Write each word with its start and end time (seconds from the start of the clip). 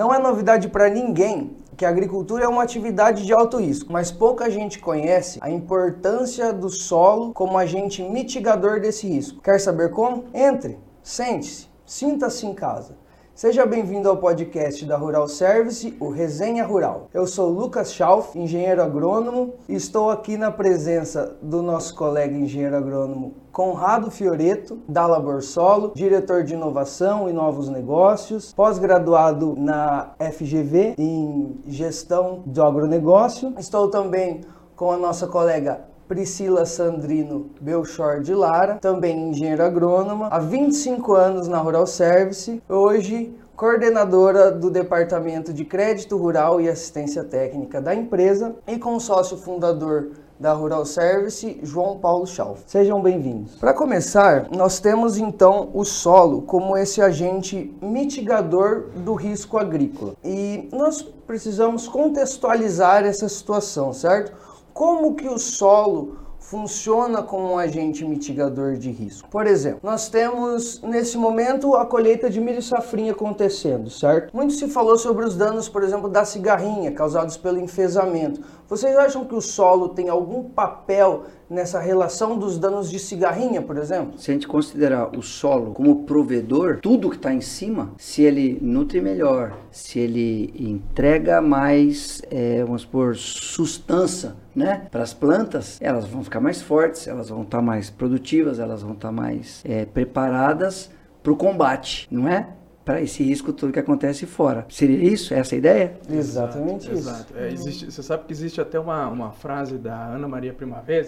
Não 0.00 0.14
é 0.14 0.18
novidade 0.18 0.66
para 0.66 0.88
ninguém 0.88 1.58
que 1.76 1.84
a 1.84 1.90
agricultura 1.90 2.44
é 2.44 2.48
uma 2.48 2.62
atividade 2.62 3.26
de 3.26 3.34
alto 3.34 3.58
risco, 3.58 3.92
mas 3.92 4.10
pouca 4.10 4.50
gente 4.50 4.78
conhece 4.78 5.38
a 5.42 5.50
importância 5.50 6.54
do 6.54 6.70
solo 6.70 7.34
como 7.34 7.58
agente 7.58 8.02
mitigador 8.02 8.80
desse 8.80 9.06
risco. 9.06 9.42
Quer 9.42 9.60
saber 9.60 9.90
como? 9.90 10.24
Entre, 10.32 10.78
sente-se, 11.02 11.68
sinta-se 11.84 12.46
em 12.46 12.54
casa. 12.54 12.96
Seja 13.40 13.64
bem-vindo 13.64 14.06
ao 14.06 14.18
podcast 14.18 14.84
da 14.84 14.98
Rural 14.98 15.26
Service, 15.26 15.96
o 15.98 16.10
Resenha 16.10 16.62
Rural. 16.62 17.08
Eu 17.10 17.26
sou 17.26 17.48
Lucas 17.48 17.90
Schauf, 17.90 18.38
engenheiro 18.38 18.82
agrônomo, 18.82 19.54
e 19.66 19.74
estou 19.74 20.10
aqui 20.10 20.36
na 20.36 20.50
presença 20.50 21.38
do 21.40 21.62
nosso 21.62 21.94
colega 21.94 22.36
engenheiro 22.36 22.76
agrônomo 22.76 23.34
Conrado 23.50 24.10
Fioreto, 24.10 24.82
da 24.86 25.06
Labor 25.06 25.40
Solo, 25.40 25.92
diretor 25.94 26.44
de 26.44 26.52
inovação 26.52 27.30
e 27.30 27.32
novos 27.32 27.70
negócios, 27.70 28.52
pós-graduado 28.52 29.56
na 29.56 30.10
FGV 30.18 30.96
em 30.98 31.62
gestão 31.66 32.42
do 32.44 32.62
agronegócio. 32.62 33.54
Estou 33.56 33.88
também 33.88 34.42
com 34.76 34.92
a 34.92 34.98
nossa 34.98 35.26
colega 35.26 35.89
Priscila 36.10 36.66
Sandrino 36.66 37.50
Belchor 37.60 38.20
de 38.20 38.34
Lara, 38.34 38.78
também 38.80 39.30
engenheira 39.30 39.68
agrônoma, 39.68 40.26
há 40.26 40.40
25 40.40 41.14
anos 41.14 41.46
na 41.46 41.58
Rural 41.58 41.86
Service, 41.86 42.60
hoje 42.68 43.32
coordenadora 43.54 44.50
do 44.50 44.72
Departamento 44.72 45.52
de 45.52 45.64
Crédito 45.64 46.16
Rural 46.16 46.60
e 46.60 46.68
Assistência 46.68 47.22
Técnica 47.22 47.80
da 47.80 47.94
empresa 47.94 48.56
e 48.66 48.76
com 48.76 48.98
sócio 48.98 49.36
fundador 49.36 50.10
da 50.40 50.52
Rural 50.52 50.84
Service, 50.84 51.60
João 51.62 51.98
Paulo 51.98 52.26
Schauf. 52.26 52.62
Sejam 52.66 53.00
bem-vindos. 53.00 53.54
Para 53.56 53.72
começar, 53.72 54.48
nós 54.50 54.80
temos 54.80 55.16
então 55.16 55.70
o 55.72 55.84
solo 55.84 56.42
como 56.42 56.76
esse 56.76 57.00
agente 57.00 57.72
mitigador 57.80 58.86
do 58.96 59.14
risco 59.14 59.58
agrícola. 59.58 60.14
E 60.24 60.68
nós 60.72 61.02
precisamos 61.02 61.86
contextualizar 61.86 63.04
essa 63.04 63.28
situação, 63.28 63.92
certo? 63.92 64.49
Como 64.80 65.14
que 65.14 65.28
o 65.28 65.38
solo 65.38 66.16
funciona 66.38 67.22
como 67.22 67.52
um 67.52 67.58
agente 67.58 68.02
mitigador 68.02 68.78
de 68.78 68.90
risco. 68.90 69.28
Por 69.28 69.46
exemplo, 69.46 69.80
nós 69.82 70.08
temos 70.08 70.80
nesse 70.80 71.18
momento 71.18 71.74
a 71.74 71.84
colheita 71.84 72.30
de 72.30 72.40
milho 72.40 72.62
safrinha 72.62 73.12
acontecendo, 73.12 73.90
certo? 73.90 74.34
Muito 74.34 74.54
se 74.54 74.66
falou 74.68 74.96
sobre 74.96 75.26
os 75.26 75.36
danos, 75.36 75.68
por 75.68 75.82
exemplo, 75.82 76.08
da 76.08 76.24
cigarrinha 76.24 76.92
causados 76.92 77.36
pelo 77.36 77.60
enfesamento. 77.60 78.40
Vocês 78.66 78.96
acham 78.96 79.26
que 79.26 79.34
o 79.34 79.40
solo 79.42 79.90
tem 79.90 80.08
algum 80.08 80.44
papel 80.44 81.24
nessa 81.50 81.80
relação 81.80 82.38
dos 82.38 82.56
danos 82.56 82.88
de 82.88 82.98
cigarrinha, 83.00 83.60
por 83.60 83.76
exemplo? 83.76 84.16
Se 84.16 84.30
a 84.30 84.34
gente 84.34 84.46
considerar 84.46 85.10
o 85.18 85.20
solo 85.20 85.72
como 85.72 86.04
provedor, 86.04 86.78
tudo 86.80 87.10
que 87.10 87.16
está 87.16 87.34
em 87.34 87.40
cima, 87.40 87.90
se 87.98 88.22
ele 88.22 88.58
nutre 88.62 89.00
melhor, 89.00 89.58
se 89.72 89.98
ele 89.98 90.54
entrega 90.56 91.42
mais, 91.42 92.22
é, 92.30 92.62
vamos 92.62 92.82
supor, 92.82 93.16
sustância 93.16 94.36
né, 94.54 94.86
para 94.90 95.02
as 95.02 95.12
plantas, 95.12 95.78
elas 95.80 96.06
vão 96.06 96.22
ficar 96.22 96.40
mais 96.40 96.62
fortes, 96.62 97.08
elas 97.08 97.28
vão 97.28 97.42
estar 97.42 97.58
tá 97.58 97.62
mais 97.62 97.90
produtivas, 97.90 98.60
elas 98.60 98.82
vão 98.82 98.92
estar 98.92 99.08
tá 99.08 99.12
mais 99.12 99.62
é, 99.64 99.84
preparadas 99.84 100.90
para 101.20 101.32
o 101.32 101.36
combate, 101.36 102.06
não 102.10 102.28
é? 102.28 102.54
para 102.82 103.00
esse 103.00 103.22
risco 103.22 103.52
todo 103.52 103.72
que 103.72 103.78
acontece 103.78 104.26
fora. 104.26 104.66
Seria 104.68 104.96
isso? 104.96 105.32
Essa 105.34 105.54
a 105.54 105.58
ideia? 105.58 105.94
Exatamente 106.10 106.86
isso. 106.86 107.10
Exato. 107.10 107.34
É, 107.36 107.52
existe, 107.52 107.84
você 107.84 108.02
sabe 108.02 108.24
que 108.24 108.32
existe 108.32 108.60
até 108.60 108.80
uma, 108.80 109.06
uma 109.08 109.30
frase 109.30 109.76
da 109.78 110.06
Ana 110.06 110.26
Maria 110.26 110.52
Primavera 110.52 111.06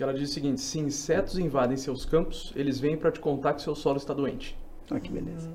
que 0.00 0.04
ela 0.04 0.14
diz 0.14 0.30
o 0.30 0.32
seguinte: 0.32 0.62
se 0.62 0.78
insetos 0.78 1.38
invadem 1.38 1.76
seus 1.76 2.06
campos, 2.06 2.54
eles 2.56 2.80
vêm 2.80 2.96
para 2.96 3.12
te 3.12 3.20
contar 3.20 3.52
que 3.52 3.60
seu 3.60 3.74
solo 3.74 3.98
está 3.98 4.14
doente. 4.14 4.58
Ah, 4.90 4.98
que 4.98 5.12
beleza. 5.12 5.50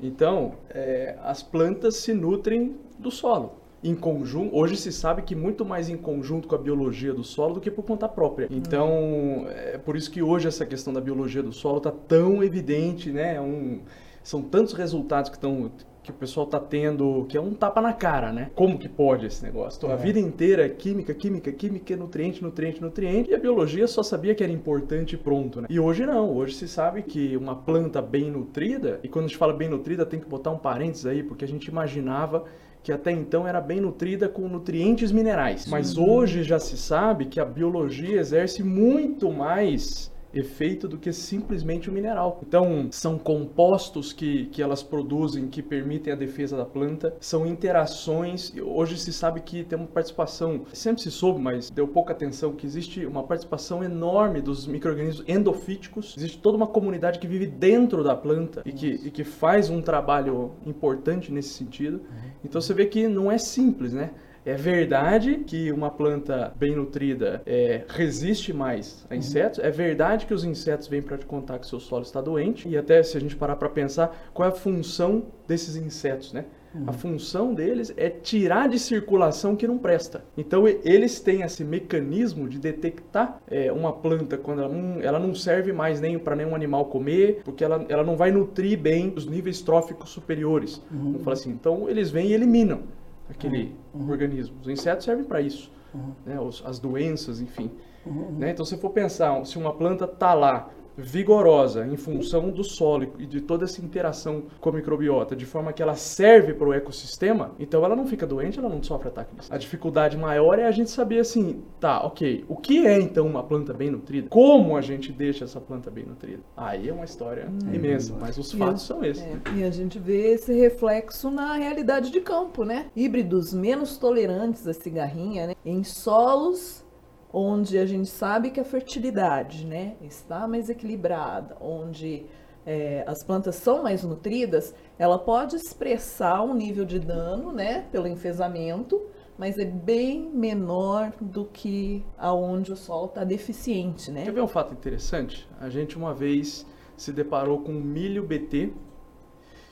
Então, 0.00 0.54
é, 0.70 1.18
as 1.24 1.42
plantas 1.42 1.96
se 1.96 2.14
nutrem 2.14 2.76
do 3.00 3.10
solo 3.10 3.56
em 3.82 3.96
conjunto. 3.96 4.54
Hoje 4.54 4.76
se 4.76 4.92
sabe 4.92 5.22
que 5.22 5.34
muito 5.34 5.64
mais 5.64 5.88
em 5.88 5.96
conjunto 5.96 6.46
com 6.46 6.54
a 6.54 6.58
biologia 6.58 7.12
do 7.12 7.24
solo 7.24 7.54
do 7.54 7.60
que 7.60 7.68
por 7.68 7.82
conta 7.82 8.08
própria. 8.08 8.46
Então, 8.48 9.46
é 9.48 9.76
por 9.76 9.96
isso 9.96 10.08
que 10.08 10.22
hoje 10.22 10.46
essa 10.46 10.64
questão 10.64 10.92
da 10.92 11.00
biologia 11.00 11.42
do 11.42 11.52
solo 11.52 11.78
está 11.78 11.90
tão 11.90 12.44
evidente, 12.44 13.10
né? 13.10 13.34
É 13.34 13.40
um, 13.40 13.80
são 14.22 14.40
tantos 14.40 14.72
resultados 14.72 15.30
que 15.30 15.36
estão 15.36 15.72
que 16.02 16.10
o 16.10 16.14
pessoal 16.14 16.46
está 16.46 16.58
tendo, 16.58 17.26
que 17.28 17.36
é 17.36 17.40
um 17.40 17.52
tapa 17.52 17.80
na 17.80 17.92
cara, 17.92 18.32
né? 18.32 18.50
Como 18.54 18.78
que 18.78 18.88
pode 18.88 19.26
esse 19.26 19.42
negócio? 19.42 19.78
Então, 19.78 19.90
é. 19.90 19.92
a 19.92 19.96
vida 19.96 20.18
inteira 20.18 20.64
é 20.64 20.68
química, 20.68 21.12
química, 21.12 21.52
química, 21.52 21.96
nutriente, 21.96 22.42
nutriente, 22.42 22.80
nutriente, 22.80 23.30
e 23.30 23.34
a 23.34 23.38
biologia 23.38 23.86
só 23.86 24.02
sabia 24.02 24.34
que 24.34 24.42
era 24.42 24.52
importante 24.52 25.14
e 25.14 25.18
pronto, 25.18 25.60
né? 25.60 25.66
E 25.70 25.78
hoje 25.78 26.06
não, 26.06 26.34
hoje 26.34 26.54
se 26.54 26.68
sabe 26.68 27.02
que 27.02 27.36
uma 27.36 27.54
planta 27.54 28.00
bem 28.00 28.30
nutrida, 28.30 28.98
e 29.02 29.08
quando 29.08 29.26
a 29.26 29.28
gente 29.28 29.36
fala 29.36 29.52
bem 29.52 29.68
nutrida 29.68 30.06
tem 30.06 30.18
que 30.18 30.26
botar 30.26 30.50
um 30.50 30.58
parênteses 30.58 31.06
aí, 31.06 31.22
porque 31.22 31.44
a 31.44 31.48
gente 31.48 31.66
imaginava 31.66 32.44
que 32.82 32.92
até 32.92 33.10
então 33.10 33.46
era 33.46 33.60
bem 33.60 33.80
nutrida 33.80 34.28
com 34.28 34.48
nutrientes 34.48 35.12
minerais. 35.12 35.66
Mas 35.66 35.98
hoje 35.98 36.42
já 36.42 36.58
se 36.58 36.78
sabe 36.78 37.26
que 37.26 37.38
a 37.38 37.44
biologia 37.44 38.18
exerce 38.18 38.62
muito 38.62 39.30
mais 39.30 40.09
efeito 40.34 40.88
do 40.88 40.98
que 40.98 41.12
simplesmente 41.12 41.88
o 41.88 41.92
mineral. 41.92 42.40
Então, 42.46 42.88
são 42.90 43.18
compostos 43.18 44.12
que, 44.12 44.46
que 44.46 44.62
elas 44.62 44.82
produzem 44.82 45.48
que 45.48 45.62
permitem 45.62 46.12
a 46.12 46.16
defesa 46.16 46.56
da 46.56 46.64
planta, 46.64 47.14
são 47.20 47.46
interações. 47.46 48.52
Hoje 48.60 48.96
se 48.98 49.12
sabe 49.12 49.40
que 49.40 49.64
tem 49.64 49.78
uma 49.78 49.88
participação, 49.88 50.62
sempre 50.72 51.02
se 51.02 51.10
soube, 51.10 51.40
mas 51.40 51.70
deu 51.70 51.88
pouca 51.88 52.12
atenção, 52.12 52.52
que 52.52 52.66
existe 52.66 53.04
uma 53.06 53.22
participação 53.22 53.82
enorme 53.82 54.40
dos 54.40 54.66
micro-organismos 54.66 55.24
endofíticos. 55.28 56.14
Existe 56.16 56.38
toda 56.38 56.56
uma 56.56 56.66
comunidade 56.66 57.18
que 57.18 57.26
vive 57.26 57.46
dentro 57.46 58.02
da 58.02 58.14
planta 58.14 58.62
e 58.64 58.72
que, 58.72 58.86
e 58.86 59.10
que 59.10 59.24
faz 59.24 59.70
um 59.70 59.82
trabalho 59.82 60.52
importante 60.64 61.32
nesse 61.32 61.50
sentido. 61.50 62.00
Então, 62.44 62.60
você 62.60 62.72
vê 62.72 62.86
que 62.86 63.08
não 63.08 63.30
é 63.30 63.38
simples, 63.38 63.92
né? 63.92 64.10
É 64.44 64.54
verdade 64.54 65.42
que 65.46 65.70
uma 65.70 65.90
planta 65.90 66.52
bem 66.56 66.74
nutrida 66.74 67.42
é, 67.44 67.84
resiste 67.88 68.52
mais 68.52 69.06
a 69.10 69.16
insetos. 69.16 69.58
Uhum. 69.58 69.64
É 69.64 69.70
verdade 69.70 70.26
que 70.26 70.34
os 70.34 70.44
insetos 70.44 70.88
vêm 70.88 71.02
para 71.02 71.18
te 71.18 71.26
contar 71.26 71.58
que 71.58 71.66
seu 71.66 71.78
solo 71.78 72.02
está 72.02 72.20
doente. 72.20 72.68
E 72.68 72.76
até 72.76 73.02
se 73.02 73.16
a 73.16 73.20
gente 73.20 73.36
parar 73.36 73.56
para 73.56 73.68
pensar, 73.68 74.30
qual 74.32 74.48
é 74.48 74.52
a 74.52 74.54
função 74.54 75.26
desses 75.46 75.76
insetos, 75.76 76.32
né? 76.32 76.46
Uhum. 76.74 76.84
A 76.86 76.92
função 76.92 77.52
deles 77.52 77.92
é 77.96 78.08
tirar 78.08 78.68
de 78.68 78.78
circulação 78.78 79.56
que 79.56 79.66
não 79.66 79.76
presta. 79.76 80.24
Então 80.36 80.66
eles 80.68 81.20
têm 81.20 81.42
esse 81.42 81.64
mecanismo 81.64 82.48
de 82.48 82.58
detectar 82.58 83.40
é, 83.50 83.72
uma 83.72 83.92
planta 83.92 84.38
quando 84.38 84.62
ela 84.62 84.72
não, 84.72 85.00
ela 85.00 85.18
não 85.18 85.34
serve 85.34 85.72
mais 85.72 86.00
nem 86.00 86.18
para 86.18 86.36
nenhum 86.36 86.54
animal 86.54 86.86
comer, 86.86 87.42
porque 87.44 87.64
ela, 87.64 87.84
ela 87.88 88.04
não 88.04 88.16
vai 88.16 88.30
nutrir 88.30 88.78
bem 88.78 89.12
os 89.16 89.26
níveis 89.26 89.60
tróficos 89.60 90.10
superiores. 90.10 90.80
Uhum. 90.90 91.12
Vamos 91.12 91.22
falar 91.24 91.34
assim. 91.34 91.50
Então 91.50 91.88
eles 91.88 92.10
vêm 92.10 92.28
e 92.28 92.32
eliminam 92.32 92.82
aquele 93.30 93.76
uhum. 93.94 94.02
uhum. 94.02 94.10
organismo. 94.10 94.56
Os 94.60 94.68
insetos 94.68 95.04
servem 95.04 95.24
para 95.24 95.40
isso, 95.40 95.70
uhum. 95.94 96.12
né? 96.26 96.40
Os, 96.40 96.62
as 96.66 96.78
doenças, 96.78 97.40
enfim. 97.40 97.70
Uhum. 98.04 98.32
Né? 98.38 98.50
Então, 98.50 98.64
se 98.64 98.76
for 98.76 98.90
pensar, 98.90 99.44
se 99.44 99.58
uma 99.58 99.74
planta 99.74 100.04
está 100.04 100.34
lá 100.34 100.70
vigorosa 101.00 101.86
em 101.86 101.96
função 101.96 102.50
do 102.50 102.62
solo 102.62 103.12
e 103.18 103.26
de 103.26 103.40
toda 103.40 103.64
essa 103.64 103.80
interação 103.84 104.44
com 104.60 104.68
a 104.68 104.72
microbiota, 104.72 105.34
de 105.34 105.46
forma 105.46 105.72
que 105.72 105.82
ela 105.82 105.94
serve 105.94 106.54
para 106.54 106.68
o 106.68 106.72
ecossistema, 106.72 107.52
então 107.58 107.84
ela 107.84 107.96
não 107.96 108.06
fica 108.06 108.26
doente, 108.26 108.58
ela 108.58 108.68
não 108.68 108.82
sofre 108.82 109.08
ataques. 109.08 109.50
A 109.50 109.58
dificuldade 109.58 110.16
maior 110.16 110.58
é 110.58 110.66
a 110.66 110.70
gente 110.70 110.90
saber 110.90 111.20
assim, 111.20 111.62
tá, 111.78 112.04
ok, 112.04 112.44
o 112.48 112.56
que 112.56 112.86
é 112.86 113.00
então 113.00 113.26
uma 113.26 113.42
planta 113.42 113.72
bem 113.72 113.90
nutrida? 113.90 114.28
Como 114.28 114.76
a 114.76 114.80
gente 114.80 115.12
deixa 115.12 115.44
essa 115.44 115.60
planta 115.60 115.90
bem 115.90 116.04
nutrida? 116.04 116.42
Aí 116.56 116.88
é 116.88 116.92
uma 116.92 117.04
história 117.04 117.48
hum, 117.48 117.74
imensa, 117.74 118.14
mas 118.18 118.38
os 118.38 118.52
fatos 118.52 118.82
são 118.82 119.04
esses. 119.04 119.22
É, 119.22 119.38
e 119.56 119.64
a 119.64 119.70
gente 119.70 119.98
vê 119.98 120.32
esse 120.32 120.52
reflexo 120.52 121.30
na 121.30 121.54
realidade 121.54 122.10
de 122.10 122.20
campo, 122.20 122.64
né? 122.64 122.86
Híbridos 122.94 123.52
menos 123.52 123.96
tolerantes 123.96 124.66
à 124.66 124.72
cigarrinha, 124.72 125.48
né? 125.48 125.54
Em 125.64 125.82
solos 125.84 126.84
onde 127.32 127.78
a 127.78 127.86
gente 127.86 128.08
sabe 128.08 128.50
que 128.50 128.60
a 128.60 128.64
fertilidade 128.64 129.66
né, 129.66 129.96
está 130.00 130.48
mais 130.48 130.68
equilibrada, 130.68 131.56
onde 131.60 132.26
é, 132.66 133.04
as 133.06 133.24
plantas 133.24 133.56
são 133.56 133.82
mais 133.82 134.02
nutridas, 134.02 134.74
ela 134.98 135.18
pode 135.18 135.56
expressar 135.56 136.42
um 136.42 136.54
nível 136.54 136.84
de 136.84 136.98
dano 136.98 137.52
né, 137.52 137.86
pelo 137.92 138.06
enfesamento, 138.06 139.00
mas 139.38 139.56
é 139.58 139.64
bem 139.64 140.30
menor 140.34 141.12
do 141.20 141.46
que 141.46 142.04
aonde 142.18 142.72
o 142.72 142.76
solo 142.76 143.06
está 143.06 143.24
deficiente. 143.24 144.10
Né? 144.10 144.24
Quer 144.24 144.32
ver 144.32 144.42
um 144.42 144.48
fato 144.48 144.72
interessante? 144.72 145.48
A 145.58 145.70
gente 145.70 145.96
uma 145.96 146.12
vez 146.12 146.66
se 146.96 147.12
deparou 147.12 147.60
com 147.60 147.72
um 147.72 147.80
milho 147.80 148.22
BT 148.22 148.72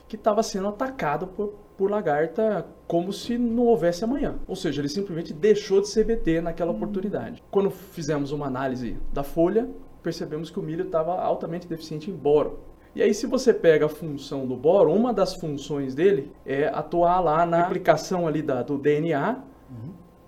que 0.07 0.15
estava 0.15 0.41
sendo 0.41 0.69
atacado 0.69 1.27
por 1.27 1.53
por 1.79 1.89
lagarta 1.89 2.65
como 2.85 3.13
se 3.13 3.37
não 3.37 3.63
houvesse 3.63 4.03
amanhã. 4.03 4.35
Ou 4.45 4.55
seja, 4.55 4.81
ele 4.81 4.89
simplesmente 4.89 5.31
deixou 5.31 5.79
de 5.79 5.87
ser 5.87 6.03
BT 6.03 6.41
naquela 6.41 6.73
oportunidade. 6.73 7.41
Quando 7.49 7.71
fizemos 7.71 8.33
uma 8.33 8.47
análise 8.47 8.97
da 9.13 9.23
folha, 9.23 9.69
percebemos 10.03 10.51
que 10.51 10.59
o 10.59 10.61
milho 10.61 10.87
estava 10.87 11.17
altamente 11.21 11.69
deficiente 11.69 12.11
em 12.11 12.13
boro. 12.13 12.59
E 12.93 13.01
aí, 13.01 13.13
se 13.13 13.25
você 13.25 13.53
pega 13.53 13.85
a 13.85 13.89
função 13.89 14.45
do 14.45 14.57
boro, 14.57 14.91
uma 14.91 15.13
das 15.13 15.35
funções 15.35 15.95
dele 15.95 16.33
é 16.45 16.67
atuar 16.67 17.21
lá 17.21 17.45
na 17.45 17.61
aplicação 17.61 18.27
ali 18.27 18.41
da, 18.41 18.61
do 18.61 18.77
DNA, 18.77 19.29
uhum. 19.29 19.41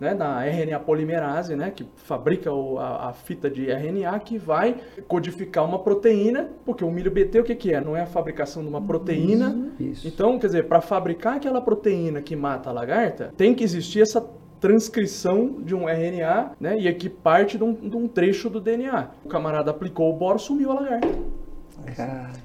Né, 0.02 0.14
na 0.14 0.44
RNA 0.44 0.80
polimerase, 0.80 1.54
né, 1.54 1.70
que 1.70 1.86
fabrica 1.94 2.52
o, 2.52 2.76
a, 2.76 3.10
a, 3.10 3.12
fita 3.12 3.48
de 3.48 3.70
RNA, 3.70 4.18
que 4.18 4.36
vai 4.36 4.74
codificar 5.06 5.64
uma 5.64 5.78
proteína, 5.78 6.50
porque 6.64 6.84
o 6.84 6.90
milho 6.90 7.10
BT 7.10 7.38
o 7.38 7.44
que, 7.44 7.54
que 7.54 7.72
é? 7.72 7.80
Não 7.80 7.96
é 7.96 8.00
a 8.00 8.06
fabricação 8.06 8.64
de 8.64 8.68
uma 8.68 8.82
proteína. 8.82 9.70
Isso. 9.78 10.08
Então, 10.08 10.40
quer 10.40 10.48
dizer, 10.48 10.66
para 10.66 10.80
fabricar 10.80 11.36
aquela 11.36 11.60
proteína 11.60 12.20
que 12.20 12.34
mata 12.34 12.68
a 12.68 12.72
lagarta, 12.72 13.32
tem 13.36 13.54
que 13.54 13.62
existir 13.62 14.02
essa 14.02 14.20
transcrição 14.60 15.60
de 15.60 15.72
um 15.72 15.88
RNA, 15.88 16.52
né? 16.60 16.78
E 16.78 16.88
aqui 16.88 17.08
parte 17.08 17.56
de 17.56 17.62
um, 17.64 17.72
de 17.72 17.96
um 17.96 18.08
trecho 18.08 18.50
do 18.50 18.60
DNA. 18.60 19.10
O 19.24 19.28
camarada 19.28 19.70
aplicou 19.70 20.12
o 20.12 20.16
boro, 20.16 20.38
sumiu 20.38 20.72
a 20.72 20.74
lagarta. 20.74 21.41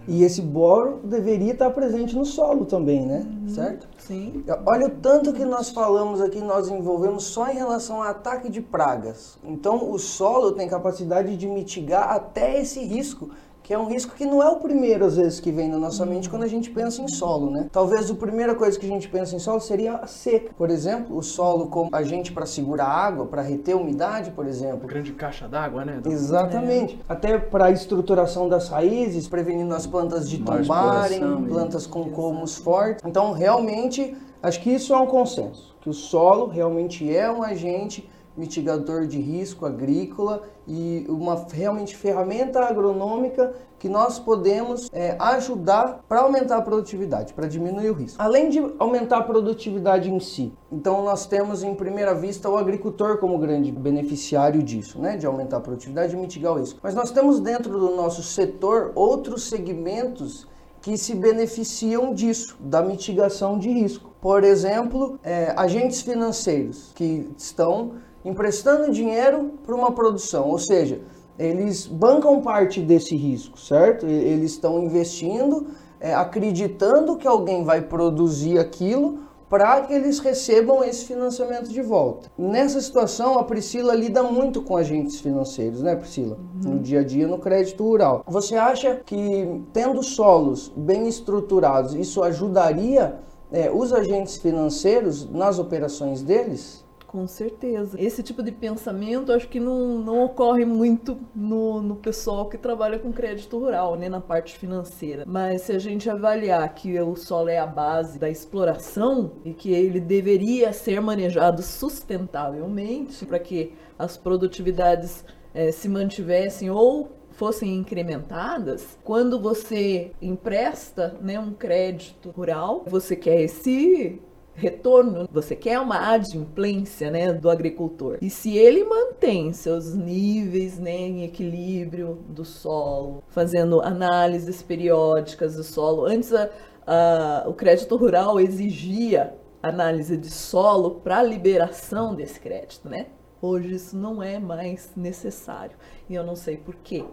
E 0.07 0.23
esse 0.23 0.41
boro 0.41 0.99
deveria 1.03 1.53
estar 1.53 1.69
presente 1.71 2.15
no 2.15 2.25
solo 2.25 2.65
também, 2.65 3.05
né? 3.05 3.25
Uhum. 3.25 3.49
Certo? 3.49 3.87
Sim. 3.97 4.43
Olha 4.65 4.87
o 4.87 4.89
tanto 4.89 5.33
que 5.33 5.45
nós 5.45 5.69
falamos 5.69 6.21
aqui, 6.21 6.39
nós 6.39 6.69
envolvemos 6.69 7.25
só 7.25 7.49
em 7.49 7.55
relação 7.55 7.97
ao 7.97 8.03
ataque 8.03 8.49
de 8.49 8.61
pragas. 8.61 9.37
Então, 9.43 9.91
o 9.91 9.99
solo 9.99 10.53
tem 10.53 10.67
capacidade 10.67 11.35
de 11.35 11.47
mitigar 11.47 12.09
até 12.09 12.61
esse 12.61 12.79
risco 12.83 13.29
que 13.67 13.73
é 13.73 13.77
um 13.77 13.89
risco 13.89 14.15
que 14.15 14.25
não 14.25 14.41
é 14.41 14.47
o 14.47 14.55
primeiro, 14.55 15.03
às 15.03 15.17
vezes, 15.17 15.41
que 15.41 15.51
vem 15.51 15.67
na 15.67 15.77
nossa 15.77 16.05
mente 16.05 16.29
quando 16.29 16.43
a 16.43 16.47
gente 16.47 16.69
pensa 16.69 17.01
em 17.01 17.07
solo, 17.09 17.51
né? 17.51 17.67
Talvez 17.69 18.09
a 18.09 18.15
primeira 18.15 18.55
coisa 18.55 18.79
que 18.79 18.85
a 18.85 18.89
gente 18.89 19.09
pensa 19.09 19.35
em 19.35 19.39
solo 19.39 19.59
seria 19.59 19.95
a 19.95 20.07
seca. 20.07 20.53
Por 20.57 20.69
exemplo, 20.69 21.17
o 21.17 21.21
solo 21.21 21.67
como 21.67 21.89
agente 21.91 22.31
para 22.31 22.45
segurar 22.45 22.87
água, 22.87 23.25
para 23.25 23.41
reter 23.41 23.75
umidade, 23.75 24.31
por 24.31 24.47
exemplo. 24.47 24.87
Grande 24.87 25.11
caixa 25.11 25.49
d'água, 25.49 25.83
né? 25.83 25.99
Exatamente. 26.05 26.97
É. 27.09 27.11
Até 27.11 27.37
para 27.37 27.65
a 27.65 27.71
estruturação 27.71 28.47
das 28.47 28.69
raízes, 28.69 29.27
prevenindo 29.27 29.75
as 29.75 29.85
plantas 29.85 30.29
de 30.29 30.37
tombarem, 30.37 31.19
plantas 31.49 31.85
com 31.85 32.09
colmos 32.09 32.55
fortes. 32.55 33.03
Então, 33.05 33.33
realmente, 33.33 34.15
acho 34.41 34.61
que 34.61 34.69
isso 34.69 34.93
é 34.93 34.97
um 34.97 35.07
consenso, 35.07 35.75
que 35.81 35.89
o 35.89 35.93
solo 35.93 36.47
realmente 36.47 37.13
é 37.13 37.29
um 37.29 37.43
agente 37.43 38.09
mitigador 38.37 39.07
de 39.07 39.19
risco 39.19 39.65
agrícola 39.65 40.43
e 40.67 41.05
uma 41.09 41.45
realmente 41.51 41.95
ferramenta 41.95 42.59
agronômica 42.61 43.53
que 43.79 43.89
nós 43.89 44.19
podemos 44.19 44.89
é, 44.91 45.15
ajudar 45.19 46.03
para 46.07 46.21
aumentar 46.21 46.57
a 46.57 46.61
produtividade, 46.61 47.33
para 47.33 47.47
diminuir 47.47 47.89
o 47.89 47.93
risco. 47.93 48.21
Além 48.21 48.49
de 48.49 48.59
aumentar 48.79 49.17
a 49.17 49.23
produtividade 49.23 50.11
em 50.11 50.19
si, 50.19 50.53
então 50.71 51.03
nós 51.03 51.25
temos 51.25 51.63
em 51.63 51.73
primeira 51.75 52.13
vista 52.13 52.49
o 52.49 52.57
agricultor 52.57 53.17
como 53.17 53.37
grande 53.37 53.71
beneficiário 53.71 54.63
disso, 54.63 54.99
né, 54.99 55.17
de 55.17 55.25
aumentar 55.25 55.57
a 55.57 55.61
produtividade 55.61 56.15
e 56.15 56.17
mitigar 56.17 56.53
o 56.53 56.59
risco. 56.59 56.79
Mas 56.81 56.95
nós 56.95 57.11
temos 57.11 57.39
dentro 57.39 57.79
do 57.79 57.95
nosso 57.95 58.23
setor 58.23 58.91
outros 58.95 59.43
segmentos 59.43 60.47
que 60.81 60.97
se 60.97 61.13
beneficiam 61.15 62.13
disso, 62.13 62.55
da 62.59 62.81
mitigação 62.81 63.59
de 63.59 63.69
risco. 63.69 64.11
Por 64.21 64.43
exemplo, 64.43 65.19
é, 65.23 65.53
agentes 65.57 66.01
financeiros 66.01 66.91
que 66.95 67.29
estão 67.37 67.95
emprestando 68.23 68.91
dinheiro 68.91 69.51
para 69.65 69.75
uma 69.75 69.91
produção, 69.91 70.47
ou 70.49 70.59
seja, 70.59 71.01
eles 71.37 71.85
bancam 71.85 72.41
parte 72.41 72.81
desse 72.81 73.15
risco, 73.15 73.59
certo? 73.59 74.07
Eles 74.07 74.51
estão 74.51 74.81
investindo, 74.83 75.67
é, 75.99 76.13
acreditando 76.13 77.15
que 77.15 77.27
alguém 77.27 77.63
vai 77.63 77.81
produzir 77.81 78.57
aquilo 78.57 79.19
para 79.49 79.81
que 79.81 79.93
eles 79.93 80.19
recebam 80.19 80.83
esse 80.83 81.05
financiamento 81.05 81.69
de 81.69 81.81
volta. 81.81 82.29
Nessa 82.37 82.81
situação, 82.81 83.39
a 83.39 83.43
Priscila 83.43 83.95
lida 83.95 84.21
muito 84.21 84.61
com 84.61 84.75
agentes 84.75 85.21
financeiros, 85.21 85.81
né, 85.81 85.95
Priscila? 85.95 86.37
Uhum. 86.37 86.71
No 86.71 86.79
dia 86.79 86.99
a 86.99 87.03
dia, 87.03 87.27
no 87.27 87.37
crédito 87.37 87.83
rural. 87.83 88.23
Você 88.27 88.55
acha 88.55 89.01
que, 89.05 89.61
tendo 89.71 90.03
solos 90.03 90.71
bem 90.75 91.07
estruturados, 91.07 91.93
isso 91.93 92.21
ajudaria 92.23 93.19
é, 93.51 93.71
os 93.71 93.93
agentes 93.93 94.35
financeiros 94.35 95.29
nas 95.29 95.59
operações 95.59 96.21
deles? 96.21 96.85
Com 97.07 97.25
certeza. 97.25 97.99
Esse 97.99 98.21
tipo 98.21 98.43
de 98.43 98.51
pensamento 98.51 99.31
acho 99.31 99.47
que 99.47 99.61
não, 99.61 99.97
não 99.99 100.25
ocorre 100.25 100.65
muito 100.65 101.17
no, 101.33 101.81
no 101.81 101.95
pessoal 101.95 102.49
que 102.49 102.57
trabalha 102.57 102.99
com 102.99 103.13
crédito 103.13 103.57
rural, 103.57 103.95
né, 103.95 104.09
na 104.09 104.19
parte 104.19 104.57
financeira. 104.57 105.23
Mas 105.25 105.61
se 105.61 105.71
a 105.71 105.79
gente 105.79 106.09
avaliar 106.09 106.67
que 106.75 106.99
o 106.99 107.15
solo 107.15 107.47
é 107.47 107.59
a 107.59 107.65
base 107.65 108.19
da 108.19 108.29
exploração 108.29 109.31
e 109.45 109.53
que 109.53 109.71
ele 109.71 110.01
deveria 110.01 110.73
ser 110.73 110.99
manejado 110.99 111.61
sustentavelmente 111.61 113.25
para 113.25 113.39
que 113.39 113.73
as 113.97 114.17
produtividades 114.17 115.23
é, 115.53 115.71
se 115.71 115.87
mantivessem 115.87 116.69
ou 116.69 117.13
fossem 117.31 117.75
incrementadas, 117.75 118.97
quando 119.03 119.39
você 119.39 120.11
empresta 120.21 121.15
né, 121.21 121.39
um 121.39 121.53
crédito 121.53 122.31
rural, 122.31 122.83
você 122.85 123.15
quer 123.15 123.41
esse 123.41 124.19
retorno, 124.57 125.29
você 125.31 125.55
quer 125.55 125.79
uma 125.79 126.11
adimplência 126.11 127.11
né, 127.11 127.31
do 127.31 127.49
agricultor. 127.49 128.17
E 128.21 128.29
se 128.29 128.57
ele 128.57 128.83
mantém 128.83 129.53
seus 129.53 129.93
níveis 129.93 130.79
né, 130.79 130.91
em 130.91 131.23
equilíbrio 131.23 132.25
do 132.27 132.43
solo, 132.43 133.23
fazendo 133.29 133.79
análises 133.81 134.63
periódicas 134.63 135.55
do 135.55 135.63
solo, 135.63 136.05
antes 136.05 136.33
a, 136.33 136.49
a, 136.85 137.43
o 137.47 137.53
crédito 137.53 137.95
rural 137.95 138.39
exigia 138.39 139.33
análise 139.61 140.17
de 140.17 140.31
solo 140.31 140.95
para 141.01 141.21
liberação 141.21 142.15
desse 142.15 142.39
crédito, 142.39 142.89
né? 142.89 143.07
Hoje 143.39 143.75
isso 143.75 143.95
não 143.95 144.23
é 144.23 144.39
mais 144.39 144.91
necessário 144.95 145.77
e 146.09 146.15
eu 146.15 146.23
não 146.23 146.35
sei 146.35 146.57
por 146.57 146.75
quê. 146.77 147.05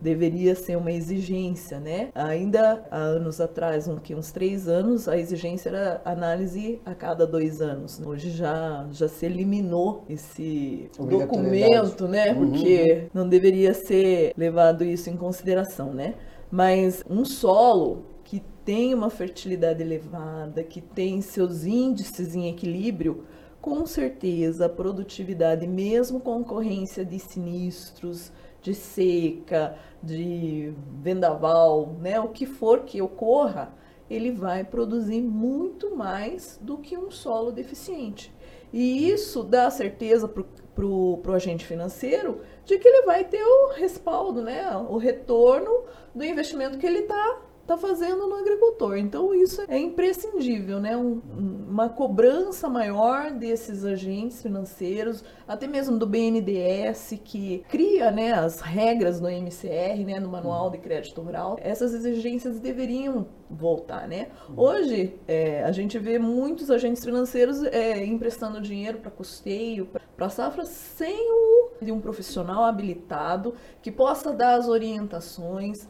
Deveria 0.00 0.54
ser 0.54 0.76
uma 0.76 0.92
exigência, 0.92 1.80
né? 1.80 2.08
Ainda 2.14 2.86
há 2.90 2.96
anos 2.96 3.40
atrás, 3.40 3.88
um, 3.88 3.96
que 3.96 4.14
uns 4.14 4.30
três 4.30 4.68
anos, 4.68 5.08
a 5.08 5.16
exigência 5.16 5.70
era 5.70 6.02
análise 6.04 6.80
a 6.84 6.94
cada 6.94 7.26
dois 7.26 7.60
anos. 7.60 8.00
Hoje 8.04 8.30
já, 8.30 8.86
já 8.92 9.08
se 9.08 9.26
eliminou 9.26 10.04
esse 10.08 10.90
documento, 10.98 12.06
né? 12.06 12.32
Uhum. 12.32 12.50
Porque 12.50 13.08
não 13.12 13.28
deveria 13.28 13.72
ser 13.74 14.32
levado 14.36 14.84
isso 14.84 15.08
em 15.10 15.16
consideração, 15.16 15.92
né? 15.92 16.14
Mas 16.50 17.02
um 17.08 17.24
solo 17.24 18.04
que 18.24 18.42
tem 18.64 18.92
uma 18.92 19.10
fertilidade 19.10 19.82
elevada, 19.82 20.62
que 20.62 20.80
tem 20.80 21.20
seus 21.20 21.64
índices 21.64 22.34
em 22.34 22.48
equilíbrio, 22.48 23.24
com 23.66 23.84
certeza 23.84 24.66
a 24.66 24.68
produtividade, 24.68 25.66
mesmo 25.66 26.20
com 26.20 26.40
ocorrência 26.40 27.04
de 27.04 27.18
sinistros, 27.18 28.30
de 28.62 28.72
seca, 28.72 29.76
de 30.00 30.72
vendaval, 31.02 31.96
né, 32.00 32.20
o 32.20 32.28
que 32.28 32.46
for 32.46 32.84
que 32.84 33.02
ocorra, 33.02 33.74
ele 34.08 34.30
vai 34.30 34.62
produzir 34.62 35.20
muito 35.20 35.96
mais 35.96 36.60
do 36.62 36.78
que 36.78 36.96
um 36.96 37.10
solo 37.10 37.50
deficiente. 37.50 38.32
E 38.72 39.10
isso 39.10 39.42
dá 39.42 39.68
certeza 39.68 40.28
para 40.28 40.86
o 40.86 41.20
agente 41.34 41.66
financeiro 41.66 42.42
de 42.64 42.78
que 42.78 42.86
ele 42.86 43.04
vai 43.04 43.24
ter 43.24 43.42
o 43.42 43.72
respaldo, 43.72 44.42
né, 44.42 44.76
o 44.88 44.96
retorno 44.96 45.82
do 46.14 46.24
investimento 46.24 46.78
que 46.78 46.86
ele 46.86 47.00
está 47.00 47.40
está 47.66 47.76
fazendo 47.76 48.28
no 48.28 48.36
agricultor. 48.36 48.96
Então 48.96 49.34
isso 49.34 49.62
é 49.66 49.76
imprescindível, 49.76 50.78
né? 50.78 50.96
Um, 50.96 51.20
uma 51.68 51.88
cobrança 51.88 52.68
maior 52.68 53.32
desses 53.32 53.84
agentes 53.84 54.40
financeiros, 54.40 55.24
até 55.46 55.66
mesmo 55.66 55.98
do 55.98 56.06
BNDES 56.06 57.18
que 57.24 57.64
cria, 57.68 58.10
né, 58.10 58.32
as 58.32 58.60
regras 58.60 59.20
no 59.20 59.28
MCR, 59.28 60.04
né, 60.06 60.20
no 60.20 60.28
Manual 60.28 60.70
de 60.70 60.78
Crédito 60.78 61.20
Rural. 61.20 61.58
Essas 61.60 61.92
exigências 61.92 62.60
deveriam 62.60 63.26
voltar, 63.50 64.06
né? 64.08 64.28
Hoje 64.56 65.14
é, 65.26 65.64
a 65.64 65.72
gente 65.72 65.98
vê 65.98 66.18
muitos 66.18 66.70
agentes 66.70 67.04
financeiros 67.04 67.62
é, 67.64 68.04
emprestando 68.04 68.60
dinheiro 68.60 68.98
para 68.98 69.10
custeio, 69.10 69.88
para 70.16 70.28
safra, 70.28 70.64
sem 70.64 71.30
o 71.32 71.56
de 71.82 71.92
um 71.92 72.00
profissional 72.00 72.64
habilitado 72.64 73.54
que 73.82 73.90
possa 73.90 74.32
dar 74.32 74.54
as 74.54 74.68
orientações 74.68 75.86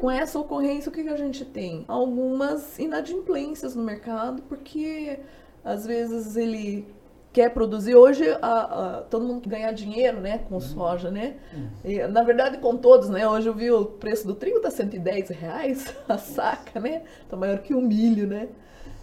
com 0.00 0.10
essa 0.10 0.38
ocorrência, 0.38 0.90
o 0.90 0.92
que, 0.92 1.02
que 1.02 1.08
a 1.08 1.16
gente 1.16 1.44
tem? 1.44 1.84
Algumas 1.86 2.78
inadimplências 2.78 3.74
no 3.74 3.82
mercado, 3.82 4.42
porque 4.42 5.20
às 5.64 5.86
vezes 5.86 6.36
ele 6.36 6.86
quer 7.32 7.50
produzir. 7.50 7.94
Hoje 7.94 8.24
a, 8.42 8.98
a, 8.98 9.02
todo 9.02 9.24
mundo 9.24 9.48
ganhar 9.48 9.72
dinheiro 9.72 10.20
né, 10.20 10.38
com 10.48 10.54
uhum. 10.54 10.60
soja, 10.60 11.10
né? 11.10 11.36
Uhum. 11.54 11.68
E, 11.84 12.06
na 12.06 12.22
verdade, 12.22 12.58
com 12.58 12.76
todos, 12.76 13.08
né? 13.08 13.26
Hoje 13.26 13.48
eu 13.48 13.54
vi 13.54 13.70
o 13.70 13.84
preço 13.84 14.26
do 14.26 14.34
trigo 14.34 14.60
tá 14.60 14.70
110 14.70 15.30
reais 15.30 15.94
a 16.08 16.18
saca, 16.18 16.78
né? 16.78 17.02
Tá 17.28 17.36
maior 17.36 17.58
que 17.58 17.74
o 17.74 17.80
milho, 17.80 18.26
né? 18.26 18.48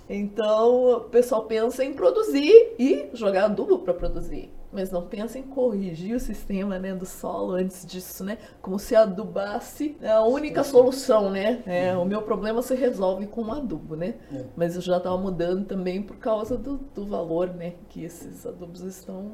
Então 0.09 0.97
o 0.97 0.99
pessoal 1.01 1.45
pensa 1.45 1.83
em 1.83 1.93
produzir 1.93 2.73
e 2.79 3.09
jogar 3.13 3.45
adubo 3.45 3.79
para 3.79 3.93
produzir 3.93 4.51
mas 4.71 4.91
não 4.91 5.07
pensa 5.07 5.39
em 5.39 5.43
corrigir 5.43 6.15
o 6.15 6.19
sistema 6.19 6.77
né, 6.77 6.93
do 6.93 7.05
solo 7.05 7.53
antes 7.53 7.85
disso, 7.85 8.23
né? 8.23 8.37
Como 8.61 8.77
se 8.77 8.95
adubasse 8.95 9.97
a 10.03 10.23
única 10.23 10.63
solução, 10.63 11.31
né? 11.31 11.63
É, 11.65 11.95
o 11.97 12.05
meu 12.05 12.21
problema 12.21 12.61
se 12.61 12.75
resolve 12.75 13.27
com 13.27 13.51
adubo, 13.51 13.95
né? 13.95 14.15
É. 14.31 14.43
Mas 14.55 14.75
eu 14.75 14.81
já 14.81 14.97
estava 14.97 15.17
mudando 15.17 15.65
também 15.65 16.01
por 16.01 16.17
causa 16.17 16.57
do, 16.57 16.77
do 16.93 17.05
valor, 17.05 17.49
né? 17.49 17.73
Que 17.89 18.03
esses 18.03 18.45
adubos 18.45 18.81
estão 18.81 19.31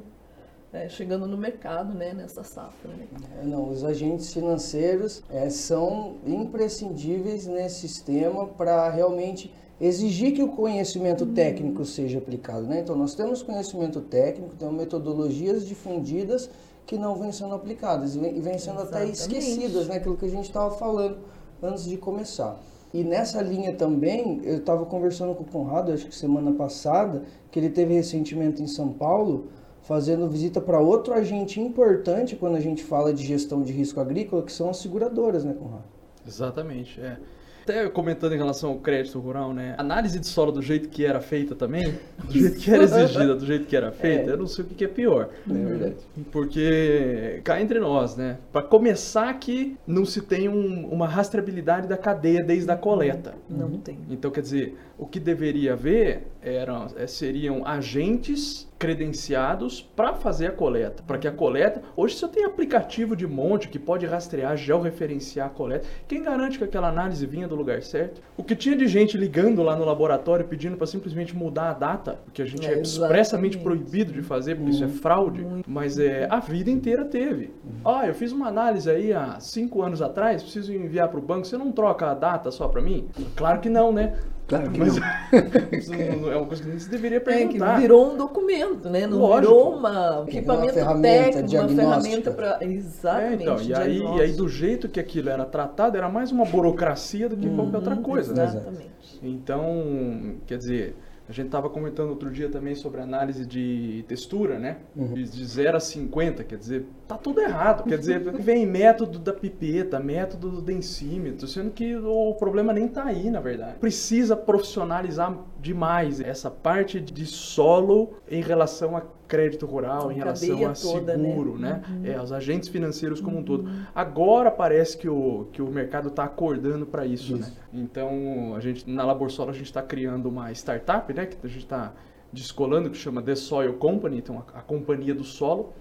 é, 0.72 0.89
chegando 0.89 1.27
no 1.27 1.38
mercado, 1.38 1.94
né? 1.94 2.13
Nessa 2.13 2.44
safra, 2.44 2.92
né? 2.92 3.08
É, 3.42 3.46
não, 3.46 3.70
os 3.70 3.84
agentes 3.84 4.34
financeiros 4.34 5.24
é, 5.30 5.50
são 5.50 6.18
imprescindíveis 6.25 7.46
nesse 7.46 7.88
sistema 7.88 8.48
para 8.48 8.89
realmente 8.89 9.54
exigir 9.79 10.34
que 10.34 10.44
o 10.44 10.50
conhecimento 10.50 11.25
técnico 11.25 11.84
seja 11.86 12.17
aplicado. 12.17 12.63
Né? 12.63 12.79
Então, 12.79 12.96
nós 12.96 13.15
temos 13.15 13.44
conhecimento 13.44 14.01
técnico, 14.01 14.55
temos 14.55 14.75
metodologias 14.75 15.67
difundidas 15.67 16.50
que 16.86 16.98
não 16.98 17.15
vêm 17.15 17.32
sendo 17.32 17.55
aplicadas 17.55 18.15
e 18.15 18.20
vêm, 18.20 18.39
vêm 18.39 18.58
sendo 18.58 18.82
até 18.82 19.05
Exatamente. 19.05 19.15
esquecidas, 19.15 19.88
né? 19.88 19.96
aquilo 19.96 20.15
que 20.15 20.25
a 20.25 20.29
gente 20.29 20.46
estava 20.46 20.72
falando 20.75 21.17
antes 21.62 21.86
de 21.86 21.98
começar. 21.98 22.60
E 22.94 23.03
nessa 23.03 23.41
linha 23.41 23.74
também, 23.74 24.39
eu 24.44 24.58
estava 24.58 24.86
conversando 24.86 25.36
com 25.36 25.44
o 25.44 25.46
Conrado, 25.46 25.91
acho 25.91 26.08
que 26.08 26.15
semana 26.15 26.53
passada, 26.53 27.24
que 27.51 27.60
ele 27.60 27.70
teve 27.70 27.94
recentemente 27.94 28.63
em 28.63 28.67
São 28.67 28.94
Paulo, 28.94 29.48
fazendo 29.82 30.29
visita 30.29 30.62
para 30.62 30.79
outro 30.79 31.13
agente 31.13 31.60
importante 31.60 32.36
quando 32.36 32.55
a 32.55 32.60
gente 32.60 32.84
fala 32.84 33.13
de 33.13 33.24
gestão 33.25 33.62
de 33.62 33.74
risco 33.74 34.00
agrícola, 34.00 34.44
que 34.44 34.51
são 34.51 34.70
as 34.70 34.77
seguradoras, 34.77 35.44
né, 35.44 35.53
Conrado? 35.53 35.84
Exatamente, 36.25 37.01
é. 37.01 37.17
Até 37.65 37.89
comentando 37.89 38.34
em 38.34 38.38
relação 38.38 38.69
ao 38.69 38.75
crédito 38.77 39.19
rural, 39.19 39.51
né? 39.51 39.74
Análise 39.79 40.19
de 40.19 40.27
solo 40.27 40.51
do 40.51 40.62
jeito 40.62 40.88
que 40.88 41.03
era 41.03 41.19
feita 41.19 41.55
também, 41.55 41.95
do 42.24 42.31
jeito 42.31 42.60
que 42.60 42.69
era 42.69 42.84
exigida, 42.86 43.34
do 43.34 43.43
jeito 43.43 43.65
que 43.65 43.75
era 43.75 43.91
feita, 43.91 44.29
É. 44.29 44.34
eu 44.34 44.38
não 44.38 44.45
sei 44.45 44.63
o 44.63 44.67
que 44.67 44.86
é 44.86 44.88
pior. 44.88 45.29
É 45.50 45.53
verdade. 45.53 45.95
Porque 46.31 47.41
cá 47.43 47.60
entre 47.60 47.79
nós, 47.79 48.15
né? 48.15 48.38
Para 48.53 48.62
começar 48.62 49.34
que 49.39 49.75
não 49.88 50.05
se 50.05 50.22
tem 50.22 50.48
um- 50.48 50.88
uma 50.89 51.07
rastreabilidade 51.07 51.88
da 51.88 51.98
cadeia 51.98 52.43
desde 52.43 52.69
a 52.69 52.77
coleta. 52.77 53.34
Não 53.50 53.72
tem. 53.79 53.98
Então, 54.12 54.29
quer 54.29 54.41
dizer, 54.41 54.77
o 54.95 55.07
que 55.07 55.19
deveria 55.19 55.74
haver 55.74 56.27
eram, 56.43 56.86
eh, 56.95 57.07
seriam 57.07 57.65
agentes 57.65 58.67
credenciados 58.77 59.82
para 59.82 60.13
fazer 60.13 60.48
a 60.48 60.51
coleta. 60.51 61.03
Para 61.05 61.17
que 61.17 61.27
a 61.27 61.32
coleta. 61.32 61.82
Hoje 61.96 62.15
você 62.15 62.27
tem 62.27 62.46
aplicativo 62.46 63.15
de 63.15 63.25
monte 63.25 63.70
que 63.70 63.79
pode 63.79 64.05
rastrear, 64.05 64.55
georreferenciar 64.58 65.48
a 65.48 65.50
coleta. 65.50 65.88
Quem 66.08 66.24
garante 66.24 66.58
que 66.58 66.63
aquela 66.63 66.89
análise 66.89 67.25
vinha 67.25 67.48
do 67.48 67.55
lugar 67.55 67.82
certo? 67.82 68.22
O 68.38 68.44
que 68.44 68.55
tinha 68.55 68.75
de 68.75 68.88
gente 68.88 69.17
ligando 69.17 69.63
lá 69.63 69.75
no 69.75 69.86
laboratório 69.86 70.46
pedindo 70.46 70.77
para 70.77 70.88
simplesmente 70.88 71.36
mudar 71.36 71.70
a 71.70 71.74
data, 71.74 72.20
o 72.27 72.32
que 72.32 72.41
a 72.41 72.46
gente 72.46 72.67
é, 72.67 72.74
É, 72.74 72.82
expressamente 72.82 73.58
proibido 73.58 74.12
de 74.12 74.22
fazer, 74.22 74.55
porque 74.55 74.72
isso 74.72 74.84
é 74.84 74.88
fraude. 74.88 75.46
Mas 75.67 75.98
é, 75.98 76.27
a 76.29 76.39
vida 76.39 76.70
inteira 76.70 77.05
teve. 77.05 77.53
Ah, 77.84 78.05
eu 78.05 78.13
fiz 78.13 78.32
uma 78.32 78.48
análise 78.48 78.89
aí 78.89 79.13
há 79.13 79.39
cinco 79.39 79.82
anos 79.82 80.01
atrás, 80.01 80.41
preciso 80.44 80.74
enviar 80.74 81.08
para 81.10 81.20
o 81.20 81.22
banco. 81.22 81.46
Você 81.46 81.58
não 81.58 81.72
troca 81.72 82.12
a 82.12 82.13
data 82.13 82.51
só 82.51 82.67
para 82.67 82.82
mim? 82.82 83.08
Claro 83.36 83.60
que 83.60 83.70
não, 83.70 83.91
né? 83.91 84.15
Claro 84.48 84.70
que 84.72 84.80
Mas 84.80 84.96
não. 85.90 86.32
é 86.32 86.38
uma 86.38 86.46
coisa 86.46 86.62
que 86.62 86.70
nem 86.70 86.78
se 86.80 86.90
deveria 86.90 87.18
É 87.18 87.20
que 87.22 87.25
perguntar. 87.25 87.80
virou 87.80 88.14
um 88.14 88.18
documento, 88.18 88.90
né? 88.90 89.08
Não 89.08 89.18
Lógico. 89.18 89.42
virou 89.54 89.75
uma 89.75 90.20
Uma 90.20 90.30
equipamento 90.30 90.74
ferramenta 90.74 91.02
técnico, 91.02 91.40
uma 91.40 91.48
diagnóstica. 91.48 91.82
ferramenta 92.02 92.32
para 92.32 92.58
É, 92.62 92.66
exatamente. 92.66 93.44
então, 93.44 93.62
e 93.62 93.74
aí, 93.74 93.98
e 94.00 94.22
aí 94.22 94.34
do 94.34 94.48
jeito 94.48 94.88
que 94.88 95.00
aquilo 95.00 95.30
era 95.30 95.46
tratado, 95.46 95.98
era 95.98 96.10
mais 96.10 96.32
uma 96.32 96.46
burocracia 96.46 97.28
do 97.28 97.36
que 97.36 97.50
qualquer 97.50 97.78
outra 97.78 97.96
coisa, 97.98 98.34
né? 98.36 98.44
Exatamente. 98.46 99.20
Então, 99.24 100.36
quer 100.46 100.58
dizer, 100.60 100.96
a 101.27 101.32
gente 101.32 101.48
estava 101.48 101.70
comentando 101.70 102.10
outro 102.10 102.29
dia 102.29 102.50
também 102.50 102.75
sobre 102.75 103.01
análise 103.01 103.46
de 103.46 104.05
textura, 104.08 104.60
né? 104.60 104.77
De 104.96 105.24
de 105.24 105.46
0 105.46 105.77
a 105.77 105.79
50, 105.79 106.44
quer 106.44 106.58
dizer, 106.58 106.86
tá 107.08 107.17
tudo 107.17 107.41
errado. 107.41 107.84
Quer 107.88 107.98
dizer, 107.98 108.20
vem 108.39 108.65
método 108.65 109.17
da 109.17 109.34
pipeta, 109.34 110.00
método 110.00 110.50
do 110.50 110.62
densímetro, 110.62 111.48
sendo 111.48 111.72
que 111.72 111.96
o 111.96 112.34
problema 112.36 112.72
nem 112.72 112.88
tá 112.88 113.05
aí, 113.05 113.29
na 113.29 113.39
verdade. 113.39 113.79
Precisa 113.79 114.36
profissionalizar 114.36 115.36
demais 115.60 116.20
essa 116.22 116.51
parte 116.51 117.00
de 117.01 117.25
solo 117.25 118.13
em 118.29 118.41
relação 118.41 118.96
a 118.96 119.01
crédito 119.27 119.65
rural, 119.65 120.12
em 120.12 120.15
relação 120.15 120.67
a 120.67 120.74
toda, 120.74 121.17
né? 121.17 121.29
seguro, 121.29 121.58
né? 121.58 121.82
É, 122.03 122.22
os 122.22 122.32
agentes 122.32 122.70
financeiros 122.70 123.20
como 123.20 123.39
um 123.39 123.44
todo. 123.44 123.70
Agora 123.94 124.51
parece 124.51 124.98
que 124.98 125.10
o, 125.10 125.48
que 125.51 125.62
o 125.62 125.67
mercado 125.67 126.10
está 126.10 126.24
acordando 126.24 126.86
para 126.86 127.05
isso, 127.05 127.38
né? 127.38 127.51
Então, 127.74 128.53
a 128.55 128.60
gente 128.60 128.89
na 128.89 129.03
Labor 129.03 129.29
Solo 129.29 129.50
a 129.50 129.53
gente 129.53 129.65
está 129.65 129.82
criando 129.82 130.27
uma 130.27 130.51
startup, 130.51 131.12
né? 131.13 131.25
Que 131.25 131.38
a 131.44 131.50
gente 131.50 131.63
está 131.63 131.94
descolando, 132.32 132.89
que 132.89 132.98
chama 132.98 133.22
The 133.22 133.36
Soil 133.36 133.74
Company, 133.74 134.17
então 134.17 134.44
a, 134.53 134.60
a 134.60 134.62
companhia 134.62 135.15
do 135.15 135.24
solo, 135.24 135.74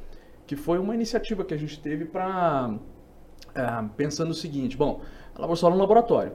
que 0.46 0.56
foi 0.56 0.78
uma 0.78 0.94
iniciativa 0.94 1.44
que 1.44 1.52
a 1.52 1.56
gente 1.56 1.80
teve 1.80 2.04
para 2.04 2.74
pensando 3.96 4.30
o 4.30 4.34
seguinte, 4.34 4.76
bom, 4.76 5.00
a 5.34 5.40
Labor 5.40 5.56
Solo 5.56 5.74
é 5.74 5.76
um 5.76 5.80
laboratório. 5.80 6.32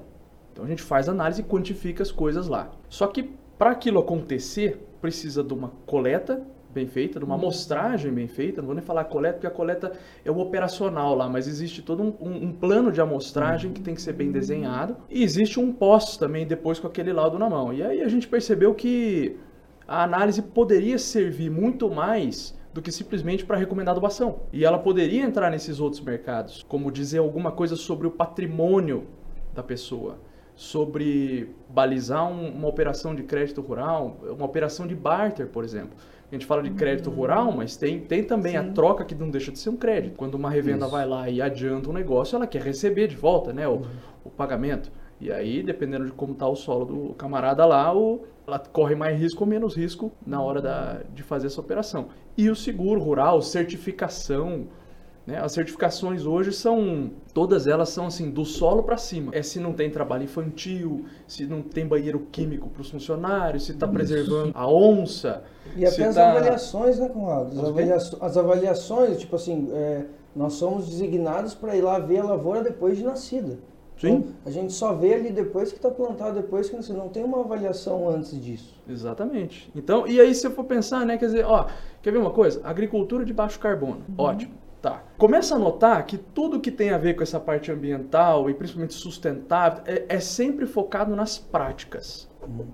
Então 0.51 0.63
a 0.63 0.67
gente 0.67 0.81
faz 0.81 1.09
análise 1.09 1.41
e 1.41 1.43
quantifica 1.43 2.01
as 2.01 2.11
coisas 2.11 2.47
lá. 2.47 2.71
Só 2.87 3.07
que 3.07 3.23
para 3.57 3.71
aquilo 3.71 3.99
acontecer, 3.99 4.87
precisa 5.01 5.43
de 5.43 5.53
uma 5.53 5.69
coleta 5.85 6.41
bem 6.73 6.87
feita, 6.87 7.19
de 7.19 7.25
uma 7.25 7.35
amostragem 7.35 8.11
bem 8.11 8.27
feita. 8.27 8.61
Não 8.61 8.67
vou 8.67 8.75
nem 8.75 8.83
falar 8.83 9.03
coleta, 9.05 9.33
porque 9.35 9.47
a 9.47 9.51
coleta 9.51 9.91
é 10.23 10.29
o 10.31 10.37
operacional 10.39 11.15
lá, 11.15 11.27
mas 11.27 11.47
existe 11.47 11.81
todo 11.81 12.03
um, 12.03 12.13
um- 12.19 12.45
um 12.47 12.51
plano 12.53 12.91
de 12.91 13.01
amostragem 13.01 13.71
que 13.73 13.81
tem 13.81 13.95
que 13.95 14.01
ser 14.01 14.13
bem 14.13 14.31
desenhado. 14.31 14.95
E 15.09 15.23
existe 15.23 15.59
um 15.59 15.71
pós 15.71 16.17
também 16.17 16.45
depois 16.45 16.79
com 16.79 16.87
aquele 16.87 17.11
laudo 17.11 17.39
na 17.39 17.49
mão. 17.49 17.73
E 17.73 17.81
aí 17.81 18.01
a 18.01 18.07
gente 18.07 18.27
percebeu 18.27 18.73
que 18.75 19.37
a 19.87 20.03
análise 20.03 20.41
poderia 20.41 20.99
servir 20.99 21.49
muito 21.49 21.89
mais 21.89 22.57
do 22.71 22.81
que 22.83 22.91
simplesmente 22.91 23.43
para 23.43 23.57
recomendar 23.57 23.93
adubação. 23.93 24.41
E 24.53 24.63
ela 24.63 24.77
poderia 24.77 25.23
entrar 25.23 25.49
nesses 25.49 25.79
outros 25.79 26.01
mercados, 26.01 26.63
como 26.67 26.91
dizer 26.91 27.17
alguma 27.17 27.51
coisa 27.51 27.75
sobre 27.75 28.05
o 28.05 28.11
patrimônio 28.11 29.05
da 29.55 29.63
pessoa, 29.63 30.19
sobre 30.55 31.49
balizar 31.69 32.29
um- 32.31 32.49
uma 32.49 32.67
operação 32.67 33.15
de 33.15 33.23
crédito 33.23 33.59
rural, 33.61 34.17
uma 34.29 34.45
operação 34.45 34.85
de 34.85 34.93
barter, 34.93 35.47
por 35.47 35.63
exemplo. 35.63 35.97
A 36.31 36.35
gente 36.35 36.45
fala 36.45 36.61
de 36.61 36.69
crédito 36.71 37.09
rural, 37.09 37.51
mas 37.51 37.75
tem, 37.75 37.99
tem 38.01 38.23
também 38.23 38.55
a 38.55 38.71
troca 38.71 39.03
que 39.03 39.15
não 39.15 39.31
deixa 39.31 39.51
de 39.51 39.57
ser 39.57 39.71
um 39.71 39.75
crédito. 39.75 40.15
Quando 40.15 40.35
uma 40.35 40.49
revenda 40.49 40.85
Isso. 40.85 40.91
vai 40.91 41.05
lá 41.05 41.27
e 41.27 41.41
adianta 41.41 41.89
um 41.89 41.93
negócio, 41.93 42.35
ela 42.35 42.45
quer 42.45 42.61
receber 42.61 43.07
de 43.07 43.15
volta 43.15 43.51
né, 43.51 43.67
o, 43.67 43.81
o 44.23 44.29
pagamento. 44.29 44.91
E 45.19 45.31
aí, 45.31 45.63
dependendo 45.63 46.05
de 46.05 46.11
como 46.11 46.33
está 46.33 46.47
o 46.47 46.55
solo 46.55 46.85
do 46.85 47.13
camarada 47.15 47.65
lá, 47.65 47.95
o, 47.95 48.25
ela 48.47 48.59
corre 48.59 48.95
mais 48.95 49.19
risco 49.19 49.43
ou 49.43 49.49
menos 49.49 49.75
risco 49.75 50.11
na 50.25 50.41
hora 50.41 50.61
da, 50.61 51.01
de 51.13 51.23
fazer 51.23 51.47
essa 51.47 51.59
operação. 51.59 52.09
E 52.37 52.49
o 52.49 52.55
seguro 52.55 53.01
rural, 53.01 53.41
certificação, 53.41 54.67
né? 55.29 55.39
As 55.39 55.51
certificações 55.51 56.25
hoje 56.25 56.51
são, 56.51 57.11
todas 57.33 57.67
elas 57.67 57.89
são 57.89 58.07
assim, 58.07 58.29
do 58.29 58.43
solo 58.43 58.83
para 58.83 58.97
cima. 58.97 59.31
É 59.33 59.41
se 59.41 59.59
não 59.59 59.71
tem 59.73 59.89
trabalho 59.89 60.23
infantil, 60.23 61.05
se 61.27 61.45
não 61.45 61.61
tem 61.61 61.87
banheiro 61.87 62.27
químico 62.31 62.69
para 62.69 62.81
os 62.81 62.89
funcionários, 62.89 63.65
se 63.65 63.71
está 63.71 63.87
preservando 63.87 64.51
a 64.53 64.67
onça. 64.67 65.43
E 65.75 65.85
até 65.85 66.05
as 66.05 66.15
tá- 66.15 66.31
avaliações, 66.31 66.99
né, 66.99 67.07
Conrado? 67.09 67.51
As, 67.51 67.59
avalia- 67.67 67.95
as 67.95 68.37
avaliações, 68.37 69.19
tipo 69.19 69.35
assim, 69.35 69.69
é, 69.71 70.05
nós 70.35 70.53
somos 70.53 70.87
designados 70.89 71.53
para 71.53 71.75
ir 71.75 71.81
lá 71.81 71.99
ver 71.99 72.19
a 72.19 72.23
lavoura 72.23 72.61
depois 72.63 72.97
de 72.97 73.03
nascida. 73.03 73.59
Sim. 73.97 74.07
Então, 74.13 74.33
a 74.45 74.49
gente 74.49 74.71
só 74.71 74.93
vê 74.93 75.13
ali 75.13 75.29
depois 75.29 75.71
que 75.71 75.77
está 75.77 75.91
plantado, 75.91 76.35
depois 76.41 76.69
que 76.69 76.75
nasceu. 76.77 76.95
Não 76.95 77.09
tem 77.09 77.21
uma 77.21 77.41
avaliação 77.41 78.07
antes 78.09 78.31
disso. 78.41 78.73
Exatamente. 78.87 79.69
Então, 79.75 80.07
e 80.07 80.21
aí 80.21 80.33
se 80.33 80.47
eu 80.47 80.51
for 80.51 80.63
pensar, 80.63 81.05
né, 81.05 81.17
quer 81.17 81.25
dizer, 81.25 81.45
ó, 81.45 81.67
quer 82.01 82.11
ver 82.11 82.17
uma 82.17 82.31
coisa? 82.31 82.61
Agricultura 82.63 83.25
de 83.25 83.33
baixo 83.33 83.59
carbono. 83.59 84.01
Ótimo. 84.17 84.53
Tá. 84.81 85.03
Começa 85.17 85.55
a 85.55 85.59
notar 85.59 86.05
que 86.05 86.17
tudo 86.17 86.59
que 86.59 86.71
tem 86.71 86.91
a 86.91 86.97
ver 86.97 87.13
com 87.13 87.21
essa 87.21 87.39
parte 87.39 87.69
ambiental 87.69 88.49
e 88.49 88.53
principalmente 88.53 88.93
sustentável 88.93 89.83
é, 89.85 90.05
é 90.07 90.19
sempre 90.21 90.65
focado 90.65 91.15
nas 91.17 91.37
práticas 91.37 92.29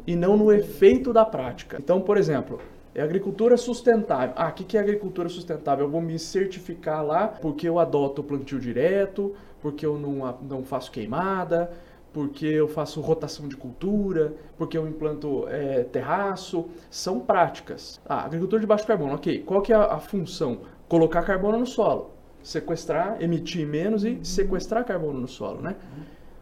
e 0.06 0.16
não 0.16 0.38
no 0.38 0.52
efeito 0.52 1.12
da 1.12 1.26
prática. 1.26 1.78
Então, 1.80 2.00
por 2.00 2.18
exemplo, 2.18 2.60
é 2.94 3.02
agricultura 3.02 3.58
sustentável. 3.58 4.36
Ah, 4.38 4.50
o 4.50 4.54
que, 4.54 4.64
que 4.64 4.78
é 4.78 4.80
agricultura 4.80 5.28
sustentável? 5.28 5.86
Eu 5.86 5.92
vou 5.92 6.00
me 6.00 6.18
certificar 6.20 7.04
lá 7.04 7.28
porque 7.28 7.68
eu 7.68 7.80
adoto 7.80 8.22
o 8.22 8.24
plantio 8.24 8.60
direto, 8.60 9.34
porque 9.60 9.86
eu 9.86 9.98
não, 9.98 10.38
não 10.44 10.64
faço 10.64 10.92
queimada, 10.92 11.72
porque 12.14 12.46
eu 12.46 12.68
faço 12.68 13.02
rotação 13.02 13.50
de 13.50 13.58
cultura, 13.58 14.34
porque 14.58 14.78
eu 14.78 14.88
implanto 14.88 15.46
é, 15.50 15.84
terraço. 15.84 16.70
São 16.90 17.20
práticas. 17.20 18.00
Ah, 18.08 18.24
agricultura 18.24 18.62
de 18.62 18.68
baixo 18.68 18.88
carbono, 18.88 19.16
ok. 19.16 19.44
Qual 19.44 19.62
que 19.62 19.74
é 19.74 19.76
a, 19.76 19.96
a 19.96 20.00
função? 20.00 20.62
Colocar 20.88 21.24
carbono 21.24 21.60
no 21.60 21.66
solo. 21.66 22.12
Sequestrar, 22.44 23.18
emitir 23.20 23.66
menos 23.66 24.06
e 24.06 24.20
sequestrar 24.24 24.86
carbono 24.86 25.20
no 25.20 25.28
solo, 25.28 25.62
né? 25.62 25.76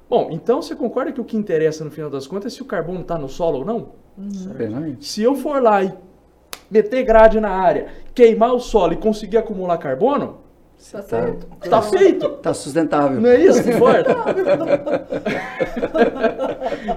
Bom, 0.10 0.30
então 0.32 0.62
você 0.62 0.76
concorda 0.76 1.12
que 1.12 1.22
o 1.22 1.26
que 1.26 1.38
interessa 1.38 1.84
no 1.84 1.90
final 1.90 2.10
das 2.10 2.28
contas 2.28 2.54
é 2.54 2.56
se 2.56 2.62
o 2.62 2.66
carbono 2.66 3.02
está 3.02 3.18
no 3.18 3.30
solo 3.30 3.60
ou 3.60 3.66
não? 3.66 3.92
Plenamente. 4.56 5.06
Se 5.06 5.24
eu 5.24 5.36
for 5.36 5.62
lá 5.62 5.84
e 5.84 5.94
meter 6.70 7.04
grade 7.04 7.40
na 7.40 7.50
área, 7.50 7.88
queimar 8.14 8.54
o 8.54 8.60
solo 8.60 8.94
e 8.94 8.98
conseguir 8.98 9.38
acumular 9.38 9.78
carbono, 9.78 10.43
Tá 10.92 11.02
Tá, 11.02 11.08
certo. 11.08 11.48
tá 11.70 11.82
feito. 11.82 12.30
tá 12.30 12.54
sustentável. 12.54 13.22
Não 13.22 13.30
é 13.30 13.40
isso 13.40 13.64
que 13.64 13.72
importa? 13.72 14.14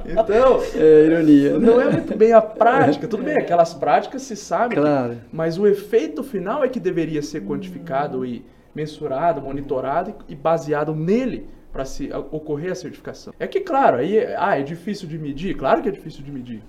então, 0.06 0.60
É 0.74 1.04
ironia. 1.06 1.58
né? 1.58 1.66
não 1.66 1.80
é 1.80 1.90
muito 1.92 2.16
bem 2.16 2.32
a 2.32 2.40
prática. 2.40 3.06
Tudo 3.06 3.22
bem, 3.22 3.36
aquelas 3.38 3.74
práticas 3.74 4.22
se 4.22 4.36
sabe, 4.36 4.74
Claro. 4.76 5.16
mas 5.32 5.58
o 5.58 5.66
efeito 5.66 6.22
final 6.22 6.64
é 6.64 6.68
que 6.68 6.80
deveria 6.80 7.22
ser 7.22 7.42
quantificado 7.44 8.24
e 8.24 8.44
mensurado, 8.74 9.40
monitorado 9.40 10.14
e 10.28 10.34
baseado 10.34 10.94
nele 10.94 11.46
para 11.72 11.84
se 11.84 12.10
ocorrer 12.32 12.72
a 12.72 12.74
certificação. 12.74 13.32
É 13.38 13.46
que, 13.46 13.60
claro, 13.60 13.98
aí 13.98 14.18
é- 14.18 14.34
ah, 14.38 14.58
é 14.58 14.62
difícil 14.62 15.08
de 15.08 15.18
medir? 15.18 15.54
Claro 15.56 15.82
que 15.82 15.88
é 15.88 15.92
difícil 15.92 16.22
de 16.24 16.32
medir. 16.32 16.62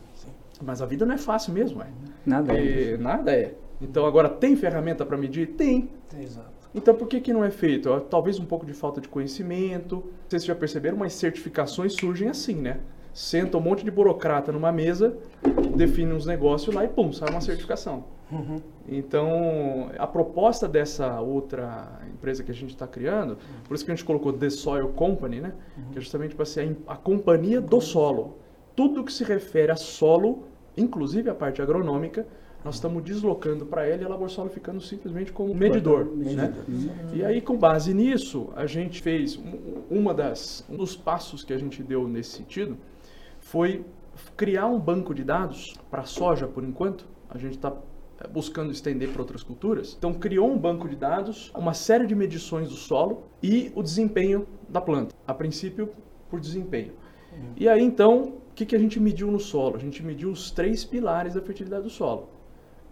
Mas 0.63 0.81
a 0.81 0.85
vida 0.85 1.05
não 1.05 1.13
é 1.13 1.17
fácil 1.17 1.53
mesmo, 1.53 1.81
é. 1.81 1.85
Nada. 2.25 2.53
E 2.59 2.97
nada 2.97 3.31
é. 3.31 3.53
Então 3.81 4.05
agora 4.05 4.27
tem 4.27 4.55
ferramenta 4.55 5.05
para 5.05 5.15
medir? 5.17 5.47
Tem. 5.49 5.89
Exato. 6.19 6.56
Então 6.73 6.93
por 6.93 7.07
que, 7.07 7.19
que 7.19 7.33
não 7.33 7.43
é 7.43 7.51
feito? 7.51 7.89
Ó, 7.89 7.99
Talvez 7.99 8.39
um 8.39 8.45
pouco 8.45 8.65
de 8.65 8.73
falta 8.73 9.01
de 9.01 9.07
conhecimento. 9.07 10.03
Vocês 10.27 10.45
já 10.45 10.55
perceberam, 10.55 10.97
mas 10.97 11.13
certificações 11.13 11.93
surgem 11.93 12.29
assim, 12.29 12.55
né? 12.55 12.79
senta 13.17 13.57
um 13.57 13.61
monte 13.61 13.83
de 13.83 13.89
burocrata 13.89 14.51
numa 14.51 14.71
mesa, 14.71 15.17
define 15.75 16.13
uns 16.13 16.27
negócios 16.27 16.73
lá 16.73 16.85
e 16.85 16.87
pum, 16.87 17.11
sai 17.11 17.31
uma 17.31 17.41
certificação. 17.41 18.03
Uhum. 18.31 18.61
Então, 18.87 19.89
a 19.97 20.05
proposta 20.05 20.67
dessa 20.67 21.19
outra 21.19 21.99
empresa 22.13 22.43
que 22.43 22.51
a 22.51 22.53
gente 22.53 22.69
está 22.69 22.85
criando, 22.85 23.39
por 23.67 23.73
isso 23.73 23.83
que 23.83 23.91
a 23.91 23.95
gente 23.95 24.05
colocou 24.05 24.31
The 24.31 24.51
Soil 24.51 24.89
Company, 24.89 25.41
né? 25.41 25.53
Que 25.91 25.97
é 25.97 26.01
justamente 26.01 26.35
para 26.35 26.45
ser 26.45 26.77
a, 26.87 26.93
a 26.93 26.95
companhia 26.95 27.59
do 27.59 27.81
solo. 27.81 28.37
Tudo 28.75 29.03
que 29.03 29.11
se 29.11 29.23
refere 29.23 29.71
a 29.71 29.75
solo, 29.75 30.43
inclusive 30.77 31.27
a 31.27 31.33
parte 31.33 31.59
agronômica, 31.59 32.27
nós 32.67 32.75
estamos 32.75 33.01
deslocando 33.01 33.65
para 33.65 33.87
ela 33.87 34.01
e 34.01 34.05
a 34.05 34.09
Labor 34.09 34.29
Solo 34.29 34.49
ficando 34.49 34.81
simplesmente 34.81 35.31
como 35.31 35.55
medidor. 35.55 36.05
Né? 36.35 36.53
E 37.13 37.23
aí, 37.23 37.39
com 37.39 37.55
base 37.57 37.93
nisso, 37.93 38.49
a 38.57 38.65
gente 38.65 39.01
fez 39.01 39.37
um- 39.37 39.83
uma 39.89 40.13
das, 40.13 40.65
um 40.69 40.75
dos 40.75 40.93
passos 40.95 41.45
que 41.45 41.53
a 41.53 41.57
gente 41.57 41.81
deu 41.81 42.07
nesse 42.09 42.31
sentido 42.31 42.77
foi 43.39 43.85
criar 44.35 44.65
um 44.65 44.77
banco 44.77 45.15
de 45.15 45.23
dados 45.23 45.75
para 45.89 46.03
soja, 46.03 46.45
por 46.45 46.61
enquanto. 46.63 47.05
A 47.29 47.37
gente 47.37 47.55
está 47.55 47.73
buscando 48.33 48.71
estender 48.71 49.09
para 49.13 49.21
outras 49.21 49.43
culturas. 49.43 49.95
Então, 49.97 50.13
criou 50.13 50.51
um 50.51 50.57
banco 50.57 50.89
de 50.89 50.95
dados, 50.97 51.51
uma 51.55 51.73
série 51.73 52.05
de 52.05 52.15
medições 52.15 52.67
do 52.67 52.75
solo 52.75 53.23
e 53.41 53.71
o 53.75 53.81
desempenho 53.81 54.45
da 54.67 54.81
planta. 54.81 55.15
A 55.25 55.33
princípio, 55.33 55.89
por 56.29 56.41
desempenho. 56.41 56.91
E 57.55 57.69
aí, 57.69 57.81
então, 57.81 58.23
o 58.23 58.53
que, 58.53 58.65
que 58.65 58.75
a 58.75 58.79
gente 58.79 58.99
mediu 58.99 59.31
no 59.31 59.39
solo? 59.39 59.75
A 59.77 59.79
gente 59.79 60.03
mediu 60.03 60.29
os 60.31 60.51
três 60.51 60.83
pilares 60.83 61.35
da 61.35 61.41
fertilidade 61.41 61.83
do 61.83 61.89
solo: 61.89 62.27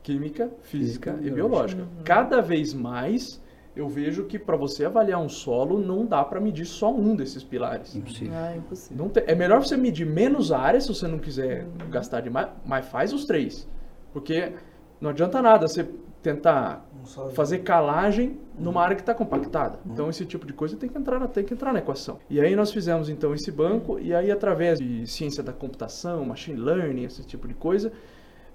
química, 0.06 0.50
física 0.62 1.12
Física 1.14 1.20
e 1.22 1.28
e 1.28 1.32
biológica. 1.32 1.88
Cada 2.04 2.40
vez 2.42 2.74
mais 2.74 3.42
eu 3.76 3.90
vejo 3.90 4.24
que 4.26 4.38
para 4.40 4.56
você 4.56 4.86
avaliar 4.86 5.20
um 5.20 5.28
solo 5.28 5.80
não 5.80 6.06
dá 6.06 6.24
para 6.24 6.40
medir 6.40 6.66
só 6.66 6.94
um 6.94 7.16
desses 7.16 7.44
pilares. 7.44 7.96
Impossível. 7.96 8.34
Ah, 8.38 8.56
impossível. 8.56 8.98
Não 9.04 9.10
tem- 9.10 9.24
é 9.28 9.36
melhor 9.36 9.60
você 9.66 9.76
medir 9.76 10.06
menos 10.06 10.52
áreas 10.52 10.84
se 10.86 10.90
você 10.94 11.08
não 11.08 11.18
quiser 11.20 11.66
gastar 11.90 12.22
demais, 12.22 12.48
mas 12.66 12.86
faz 12.86 13.12
os 13.12 13.26
três. 13.26 13.68
Porque 14.14 14.54
não 15.02 15.10
adianta 15.10 15.42
nada 15.42 15.68
você 15.68 15.84
tentar 16.22 16.86
fazer 17.34 17.60
calagem 17.60 18.40
numa 18.58 18.82
área 18.82 18.96
que 18.96 19.02
está 19.02 19.14
compactada. 19.14 19.80
Então 19.86 20.10
esse 20.10 20.26
tipo 20.26 20.46
de 20.48 20.54
coisa 20.54 20.76
tem 20.78 20.90
que 20.90 20.98
entrar 20.98 21.20
na, 21.20 21.28
tem 21.28 21.44
que 21.44 21.54
entrar 21.54 21.74
na 21.74 21.80
equação. 21.80 22.18
E 22.30 22.40
aí 22.40 22.56
nós 22.56 22.72
fizemos 22.72 23.10
então 23.10 23.34
esse 23.34 23.52
banco 23.52 24.00
e 24.00 24.14
aí 24.16 24.32
através 24.32 24.80
de 24.80 25.06
ciência 25.06 25.44
da 25.44 25.52
computação, 25.54 26.24
machine 26.26 26.60
learning, 26.60 27.04
esse 27.04 27.24
tipo 27.24 27.48
de 27.48 27.54
coisa, 27.54 27.92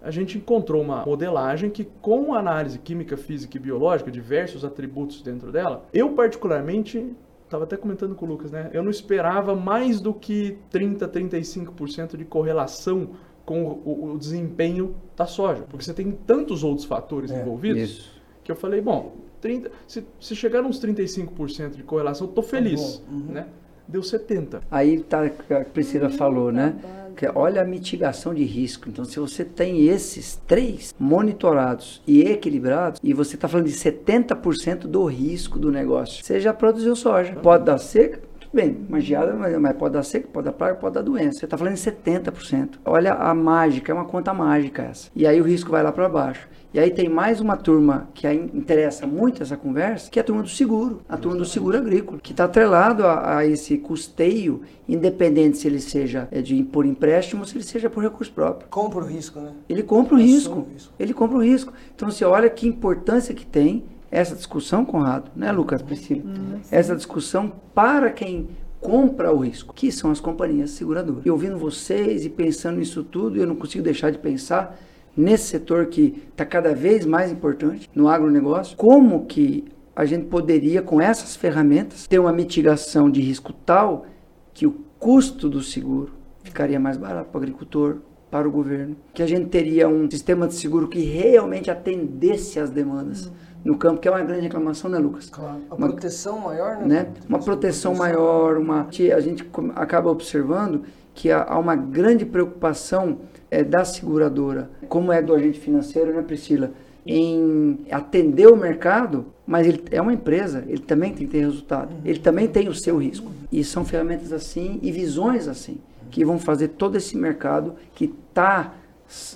a 0.02 0.10
gente 0.10 0.38
encontrou 0.38 0.82
uma 0.82 1.04
modelagem 1.04 1.70
que 1.70 1.84
com 2.00 2.34
análise 2.34 2.78
química, 2.78 3.16
física 3.16 3.56
e 3.56 3.60
biológica, 3.60 4.10
diversos 4.10 4.64
atributos 4.64 5.22
dentro 5.22 5.52
dela, 5.52 5.86
eu 5.92 6.10
particularmente 6.12 7.14
Estava 7.50 7.64
até 7.64 7.76
comentando 7.76 8.14
com 8.14 8.24
o 8.26 8.28
Lucas, 8.28 8.52
né? 8.52 8.70
Eu 8.72 8.80
não 8.80 8.92
esperava 8.92 9.56
mais 9.56 10.00
do 10.00 10.14
que 10.14 10.56
30, 10.70 11.08
35% 11.08 12.16
de 12.16 12.24
correlação 12.24 13.10
com 13.44 13.64
o, 13.64 14.12
o- 14.12 14.16
desempenho 14.18 14.94
da 15.16 15.26
soja. 15.26 15.64
Porque 15.68 15.84
você 15.84 15.92
tem 15.92 16.12
tantos 16.12 16.62
outros 16.62 16.86
fatores 16.86 17.28
É, 17.32 17.40
envolvidos 17.40 17.82
Isso. 17.82 18.22
que 18.44 18.52
eu 18.52 18.54
falei, 18.54 18.80
bom, 18.80 19.16
30, 19.40 19.68
se, 19.84 20.06
se 20.20 20.36
chegar 20.36 20.62
uns 20.62 20.80
35% 20.80 21.70
de 21.74 21.82
correlação, 21.82 22.28
eu 22.28 22.32
tô 22.32 22.40
feliz, 22.40 23.02
bom, 23.08 23.16
uhum. 23.16 23.32
né? 23.32 23.48
Deu 23.88 24.04
70. 24.04 24.62
Aí 24.70 25.00
tá, 25.00 25.24
o 25.24 25.30
que 25.30 25.52
a 25.52 25.64
Priscila 25.64 26.08
falou, 26.08 26.52
né? 26.52 26.76
Que 27.16 27.26
olha 27.34 27.62
a 27.62 27.64
mitigação 27.64 28.34
de 28.34 28.44
risco. 28.44 28.88
Então, 28.88 29.04
se 29.04 29.18
você 29.18 29.44
tem 29.44 29.86
esses 29.86 30.40
três 30.46 30.94
monitorados 30.98 32.02
e 32.06 32.22
equilibrados, 32.22 33.00
e 33.02 33.12
você 33.12 33.34
está 33.34 33.48
falando 33.48 33.66
de 33.66 33.72
70% 33.72 34.80
do 34.86 35.04
risco 35.04 35.58
do 35.58 35.70
negócio, 35.70 36.24
você 36.24 36.40
já 36.40 36.52
produziu 36.52 36.94
soja. 36.96 37.34
Pode 37.34 37.64
dar 37.64 37.78
seca, 37.78 38.20
bem, 38.52 38.84
uma 38.88 39.00
geada, 39.00 39.34
mas 39.34 39.76
pode 39.76 39.94
dar 39.94 40.02
seca, 40.02 40.28
pode 40.32 40.46
dar 40.46 40.52
praga, 40.52 40.74
pode 40.76 40.94
dar 40.94 41.02
doença. 41.02 41.38
Você 41.38 41.44
está 41.44 41.56
falando 41.56 41.74
em 41.74 41.76
70%. 41.76 42.78
Olha 42.84 43.14
a 43.14 43.34
mágica, 43.34 43.92
é 43.92 43.94
uma 43.94 44.04
conta 44.04 44.34
mágica 44.34 44.82
essa. 44.82 45.10
E 45.14 45.26
aí 45.26 45.40
o 45.40 45.44
risco 45.44 45.70
vai 45.70 45.82
lá 45.82 45.92
para 45.92 46.08
baixo. 46.08 46.48
E 46.72 46.78
aí 46.78 46.90
tem 46.90 47.08
mais 47.08 47.40
uma 47.40 47.56
turma 47.56 48.08
que 48.14 48.32
interessa 48.32 49.04
muito 49.04 49.42
essa 49.42 49.56
conversa, 49.56 50.08
que 50.08 50.20
é 50.20 50.22
a 50.22 50.24
turma 50.24 50.42
do 50.42 50.48
seguro, 50.48 51.00
a 51.08 51.16
turma 51.16 51.36
do 51.36 51.44
seguro 51.44 51.76
agrícola, 51.76 52.20
que 52.22 52.30
está 52.30 52.44
atrelado 52.44 53.04
a, 53.04 53.38
a 53.38 53.46
esse 53.46 53.76
custeio, 53.76 54.62
independente 54.88 55.58
se 55.58 55.66
ele 55.66 55.80
seja 55.80 56.28
é, 56.30 56.40
de 56.40 56.62
por 56.62 56.86
empréstimo 56.86 57.42
ou 57.42 57.46
se 57.46 57.56
ele 57.56 57.64
seja 57.64 57.90
por 57.90 58.04
recurso 58.04 58.32
próprio. 58.32 58.68
Compra 58.68 59.00
o 59.00 59.04
risco, 59.04 59.40
né? 59.40 59.52
Ele 59.68 59.82
compra 59.82 60.14
o 60.14 60.18
risco. 60.18 60.60
o 60.60 60.72
risco. 60.72 60.94
Ele 60.96 61.12
compra 61.12 61.38
o 61.38 61.42
risco. 61.42 61.72
Então 61.92 62.08
você 62.08 62.24
olha 62.24 62.48
que 62.48 62.68
importância 62.68 63.34
que 63.34 63.44
tem 63.44 63.82
essa 64.08 64.36
discussão, 64.36 64.84
Conrado, 64.84 65.28
né, 65.34 65.50
Lucas, 65.50 65.82
Priscila? 65.82 66.22
essa 66.70 66.94
discussão 66.94 67.52
para 67.74 68.10
quem 68.10 68.48
compra 68.80 69.32
o 69.32 69.38
risco, 69.38 69.74
que 69.74 69.90
são 69.90 70.10
as 70.10 70.20
companhias 70.20 70.70
seguradoras. 70.70 71.26
E 71.26 71.30
ouvindo 71.30 71.58
vocês 71.58 72.24
e 72.24 72.30
pensando 72.30 72.78
nisso 72.78 73.02
tudo, 73.02 73.38
eu 73.38 73.46
não 73.46 73.56
consigo 73.56 73.82
deixar 73.82 74.10
de 74.10 74.18
pensar 74.18 74.78
nesse 75.16 75.44
setor 75.48 75.86
que 75.86 76.22
está 76.30 76.44
cada 76.44 76.74
vez 76.74 77.04
mais 77.04 77.30
importante 77.32 77.88
no 77.94 78.08
agronegócio, 78.08 78.76
como 78.76 79.26
que 79.26 79.64
a 79.94 80.04
gente 80.04 80.26
poderia, 80.26 80.80
com 80.82 81.00
essas 81.00 81.36
ferramentas, 81.36 82.06
ter 82.06 82.18
uma 82.18 82.32
mitigação 82.32 83.10
de 83.10 83.20
risco 83.20 83.52
tal 83.52 84.06
que 84.54 84.66
o 84.66 84.76
custo 84.98 85.48
do 85.48 85.60
seguro 85.62 86.12
ficaria 86.42 86.80
mais 86.80 86.96
barato 86.96 87.28
para 87.30 87.38
o 87.38 87.42
agricultor, 87.42 87.96
para 88.30 88.48
o 88.48 88.50
governo, 88.50 88.96
que 89.12 89.22
a 89.22 89.26
gente 89.26 89.46
teria 89.48 89.88
um 89.88 90.08
sistema 90.10 90.46
de 90.46 90.54
seguro 90.54 90.86
que 90.88 91.00
realmente 91.00 91.70
atendesse 91.70 92.60
às 92.60 92.70
demandas 92.70 93.30
no 93.64 93.76
campo, 93.76 94.00
que 94.00 94.08
é 94.08 94.10
uma 94.10 94.22
grande 94.22 94.42
reclamação, 94.42 94.88
né, 94.88 94.98
Lucas? 94.98 95.28
Claro. 95.28 95.58
A 95.68 95.74
Uma- 95.74 95.88
proteção 95.88 96.38
maior, 96.38 96.76
né? 96.78 96.86
né? 96.86 97.06
Uma 97.28 97.40
proteção 97.40 97.94
maior, 97.94 98.56
uma 98.56 98.86
a 99.14 99.20
gente 99.20 99.44
acaba 99.74 100.10
observando 100.10 100.82
que 101.20 101.30
há 101.30 101.58
uma 101.58 101.76
grande 101.76 102.24
preocupação 102.24 103.18
eh, 103.50 103.62
da 103.62 103.84
seguradora, 103.84 104.70
como 104.88 105.12
é 105.12 105.20
do 105.20 105.34
agente 105.34 105.60
financeiro, 105.60 106.14
né, 106.14 106.22
Priscila, 106.22 106.70
em 107.06 107.80
atender 107.90 108.46
o 108.46 108.56
mercado, 108.56 109.26
mas 109.46 109.66
ele 109.66 109.84
é 109.90 110.00
uma 110.00 110.14
empresa, 110.14 110.64
ele 110.66 110.80
também 110.80 111.12
tem 111.12 111.26
que 111.26 111.32
ter 111.32 111.40
resultado, 111.40 111.94
ele 112.06 112.20
também 112.20 112.48
tem 112.48 112.70
o 112.70 112.74
seu 112.74 112.96
risco. 112.96 113.30
E 113.52 113.62
são 113.62 113.84
ferramentas 113.84 114.32
assim 114.32 114.78
e 114.80 114.90
visões 114.90 115.46
assim 115.46 115.76
que 116.10 116.24
vão 116.24 116.38
fazer 116.38 116.68
todo 116.68 116.96
esse 116.96 117.14
mercado 117.18 117.74
que 117.94 118.08
tá 118.32 118.72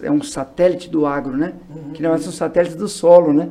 é 0.03 0.11
um 0.11 0.23
satélite 0.23 0.89
do 0.89 1.05
agro, 1.05 1.37
né? 1.37 1.53
Que 1.93 2.03
não 2.03 2.15
é 2.15 2.19
são 2.19 2.33
satélites 2.33 2.79
do 2.79 2.89
solo, 2.89 3.31
né? 3.35 3.51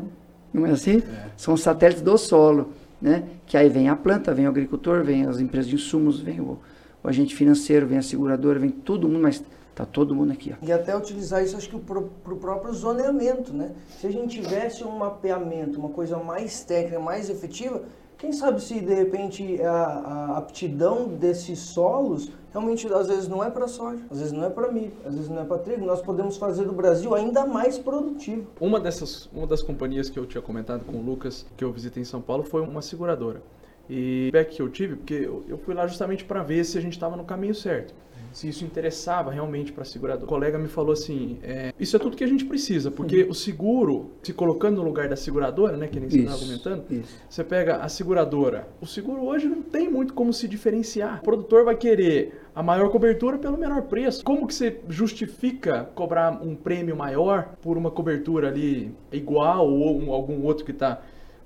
Não 0.51 0.65
é 0.65 0.71
assim? 0.71 1.03
São 1.37 1.55
satélites 1.55 2.01
do 2.01 2.17
solo, 2.17 2.71
né? 2.99 3.25
Que 3.45 3.57
aí 3.57 3.69
vem 3.69 3.89
a 3.89 3.95
planta, 3.95 4.33
vem 4.33 4.47
o 4.47 4.49
agricultor, 4.49 5.03
vem 5.03 5.27
as 5.27 5.39
empresas 5.39 5.69
de 5.69 5.75
insumos, 5.75 6.19
vem 6.19 6.41
o, 6.41 6.57
o 7.03 7.07
agente 7.07 7.35
financeiro, 7.35 7.85
vem 7.85 7.97
a 7.97 8.01
seguradora, 8.01 8.57
vem 8.57 8.69
todo 8.69 9.07
mundo, 9.07 9.21
mas 9.21 9.43
tá 9.75 9.85
todo 9.85 10.15
mundo 10.15 10.31
aqui, 10.31 10.53
ó. 10.53 10.65
E 10.65 10.71
até 10.71 10.95
utilizar 10.95 11.43
isso, 11.43 11.57
acho 11.57 11.69
que 11.69 11.77
para 11.77 11.99
o 11.99 12.37
próprio 12.37 12.73
zoneamento, 12.73 13.53
né? 13.53 13.71
Se 13.99 14.07
a 14.07 14.11
gente 14.11 14.41
tivesse 14.41 14.83
um 14.83 14.97
mapeamento, 14.97 15.79
uma 15.79 15.89
coisa 15.89 16.17
mais 16.17 16.63
técnica, 16.63 16.99
mais 16.99 17.29
efetiva, 17.29 17.81
quem 18.17 18.31
sabe 18.31 18.61
se 18.61 18.79
de 18.79 18.93
repente 18.93 19.61
a, 19.61 19.73
a 19.73 20.37
aptidão 20.37 21.09
desses 21.09 21.59
solos 21.59 22.31
realmente 22.53 22.87
às 22.93 23.07
vezes 23.07 23.27
não 23.27 23.43
é 23.43 23.49
para 23.49 23.67
soja, 23.67 23.99
às 24.09 24.19
vezes 24.19 24.31
não 24.31 24.45
é 24.45 24.49
para 24.49 24.71
milho, 24.71 24.93
às 25.05 25.13
vezes 25.15 25.29
não 25.29 25.41
é 25.41 25.43
para 25.43 25.57
trigo. 25.57 25.85
Nós 25.85 26.01
podemos 26.01 26.37
fazer 26.37 26.63
do 26.63 26.71
Brasil 26.71 27.13
ainda 27.13 27.45
mais 27.45 27.77
produtivo. 27.77 28.47
Uma 28.61 28.79
dessas, 28.79 29.27
uma 29.33 29.45
das 29.45 29.61
companhias 29.61 30.09
que 30.09 30.17
eu 30.17 30.25
tinha 30.25 30.41
comentado 30.41 30.85
com 30.85 30.97
o 30.97 31.01
Lucas, 31.01 31.45
que 31.57 31.65
eu 31.65 31.71
visitei 31.73 32.01
em 32.01 32.05
São 32.05 32.21
Paulo, 32.21 32.43
foi 32.43 32.61
uma 32.61 32.81
seguradora. 32.81 33.41
E 33.89 33.93
o 34.29 34.31
feedback 34.31 34.55
que 34.55 34.61
eu 34.61 34.69
tive, 34.69 34.95
porque 34.95 35.13
eu, 35.13 35.57
fui 35.57 35.73
lá 35.73 35.85
justamente 35.87 36.23
para 36.23 36.41
ver 36.43 36.63
se 36.63 36.77
a 36.77 36.81
gente 36.81 36.93
estava 36.93 37.15
no 37.17 37.23
caminho 37.25 37.53
certo, 37.53 37.93
se 38.31 38.47
isso 38.49 38.63
interessava 38.65 39.29
realmente 39.29 39.71
para 39.71 39.83
a 39.83 39.85
seguradora. 39.85 40.25
O 40.25 40.27
colega 40.27 40.57
me 40.57 40.67
falou 40.67 40.93
assim, 40.93 41.37
é, 41.43 41.71
isso 41.79 41.95
é 41.95 41.99
tudo 41.99 42.17
que 42.17 42.23
a 42.23 42.27
gente 42.27 42.45
precisa, 42.45 42.89
porque 42.89 43.23
o 43.29 43.33
seguro, 43.33 44.11
se 44.23 44.33
colocando 44.33 44.77
no 44.77 44.83
lugar 44.83 45.07
da 45.07 45.15
seguradora, 45.15 45.77
né, 45.77 45.87
que 45.87 45.99
nem 45.99 46.09
você 46.09 46.19
estava 46.19 46.37
argumentando, 46.37 46.83
isso. 46.89 47.15
você 47.29 47.43
pega 47.43 47.75
a 47.77 47.89
seguradora. 47.89 48.67
O 48.81 48.87
seguro 48.87 49.23
hoje 49.23 49.47
não 49.47 49.61
tem 49.61 49.87
muito 49.87 50.13
como 50.15 50.33
se 50.33 50.47
diferenciar. 50.47 51.19
O 51.19 51.23
produtor 51.23 51.63
vai 51.65 51.75
querer 51.75 52.41
a 52.55 52.63
maior 52.63 52.89
cobertura 52.89 53.37
pelo 53.37 53.57
menor 53.57 53.83
preço. 53.83 54.23
Como 54.23 54.47
que 54.47 54.55
você 54.55 54.79
justifica 54.89 55.83
cobrar 55.93 56.31
um 56.41 56.55
prêmio 56.55 56.95
maior 56.95 57.53
por 57.61 57.77
uma 57.77 57.91
cobertura 57.91 58.47
ali 58.47 58.95
igual 59.11 59.69
ou 59.69 60.01
um- 60.01 60.11
algum 60.11 60.41
outro 60.43 60.65
que 60.65 60.71
está 60.71 61.01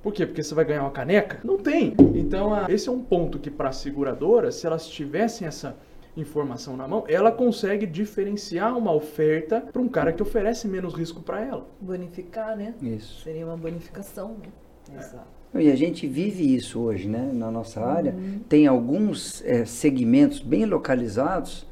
por 0.08 0.14
quê? 0.14 0.26
Porque 0.26 0.42
você 0.42 0.56
vai 0.56 0.64
ganhar 0.64 0.84
uma 0.84 0.92
caneca? 0.92 1.42
Não 1.44 1.58
tem. 1.58 1.94
Então, 2.16 2.54
a- 2.54 2.68
esse 2.70 2.88
é 2.88 2.92
um 2.94 3.02
ponto 3.02 3.38
que 3.38 3.52
para 3.52 3.68
a 3.70 3.72
seguradora, 3.74 4.54
se 4.54 4.66
elas 4.66 4.88
tivessem 4.88 5.46
essa 5.46 5.76
informação 6.16 6.78
na 6.78 6.88
mão, 6.88 7.04
ela 7.10 7.30
consegue 7.30 7.86
diferenciar 7.86 8.78
uma 8.78 8.94
oferta 8.94 9.60
para 9.60 9.82
um 9.82 9.90
cara 9.90 10.14
que 10.14 10.24
oferece 10.24 10.66
menos 10.66 10.94
risco 10.94 11.22
para 11.22 11.42
ela. 11.44 11.68
Bonificar, 11.82 12.56
né? 12.56 12.74
Isso. 12.82 13.22
Seria 13.22 13.46
uma 13.46 13.58
bonificação, 13.58 14.38
né? 14.42 14.98
Exato. 14.98 15.28
E 15.54 15.70
a 15.70 15.76
gente 15.76 16.08
vive 16.08 16.56
isso 16.56 16.80
hoje, 16.80 17.10
né? 17.10 17.30
Na 17.34 17.52
nossa 17.52 17.82
área, 17.84 18.16
tem 18.48 18.66
alguns 18.66 19.44
eh, 19.46 19.66
segmentos 19.66 20.40
bem 20.40 20.66
localizados 20.66 21.68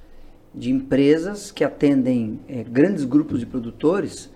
de 0.54 0.71
empresas 0.71 1.52
que 1.52 1.63
atendem 1.63 2.41
eh, 2.50 2.63
grandes 2.69 3.06
grupos 3.06 3.39
de 3.39 3.45
produtores 3.45 4.30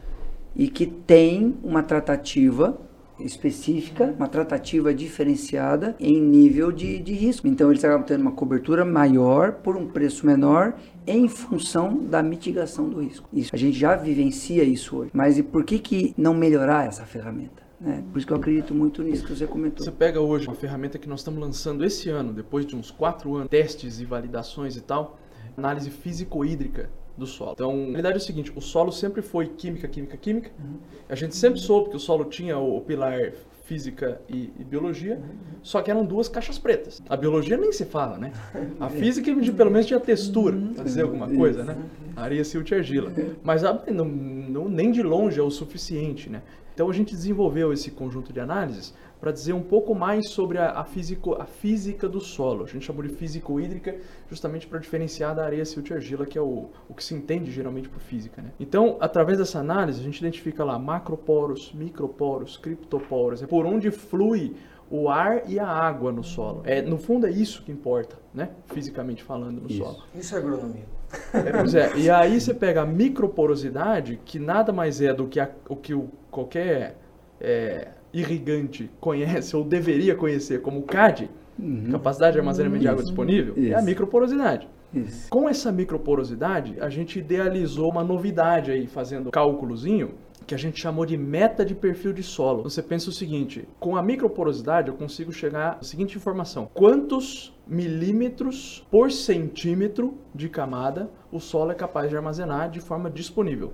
e 0.55 0.69
que 0.69 0.85
têm 0.85 1.57
uma 1.61 1.83
tratativa 1.83 2.79
específica, 3.19 4.13
uma 4.17 4.27
tratativa 4.27 4.93
diferenciada 4.93 5.95
em 5.99 6.21
nível 6.21 6.71
de, 6.71 6.99
de 6.99 7.13
risco. 7.13 7.47
Então 7.47 7.69
eles 7.71 7.83
acabam 7.83 8.05
tendo 8.05 8.21
uma 8.21 8.31
cobertura 8.31 8.85
maior 8.85 9.53
por 9.53 9.75
um 9.75 9.87
preço 9.87 10.25
menor 10.25 10.75
em 11.05 11.27
função 11.27 11.97
da 11.97 12.21
mitigação 12.21 12.89
do 12.89 13.01
risco. 13.01 13.27
Isso, 13.33 13.49
a 13.53 13.57
gente 13.57 13.77
já 13.77 13.95
vivencia 13.95 14.63
isso 14.63 14.97
hoje. 14.97 15.11
Mas 15.13 15.37
e 15.37 15.43
por 15.43 15.63
que, 15.63 15.79
que 15.79 16.13
não 16.17 16.33
melhorar 16.33 16.87
essa 16.87 17.05
ferramenta? 17.05 17.69
É, 17.85 18.01
por 18.11 18.17
isso 18.17 18.27
que 18.27 18.33
eu 18.33 18.37
acredito 18.37 18.75
muito 18.75 19.01
nisso 19.01 19.25
que 19.25 19.33
você 19.33 19.47
comentou. 19.47 19.85
Você 19.85 19.91
pega 19.91 20.19
hoje 20.19 20.47
uma 20.47 20.55
ferramenta 20.55 20.97
que 20.97 21.07
nós 21.07 21.21
estamos 21.21 21.39
lançando 21.39 21.85
esse 21.85 22.09
ano, 22.09 22.33
depois 22.33 22.65
de 22.65 22.75
uns 22.75 22.91
quatro 22.91 23.35
anos, 23.35 23.49
testes 23.49 24.01
e 24.01 24.05
validações 24.05 24.75
e 24.75 24.81
tal, 24.81 25.17
análise 25.57 25.89
físico-hídrica 25.89 26.89
do 27.19 27.27
solo. 27.27 27.51
Então, 27.53 27.71
a 27.71 27.85
realidade 27.85 28.15
é 28.15 28.17
o 28.17 28.21
seguinte, 28.21 28.51
o 28.55 28.61
solo 28.61 28.91
sempre 28.91 29.21
foi 29.21 29.47
química, 29.47 29.87
química, 29.87 30.17
química. 30.17 30.51
Uhum. 30.57 30.77
A 31.07 31.15
gente 31.15 31.35
sempre 31.35 31.59
soube 31.59 31.89
que 31.89 31.95
o 31.95 31.99
solo 31.99 32.25
tinha 32.25 32.57
o, 32.57 32.77
o 32.77 32.81
pilar 32.81 33.33
física 33.65 34.19
e, 34.27 34.51
e 34.57 34.63
biologia, 34.63 35.17
uhum. 35.17 35.59
só 35.61 35.79
que 35.79 35.91
eram 35.91 36.03
duas 36.03 36.27
caixas 36.27 36.57
pretas. 36.57 36.99
A 37.07 37.15
biologia 37.15 37.55
nem 37.55 37.71
se 37.71 37.85
fala, 37.85 38.17
né? 38.17 38.31
A 38.79 38.89
física 38.89 39.31
pelo 39.53 39.69
menos 39.69 39.85
tinha 39.85 39.99
textura, 39.99 40.57
dizer 40.83 41.03
alguma 41.03 41.29
coisa, 41.29 41.63
né? 41.63 41.77
Areia, 42.15 42.43
silt 42.43 42.71
e 42.71 42.75
argila. 42.75 43.11
Mas 43.43 43.63
a, 43.63 43.79
não, 43.91 44.05
não, 44.05 44.67
nem 44.67 44.91
de 44.91 45.03
longe 45.03 45.39
é 45.39 45.43
o 45.43 45.51
suficiente, 45.51 46.29
né? 46.29 46.41
Então 46.73 46.89
a 46.89 46.93
gente 46.93 47.13
desenvolveu 47.13 47.71
esse 47.71 47.91
conjunto 47.91 48.33
de 48.33 48.39
análises 48.39 48.93
para 49.19 49.31
dizer 49.31 49.53
um 49.53 49.61
pouco 49.61 49.93
mais 49.93 50.29
sobre 50.29 50.57
a, 50.57 50.71
a, 50.71 50.85
físico, 50.85 51.33
a 51.33 51.45
física 51.45 52.07
do 52.07 52.21
solo. 52.21 52.63
A 52.63 52.67
gente 52.67 52.85
chamou 52.85 53.03
de 53.03 53.09
físico-hídrica 53.09 53.97
justamente 54.29 54.65
para 54.65 54.79
diferenciar 54.79 55.35
da 55.35 55.43
areia 55.43 55.65
silt 55.65 55.89
e 55.89 55.93
argila, 55.93 56.25
que 56.25 56.37
é 56.37 56.41
o, 56.41 56.69
o 56.87 56.93
que 56.93 57.03
se 57.03 57.13
entende 57.13 57.51
geralmente 57.51 57.89
por 57.89 57.99
física. 57.99 58.41
Né? 58.41 58.51
Então, 58.59 58.97
através 58.99 59.37
dessa 59.37 59.59
análise, 59.59 59.99
a 59.99 60.03
gente 60.03 60.19
identifica 60.19 60.63
lá 60.63 60.79
macroporos, 60.79 61.73
microporos, 61.73 62.57
criptoporos, 62.57 63.43
é 63.43 63.47
por 63.47 63.65
onde 63.65 63.91
flui 63.91 64.55
o 64.89 65.09
ar 65.09 65.43
e 65.47 65.59
a 65.59 65.67
água 65.67 66.11
no 66.11 66.23
solo. 66.23 66.61
É, 66.65 66.81
no 66.81 66.97
fundo 66.97 67.27
é 67.27 67.29
isso 67.29 67.61
que 67.63 67.71
importa, 67.71 68.17
né? 68.33 68.49
fisicamente 68.67 69.23
falando, 69.23 69.61
no 69.61 69.69
isso. 69.69 69.83
solo. 69.83 69.97
Isso 70.15 70.35
é 70.35 70.37
agronomia. 70.37 70.85
É, 71.33 71.51
pois 71.51 71.75
é, 71.75 71.97
e 71.97 72.09
aí 72.09 72.39
você 72.39 72.53
pega 72.53 72.81
a 72.81 72.85
microporosidade, 72.85 74.19
que 74.23 74.39
nada 74.39 74.71
mais 74.71 75.01
é 75.01 75.13
do 75.13 75.27
que 75.27 75.39
a, 75.39 75.49
o 75.67 75.75
que 75.75 75.93
o, 75.93 76.09
qualquer 76.31 76.97
é, 77.39 77.89
irrigante 78.13 78.89
conhece 78.99 79.55
ou 79.55 79.63
deveria 79.63 80.15
conhecer 80.15 80.61
como 80.61 80.81
CAD, 80.83 81.29
uhum. 81.57 81.89
capacidade 81.91 82.33
de 82.33 82.39
armazenamento 82.39 82.81
de 82.81 82.87
água 82.87 83.03
disponível, 83.03 83.53
Isso. 83.57 83.73
é 83.73 83.75
a 83.75 83.81
microporosidade. 83.81 84.67
Isso. 84.93 85.29
Com 85.29 85.47
essa 85.47 85.71
microporosidade, 85.71 86.75
a 86.79 86.89
gente 86.89 87.19
idealizou 87.19 87.91
uma 87.91 88.03
novidade 88.03 88.71
aí, 88.71 88.87
fazendo 88.87 89.29
cálculozinho, 89.29 90.15
que 90.47 90.55
a 90.55 90.57
gente 90.57 90.81
chamou 90.81 91.05
de 91.05 91.15
meta 91.15 91.63
de 91.63 91.75
perfil 91.75 92.11
de 92.11 92.23
solo. 92.23 92.63
Você 92.63 92.81
pensa 92.81 93.09
o 93.09 93.13
seguinte, 93.13 93.67
com 93.79 93.95
a 93.95 94.01
microporosidade 94.01 94.87
eu 94.87 94.95
consigo 94.95 95.31
chegar 95.31 95.77
à 95.79 95.83
seguinte 95.83 96.17
informação. 96.17 96.67
Quantos 96.73 97.55
milímetros 97.67 98.83
por 98.89 99.11
centímetro 99.11 100.17
de 100.33 100.49
camada 100.49 101.07
o 101.31 101.39
solo 101.39 101.71
é 101.71 101.75
capaz 101.75 102.09
de 102.09 102.17
armazenar 102.17 102.71
de 102.71 102.79
forma 102.79 103.11
disponível? 103.11 103.73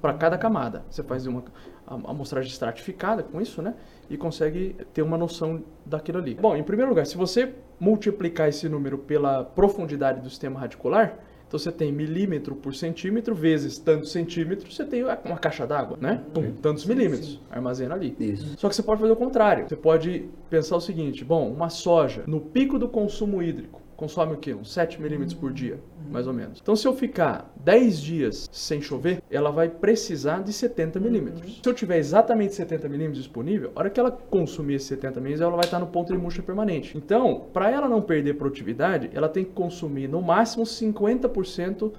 Para 0.00 0.14
cada 0.14 0.38
camada. 0.38 0.84
Você 0.90 1.02
faz 1.02 1.26
uma 1.26 1.44
amostragem 1.86 2.50
estratificada 2.50 3.22
com 3.22 3.40
isso, 3.40 3.62
né? 3.62 3.74
E 4.08 4.16
consegue 4.16 4.76
ter 4.92 5.02
uma 5.02 5.16
noção 5.16 5.62
daquilo 5.84 6.18
ali. 6.18 6.34
Bom, 6.34 6.56
em 6.56 6.62
primeiro 6.62 6.90
lugar, 6.90 7.06
se 7.06 7.16
você 7.16 7.54
multiplicar 7.78 8.48
esse 8.48 8.68
número 8.68 8.98
pela 8.98 9.44
profundidade 9.44 10.20
do 10.20 10.30
sistema 10.30 10.60
radicular, 10.60 11.18
então 11.46 11.58
você 11.58 11.70
tem 11.70 11.92
milímetro 11.92 12.56
por 12.56 12.74
centímetro 12.74 13.34
vezes 13.34 13.78
tantos 13.78 14.10
centímetros, 14.10 14.74
você 14.74 14.84
tem 14.84 15.04
uma 15.04 15.38
caixa 15.38 15.66
d'água, 15.66 15.96
né? 16.00 16.22
Com 16.34 16.50
tantos 16.52 16.84
milímetros, 16.84 17.40
armazena 17.50 17.94
ali. 17.94 18.16
Isso. 18.18 18.58
Só 18.58 18.68
que 18.68 18.74
você 18.74 18.82
pode 18.82 19.00
fazer 19.02 19.12
o 19.12 19.16
contrário. 19.16 19.68
Você 19.68 19.76
pode 19.76 20.28
pensar 20.50 20.76
o 20.76 20.80
seguinte: 20.80 21.24
bom, 21.24 21.52
uma 21.52 21.68
soja 21.68 22.24
no 22.26 22.40
pico 22.40 22.78
do 22.78 22.88
consumo 22.88 23.42
hídrico 23.42 23.83
consome 23.96 24.34
o 24.34 24.36
quê? 24.36 24.54
Uns 24.54 24.72
7 24.72 25.00
milímetros 25.00 25.34
por 25.34 25.52
dia 25.52 25.78
mais 26.10 26.26
ou 26.26 26.32
menos. 26.32 26.60
Então, 26.62 26.76
se 26.76 26.86
eu 26.86 26.94
ficar 26.94 27.52
10 27.64 28.00
dias 28.00 28.48
sem 28.52 28.80
chover, 28.80 29.22
ela 29.30 29.50
vai 29.50 29.68
precisar 29.68 30.42
de 30.42 30.52
70 30.52 31.00
milímetros. 31.00 31.60
Se 31.62 31.68
eu 31.68 31.74
tiver 31.74 31.98
exatamente 31.98 32.54
70 32.54 32.88
milímetros 32.88 33.24
disponível, 33.24 33.72
a 33.74 33.80
hora 33.80 33.90
que 33.90 33.98
ela 33.98 34.10
consumir 34.10 34.74
esses 34.74 34.88
70 34.88 35.20
milímetros, 35.20 35.40
ela 35.40 35.56
vai 35.56 35.64
estar 35.64 35.78
no 35.78 35.86
ponto 35.86 36.12
de 36.12 36.18
murcha 36.18 36.42
permanente. 36.42 36.96
Então, 36.96 37.46
para 37.52 37.70
ela 37.70 37.88
não 37.88 38.02
perder 38.02 38.34
produtividade, 38.34 39.10
ela 39.12 39.28
tem 39.28 39.44
que 39.44 39.52
consumir 39.52 40.08
no 40.08 40.20
máximo 40.20 40.64
50% 40.64 41.92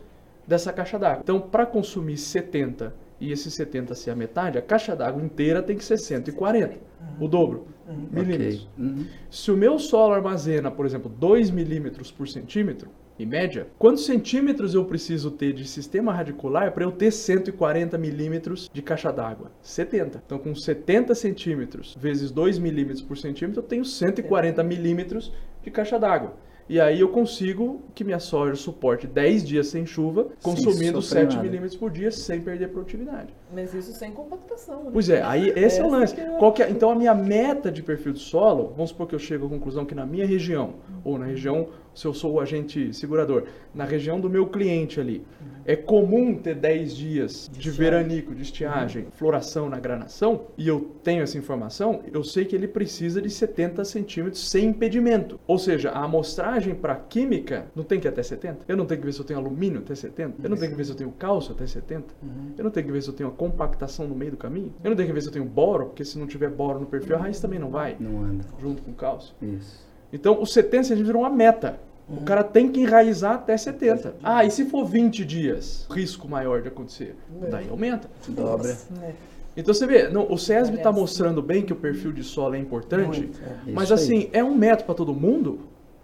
dessa 0.48 0.72
caixa 0.72 1.00
d'água. 1.00 1.22
Então, 1.24 1.42
para 1.42 1.66
consumir 1.66 2.18
70 2.18 2.94
e 3.20 3.32
esse 3.32 3.50
70 3.50 3.96
ser 3.96 4.12
a 4.12 4.16
metade, 4.16 4.58
a 4.58 4.62
caixa 4.62 4.96
d'água 4.96 5.22
inteira 5.24 5.64
tem 5.64 5.76
que 5.76 5.84
ser 5.84 5.98
140, 5.98 6.78
o 7.20 7.28
dobro, 7.28 7.68
uhum. 7.88 8.08
milímetros. 8.12 8.68
Okay. 8.74 8.86
Uhum. 8.86 9.06
Se 9.30 9.52
o 9.52 9.58
meu 9.58 9.80
solo 9.80 10.14
armazena, 10.14 10.72
por 10.72 10.86
exemplo, 10.86 11.10
2 11.10 11.52
milímetros 11.52 12.12
por 12.12 12.28
centímetro, 12.28 12.90
em 13.18 13.26
média, 13.26 13.68
quantos 13.80 14.06
centímetros 14.06 14.74
eu 14.74 14.84
preciso 14.84 15.32
ter 15.32 15.54
de 15.54 15.66
sistema 15.66 16.12
radicular 16.12 16.74
para 16.74 16.84
eu 16.84 16.92
ter 16.92 17.12
140 17.12 17.98
milímetros 17.98 18.70
de 18.74 18.82
caixa 18.82 19.10
d'água? 19.10 19.52
70. 19.62 20.22
Então, 20.26 20.38
com 20.38 20.54
70 20.54 21.16
centímetros 21.16 21.96
vezes 21.98 22.30
2 22.30 22.60
milímetros 22.60 23.02
por 23.02 23.18
centímetro, 23.18 23.62
eu 23.62 23.66
tenho 23.66 23.86
140 23.86 24.62
milímetros 24.64 25.32
de 25.64 25.72
caixa 25.72 25.98
d'água. 25.98 26.34
E 26.68 26.82
aí 26.82 27.00
eu 27.00 27.10
consigo 27.10 27.84
que 27.94 28.04
minha 28.04 28.20
soja 28.20 28.56
suporte 28.56 29.06
10 29.06 29.46
dias 29.46 29.68
sem 29.68 29.86
chuva, 29.86 30.30
consumindo 30.42 31.00
7 31.02 31.38
milímetros 31.38 31.76
por 31.76 31.92
dia 31.92 32.12
sem 32.12 32.42
perder 32.42 32.70
produtividade. 32.70 33.34
Mas 33.56 33.74
isso 33.74 33.94
sem 33.94 34.12
compactação. 34.12 34.84
Né? 34.84 34.90
Pois 34.92 35.10
é, 35.10 35.24
aí 35.24 35.54
esse 35.56 35.80
é 35.80 35.84
o 35.84 35.90
lance. 35.90 36.14
É... 36.20 36.24
É? 36.24 36.70
Então 36.70 36.92
a 36.92 36.96
minha 36.96 37.16
meta 37.16 37.72
de 37.72 37.82
perfil 37.82 38.12
de 38.12 38.20
solo, 38.20 38.74
vamos 38.76 38.90
supor 38.90 39.08
que 39.08 39.16
eu 39.16 39.20
chego 39.20 39.46
à 39.46 39.50
conclusão 39.50 39.86
que 39.86 39.96
na 39.96 40.06
minha 40.06 40.26
região, 40.26 40.76
ou 41.04 41.18
na 41.18 41.26
região 41.26 41.70
se 41.96 42.06
eu 42.06 42.14
sou 42.14 42.34
o 42.34 42.40
agente 42.42 42.94
segurador, 42.94 43.46
na 43.74 43.86
região 43.86 44.20
do 44.20 44.30
meu 44.30 44.48
cliente 44.48 45.00
ali, 45.00 45.26
é 45.66 45.76
comum 45.76 46.36
ter 46.36 46.54
10 46.54 46.96
dias 46.96 47.50
de 47.52 47.72
veranico, 47.72 48.36
de 48.36 48.42
estiagem, 48.42 49.06
uhum. 49.06 49.12
floração 49.12 49.70
na 49.70 49.80
granação, 49.80 50.48
e 50.58 50.68
eu 50.68 50.92
tenho 51.04 51.24
essa 51.24 51.38
informação, 51.38 52.02
eu 52.14 52.24
sei 52.24 52.46
que 52.46 52.56
ele 52.56 52.68
precisa 52.68 53.22
de 53.22 53.30
70 53.30 53.84
centímetros 53.86 54.48
sem 54.48 54.66
impedimento. 54.66 55.40
Ou 55.48 55.58
seja, 55.58 55.90
a 55.92 56.04
amostragem 56.04 56.76
para 56.76 56.96
química 56.96 57.66
não 57.74 57.84
tem 57.84 58.00
que 58.00 58.08
ir 58.08 58.10
até 58.10 58.22
70. 58.22 58.66
Eu 58.68 58.76
não 58.76 58.86
tenho 58.86 59.00
que 59.00 59.06
ver 59.06 59.14
se 59.14 59.20
eu 59.20 59.26
tenho 59.26 59.40
alumínio 59.40 59.80
até 59.80 59.96
70. 59.96 60.44
Eu 60.44 60.50
não 60.50 60.58
tenho 60.58 60.72
que 60.72 60.78
ver 60.78 60.86
se 60.86 60.92
eu 60.92 60.98
tenho 60.98 61.12
cálcio 61.12 61.54
até 61.54 61.66
70. 61.66 62.14
Uhum. 62.22 62.54
Eu 62.58 62.64
não 62.64 62.72
tenho 62.72 62.86
que 62.86 62.92
ver 62.92 63.02
se 63.02 63.08
eu 63.08 63.14
tenho 63.14 63.30
a 63.30 63.32
compactação 63.50 64.08
no 64.08 64.16
meio 64.16 64.32
do 64.32 64.38
caminho. 64.38 64.74
Eu 64.84 64.90
não 64.90 64.98
tenho 64.98 65.08
que 65.08 65.14
ver 65.14 65.22
se 65.22 65.28
eu 65.28 65.34
tenho 65.34 65.46
boro, 65.46 65.88
porque 65.88 66.04
se 66.04 66.18
não 66.18 66.28
tiver 66.28 66.50
boro 66.50 66.80
no 66.80 66.86
perfil, 66.86 67.16
a 67.16 67.20
raiz 67.20 67.40
também 67.40 67.60
não 67.60 67.70
vai. 67.70 67.96
Não 68.00 68.24
anda. 68.24 68.46
Junto 68.60 68.82
com 68.82 68.94
cálcio. 68.94 69.34
Isso. 69.42 69.86
Então, 70.12 70.42
os 70.42 70.54
70 70.54 70.84
centímetros 70.84 71.08
viram 71.08 71.22
uma 71.22 71.30
meta. 71.30 71.80
O 72.08 72.22
cara 72.22 72.44
tem 72.44 72.72
que 72.72 72.80
enraizar 72.82 73.34
até 73.34 73.58
70. 73.58 74.16
Ah, 74.24 74.46
e 74.46 74.52
se 74.52 74.66
for 74.66 74.86
20 74.86 75.26
dias? 75.26 75.88
Risco 75.90 76.28
maior 76.28 76.62
de 76.62 76.68
acontecer. 76.68 77.16
É. 77.42 77.50
Daí 77.50 77.68
aumenta. 77.70 78.08
Dobra. 78.28 78.78
É. 79.02 79.14
Então 79.58 79.74
você 79.74 79.88
vê, 79.88 80.10
não, 80.10 80.32
o 80.32 80.38
SESB 80.38 80.78
está 80.78 80.92
mostrando 80.92 81.42
bem 81.42 81.64
que 81.64 81.72
o 81.74 81.76
perfil 81.76 82.12
de 82.12 82.24
solo 82.24 82.56
é 82.56 82.60
importante, 82.60 83.22
Muito, 83.22 83.40
é. 83.42 83.72
mas 83.72 83.92
assim, 83.92 84.30
é 84.34 84.44
um 84.44 84.54
metro 84.54 84.86
para 84.86 84.94
todo 84.94 85.14
mundo? 85.14 85.60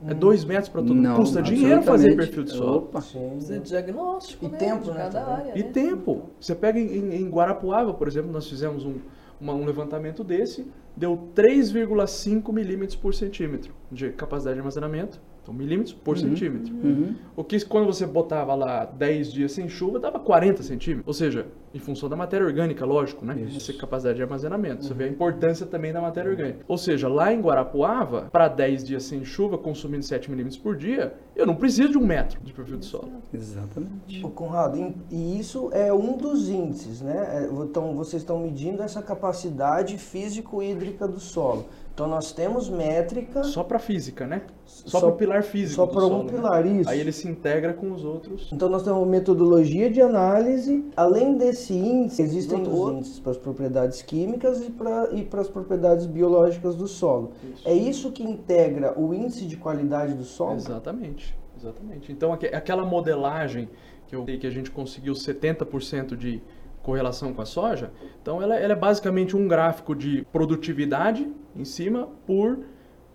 É 0.08 0.14
dois 0.14 0.44
metros 0.44 0.70
para 0.70 0.82
todo 0.82 0.96
mundo? 0.96 1.16
Custa 1.16 1.42
dinheiro 1.42 1.84
fazer 1.84 2.16
perfil 2.16 2.44
de 2.44 2.52
solo. 2.52 2.78
Opa. 2.78 3.02
Precisa 3.02 3.60
de 3.60 3.70
diagnóstico, 3.70 4.46
e 4.46 4.50
né? 4.50 4.58
tempo, 4.58 4.84
de 4.84 4.92
né, 4.92 4.98
cada 4.98 5.26
área. 5.26 5.52
E 5.56 5.64
né? 5.64 5.70
tempo. 5.70 6.30
Você 6.40 6.56
pega 6.56 6.80
em, 6.80 7.16
em 7.16 7.30
Guarapuava, 7.30 7.94
por 7.94 8.08
exemplo, 8.08 8.32
nós 8.32 8.48
fizemos 8.50 8.84
um, 8.86 8.96
uma, 9.40 9.54
um 9.54 9.66
levantamento 9.66 10.24
desse, 10.24 10.66
deu 10.96 11.30
3,5 11.36 12.52
milímetros 12.52 12.96
por 12.96 13.14
centímetro 13.14 13.74
de 13.92 14.12
capacidade 14.12 14.56
de 14.56 14.60
armazenamento. 14.60 15.22
Então, 15.42 15.54
milímetros 15.54 15.94
por 15.94 16.16
uhum. 16.16 16.22
centímetro. 16.22 16.74
Uhum. 16.74 17.16
O 17.36 17.44
que 17.44 17.64
quando 17.66 17.88
você 17.88 18.06
botava 18.06 18.54
lá 18.54 18.86
10 18.86 19.34
dias 19.34 19.52
sem 19.52 19.68
chuva, 19.68 20.00
dava 20.00 20.20
40 20.20 20.62
centímetros. 20.62 21.08
Ou 21.08 21.14
seja, 21.14 21.48
em 21.74 21.80
função 21.80 22.08
da 22.08 22.16
matéria 22.16 22.46
orgânica, 22.46 22.86
lógico, 22.86 23.26
né? 23.26 23.48
Essa 23.56 23.74
capacidade 23.74 24.18
de 24.18 24.24
armazenamento. 24.24 24.84
Uhum. 24.84 24.88
Você 24.88 24.94
vê 24.94 25.06
a 25.06 25.08
uhum. 25.08 25.14
importância 25.14 25.66
também 25.66 25.92
da 25.92 26.00
matéria 26.00 26.30
uhum. 26.30 26.38
orgânica. 26.38 26.66
Ou 26.68 26.78
seja, 26.78 27.08
lá 27.08 27.34
em 27.34 27.42
Guarapuava, 27.42 28.30
para 28.32 28.48
10 28.48 28.86
dias 28.86 29.04
sem 29.04 29.26
chuva, 29.26 29.58
consumindo 29.58 30.04
7 30.04 30.30
milímetros 30.30 30.62
por 30.62 30.76
dia, 30.76 31.16
eu 31.36 31.46
não 31.46 31.56
preciso 31.56 31.90
de 31.90 31.98
um 31.98 32.06
metro 32.06 32.40
de 32.44 32.54
perfil 32.54 32.78
de 32.78 32.86
solo. 32.86 33.12
Exatamente. 33.34 34.24
Ô, 34.24 34.30
Conrado, 34.30 34.94
e 35.10 35.40
isso 35.40 35.70
é 35.74 35.92
um 35.92 36.18
dos 36.18 36.50
índices, 36.50 37.02
né? 37.02 37.50
Então, 37.64 37.96
vocês 37.96 38.22
estão 38.22 38.40
medindo 38.40 38.84
essa 38.84 39.02
capacidade 39.02 39.98
físico-hídrica 39.98 41.08
do 41.08 41.20
solo. 41.20 41.66
Então 41.94 42.08
nós 42.08 42.32
temos 42.32 42.70
métrica. 42.70 43.44
Só 43.44 43.64
para 43.64 43.78
física, 43.78 44.26
né? 44.26 44.42
Só, 44.66 44.88
só 44.88 45.00
para 45.00 45.10
o 45.10 45.18
pilar 45.18 45.44
físico. 45.44 45.76
Só 45.76 45.88
para 45.88 46.06
um 46.06 46.24
né? 46.24 46.32
pilar, 46.32 46.64
né? 46.64 46.82
isso. 46.82 46.90
Aí 46.90 47.00
ele 47.00 47.12
se 47.12 47.28
integra 47.28 47.74
com 47.74 47.92
os 47.92 48.04
outros. 48.04 48.50
Então 48.52 48.70
nós 48.70 48.84
temos 48.84 49.06
metodologia 49.08 49.90
de 49.90 50.02
análise. 50.02 50.86
Além 50.96 51.38
desse 51.38 51.74
índice, 51.74 52.22
existem 52.22 52.60
outros 52.60 52.98
índices 52.98 53.20
para 53.20 53.32
as 53.32 53.38
propriedades 53.38 54.02
químicas 54.02 54.66
e 54.66 54.72
para 54.72 55.10
e 55.14 55.28
as 55.32 55.50
propriedades 55.50 56.06
biológicas 56.06 56.76
do 56.76 56.88
solo. 56.88 57.34
Isso. 57.54 57.68
É 57.68 57.74
isso 57.74 58.12
que 58.12 58.24
integra 58.24 59.00
o 59.00 59.14
índice 59.14 59.46
de 59.46 59.58
qualidade 59.58 60.14
do 60.14 60.24
solo? 60.24 60.56
Exatamente. 60.56 61.38
Exatamente. 61.58 62.12
Então 62.12 62.34
aquela 62.34 62.86
modelagem 62.86 63.70
que 64.08 64.16
eu 64.16 64.26
que 64.26 64.48
a 64.48 64.50
gente 64.50 64.72
conseguiu 64.72 65.14
70% 65.14 66.16
de 66.16 66.42
correlação 66.84 67.34
com 67.34 67.42
a 67.42 67.46
soja. 67.46 67.92
Então 68.22 68.42
ela, 68.42 68.56
ela 68.56 68.74
é 68.74 68.76
basicamente 68.76 69.36
um 69.38 69.48
gráfico 69.48 69.96
de 69.96 70.26
produtividade 70.32 71.32
em 71.56 71.64
cima 71.66 72.08
por 72.26 72.60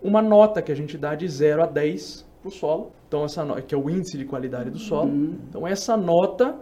uma 0.02 0.22
nota 0.22 0.62
que 0.62 0.70
a 0.70 0.74
gente 0.76 0.96
dá 0.96 1.14
de 1.14 1.26
0 1.28 1.62
a 1.62 1.66
10 1.66 2.26
para 2.42 2.48
o 2.48 2.50
solo. 2.52 2.92
Então 3.08 3.24
essa 3.24 3.44
no- 3.44 3.60
que 3.62 3.74
é 3.74 3.78
o 3.78 3.88
índice 3.90 4.16
de 4.18 4.24
qualidade 4.24 4.70
do 4.70 4.78
solo. 4.78 5.10
Então 5.48 5.66
essa 5.66 5.96
nota 5.96 6.54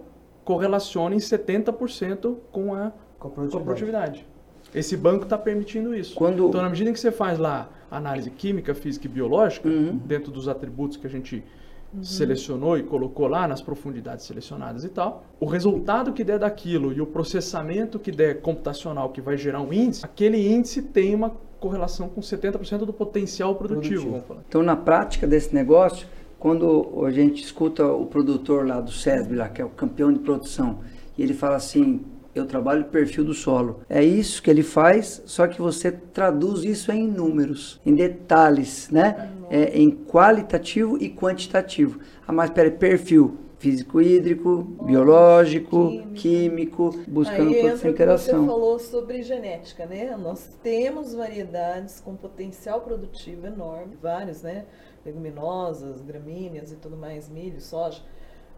correlaciona 0.45 1.15
em 1.15 1.19
70% 1.19 2.37
com 2.53 2.75
a, 2.75 2.91
Com 3.19 3.29
a 3.29 3.29
com 3.29 3.29
a 3.29 3.31
produtividade. 3.31 3.65
produtividade. 3.65 4.27
Esse 4.75 4.97
banco 4.97 5.25
está 5.25 5.39
permitindo 5.39 5.95
isso. 5.95 6.15
Quando- 6.15 6.49
Então, 6.49 6.61
na 6.63 6.69
medida 6.69 6.91
em 6.91 6.93
que 6.93 6.99
você 7.01 7.13
faz 7.13 7.39
lá 7.39 7.69
análise 7.91 8.31
química, 8.31 8.75
física 8.75 9.07
e 9.07 9.09
biológica, 9.11 9.69
Uhum. 9.69 9.97
dentro 10.05 10.33
dos 10.33 10.49
atributos 10.49 10.97
que 10.97 11.07
a 11.07 11.11
gente 11.11 11.45
selecionou 12.03 12.79
e 12.79 12.83
colocou 12.83 13.27
lá 13.27 13.47
nas 13.47 13.63
profundidades 13.63 14.27
selecionadas 14.27 14.85
e 14.85 14.89
tal, 14.89 15.25
o 15.39 15.47
resultado 15.47 16.13
que 16.13 16.25
der 16.25 16.39
daquilo 16.39 16.93
e 16.93 17.01
o 17.01 17.07
processamento 17.07 17.99
que 17.99 18.11
der 18.11 18.41
computacional 18.41 19.11
que 19.11 19.21
vai 19.21 19.37
gerar 19.37 19.61
um 19.61 19.73
índice, 19.73 20.05
aquele 20.05 20.53
índice 20.53 20.83
tem 20.83 21.15
uma 21.15 21.31
correlação 21.61 22.09
com 22.09 22.21
70% 22.21 22.79
do 22.79 22.93
potencial 22.93 23.55
produtivo, 23.55 24.11
Produtivo. 24.11 24.41
Então, 24.49 24.63
na 24.63 24.77
prática 24.77 25.27
desse 25.27 25.55
negócio, 25.55 26.07
quando 26.39 27.05
a 27.07 27.11
gente 27.11 27.43
escuta 27.43 27.87
o 27.87 28.05
produtor 28.05 28.67
lá 28.67 28.81
do 28.81 28.93
SESB, 28.93 29.35
lá, 29.35 29.49
que 29.49 29.63
é 29.63 29.65
o 29.65 29.71
campeão 29.71 30.13
de 30.13 30.19
produção, 30.19 30.81
e 31.17 31.23
ele 31.23 31.33
fala 31.33 31.57
assim, 31.57 32.05
eu 32.35 32.47
trabalho 32.47 32.83
o 32.83 32.87
perfil 32.87 33.25
do 33.25 33.35
solo. 33.35 33.81
É 33.89 34.03
isso 34.03 34.43
que 34.43 34.51
ele 34.51 34.63
faz, 34.63 35.23
só 35.25 35.47
que 35.47 35.61
você 35.61 35.93
traduz 35.93 36.65
isso 36.65 36.91
em 36.91 37.07
números, 37.07 37.81
em 37.87 37.95
detalhes, 37.95 38.91
né? 38.91 39.31
É, 39.51 39.79
em 39.79 39.91
qualitativo 39.91 40.97
e 41.01 41.11
quantitativo. 41.11 42.01
Ah, 42.27 42.33
mas 42.33 42.51
peraí, 42.51 42.71
perfil 42.71 43.39
físico-hídrico, 43.65 44.63
biológico, 44.85 45.89
químico. 45.89 46.13
químico, 46.15 46.95
buscando 47.09 47.49
Aí 47.49 47.55
toda 47.55 47.69
essa 47.69 47.75
o 47.75 47.77
que 47.77 47.79
você 47.79 47.89
interação. 47.89 48.47
falou 48.47 48.79
sobre 48.79 49.23
genética, 49.23 49.87
né? 49.87 50.15
Nós 50.17 50.51
temos 50.63 51.15
variedades 51.15 51.99
com 51.99 52.15
potencial 52.15 52.83
produtivo 52.83 53.47
enorme, 53.47 53.97
vários, 54.03 54.43
né? 54.43 54.67
Leguminosas, 55.05 56.03
gramíneas 56.03 56.73
e 56.73 56.77
tudo 56.77 56.95
mais, 56.97 57.31
milho, 57.31 57.59
soja. 57.61 58.03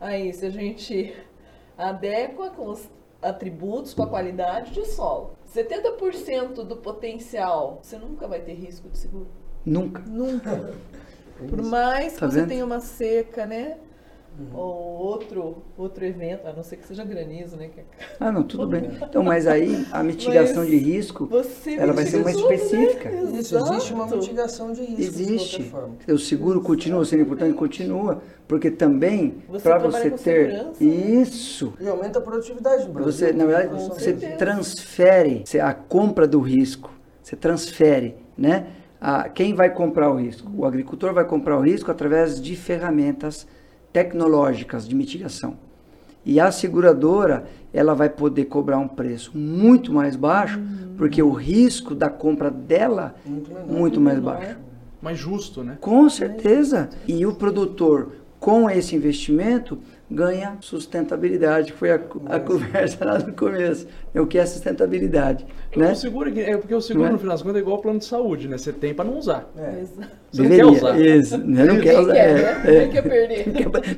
Aí, 0.01 0.33
se 0.33 0.47
a 0.47 0.51
gente 0.51 1.15
adequa 1.79 2.51
com 2.51 2.71
os 2.71 2.89
atributos, 3.23 3.95
com 3.95 4.03
a 4.03 4.07
qualidade 4.07 4.73
de 4.73 4.85
solo, 4.87 5.37
70% 5.55 6.65
do 6.65 6.77
potencial, 6.77 7.79
você 7.83 7.97
nunca 7.99 8.27
vai 8.29 8.41
ter 8.41 8.55
risco 8.55 8.89
de 8.89 8.99
seguro. 8.99 9.29
Nunca. 9.65 10.03
Nunca. 10.07 10.75
Por 11.49 11.63
mais 11.63 12.15
que 12.15 12.21
Tá 12.21 12.31
você 12.31 12.47
tenha 12.47 12.65
uma 12.65 12.81
seca, 12.81 13.45
né? 13.45 13.79
Ou 14.53 14.61
outro, 15.07 15.63
outro 15.79 16.05
evento, 16.05 16.47
a 16.47 16.53
não 16.53 16.63
ser 16.63 16.77
que 16.77 16.87
seja 16.87 17.05
granizo, 17.05 17.57
né? 17.57 17.71
é 17.77 17.83
Ah, 18.21 18.31
não, 18.31 18.43
tudo 18.43 18.67
bem. 18.67 18.91
Então, 19.03 19.23
mas 19.23 19.47
aí 19.47 19.87
a 19.93 20.03
mitigação 20.03 20.63
Mas 20.63 20.71
de 20.71 20.77
risco 20.77 21.29
Ela 21.79 21.93
vai 21.93 22.05
ser 22.05 22.23
mais 22.23 22.37
tudo, 22.37 22.49
né? 22.49 22.55
específica. 22.57 23.11
Isso, 23.11 23.57
existe 23.57 23.93
uma 23.95 24.07
mitigação 24.07 24.73
de 24.73 24.81
risco 24.83 24.97
de 24.97 25.03
Existe. 25.05 25.63
qualquer 25.65 25.71
forma. 25.71 26.15
O 26.15 26.19
seguro 26.19 26.61
continua 26.61 27.05
sendo 27.05 27.23
importante? 27.23 27.55
Continua. 27.55 28.21
Porque 28.47 28.71
também, 28.71 29.43
para 29.63 29.79
você 29.79 30.11
com 30.11 30.17
ter 30.19 30.51
segurança, 30.51 30.85
né? 30.85 30.87
isso, 31.21 31.73
E 31.81 31.89
aumenta 31.89 32.19
a 32.19 32.23
produtividade 32.23 32.87
do 32.87 32.93
Brasil. 32.93 33.13
você, 33.13 33.33
na 33.33 33.45
verdade, 33.45 33.69
você 33.69 34.01
certeza. 34.01 34.37
transfere 34.37 35.43
você- 35.45 35.59
a 35.61 35.75
compra 35.75 36.29
do 36.29 36.41
risco. 36.41 36.91
Você 37.23 37.35
transfere, 37.35 38.15
né? 38.39 38.67
A, 39.01 39.29
quem 39.29 39.53
vai 39.55 39.71
comprar 39.75 40.11
o 40.11 40.17
risco? 40.17 40.51
O 40.57 40.65
agricultor 40.65 41.13
vai 41.13 41.25
comprar 41.25 41.59
o 41.59 41.61
risco 41.61 41.91
através 41.91 42.41
de 42.41 42.55
ferramentas 42.55 43.47
tecnológicas 44.01 44.87
de 44.87 44.95
mitigação. 44.95 45.55
E 46.23 46.39
a 46.39 46.51
seguradora, 46.53 47.47
ela 47.73 47.95
vai 47.95 48.11
poder 48.11 48.45
cobrar 48.45 48.77
um 48.77 48.87
preço 48.89 49.31
muito 49.35 49.91
mais 49.91 50.15
baixo, 50.17 50.61
porque 50.99 51.23
o 51.23 51.31
risco 51.31 51.95
da 51.95 52.11
compra 52.11 52.51
dela 52.51 53.15
Muito 53.25 53.49
menor. 53.51 53.67
muito 53.67 53.99
mais 54.01 54.19
menor. 54.19 54.35
baixo. 54.35 54.57
Mais 55.01 55.19
justo, 55.19 55.63
né? 55.65 55.79
Com 55.81 56.11
certeza. 56.11 56.91
E 57.09 57.25
o 57.25 57.35
produtor, 57.37 58.13
com 58.39 58.69
esse 58.69 58.95
investimento, 58.95 59.79
ganha 60.11 60.57
sustentabilidade, 60.61 61.73
que 61.73 61.79
foi 61.79 61.91
a, 61.91 61.97
a 62.27 62.39
conversa 62.41 63.05
lá 63.05 63.19
no 63.19 63.33
começo. 63.33 63.87
É 64.15 64.21
o 64.21 64.27
que 64.27 64.39
é 64.39 64.47
sustentabilidade, 64.47 65.45
né? 65.77 65.93
O 65.93 65.97
seguro 65.97 66.31
é 66.39 66.51
é 66.51 66.57
porque 66.57 66.75
o 66.75 66.81
seguro, 66.81 67.09
é? 67.09 67.13
no 67.13 67.19
final 67.19 67.35
das 67.35 67.43
contas, 67.43 67.57
é 67.57 67.61
igual 67.61 67.77
ao 67.77 67.83
plano 67.83 67.99
de 67.99 68.05
saúde, 68.05 68.49
né? 68.49 68.57
Você 68.57 68.73
tem 68.73 68.95
para 68.95 69.05
não 69.05 69.19
usar. 69.19 69.49
É. 69.59 69.83
Você 70.33 70.43
não 70.43 70.49
quer 70.51 70.65
usar. 70.67 71.01
Isso, 71.01 71.39
né? 71.39 71.65
não 71.65 71.75
quer 71.81 71.97
Ninguém 71.97 72.01
usar. 72.01 72.13
quer, 72.13 72.29
é, 72.29 72.35
né? 72.35 72.63
é. 72.65 72.71
Ninguém 72.73 72.91
quer 72.91 73.03
perder. 73.03 73.47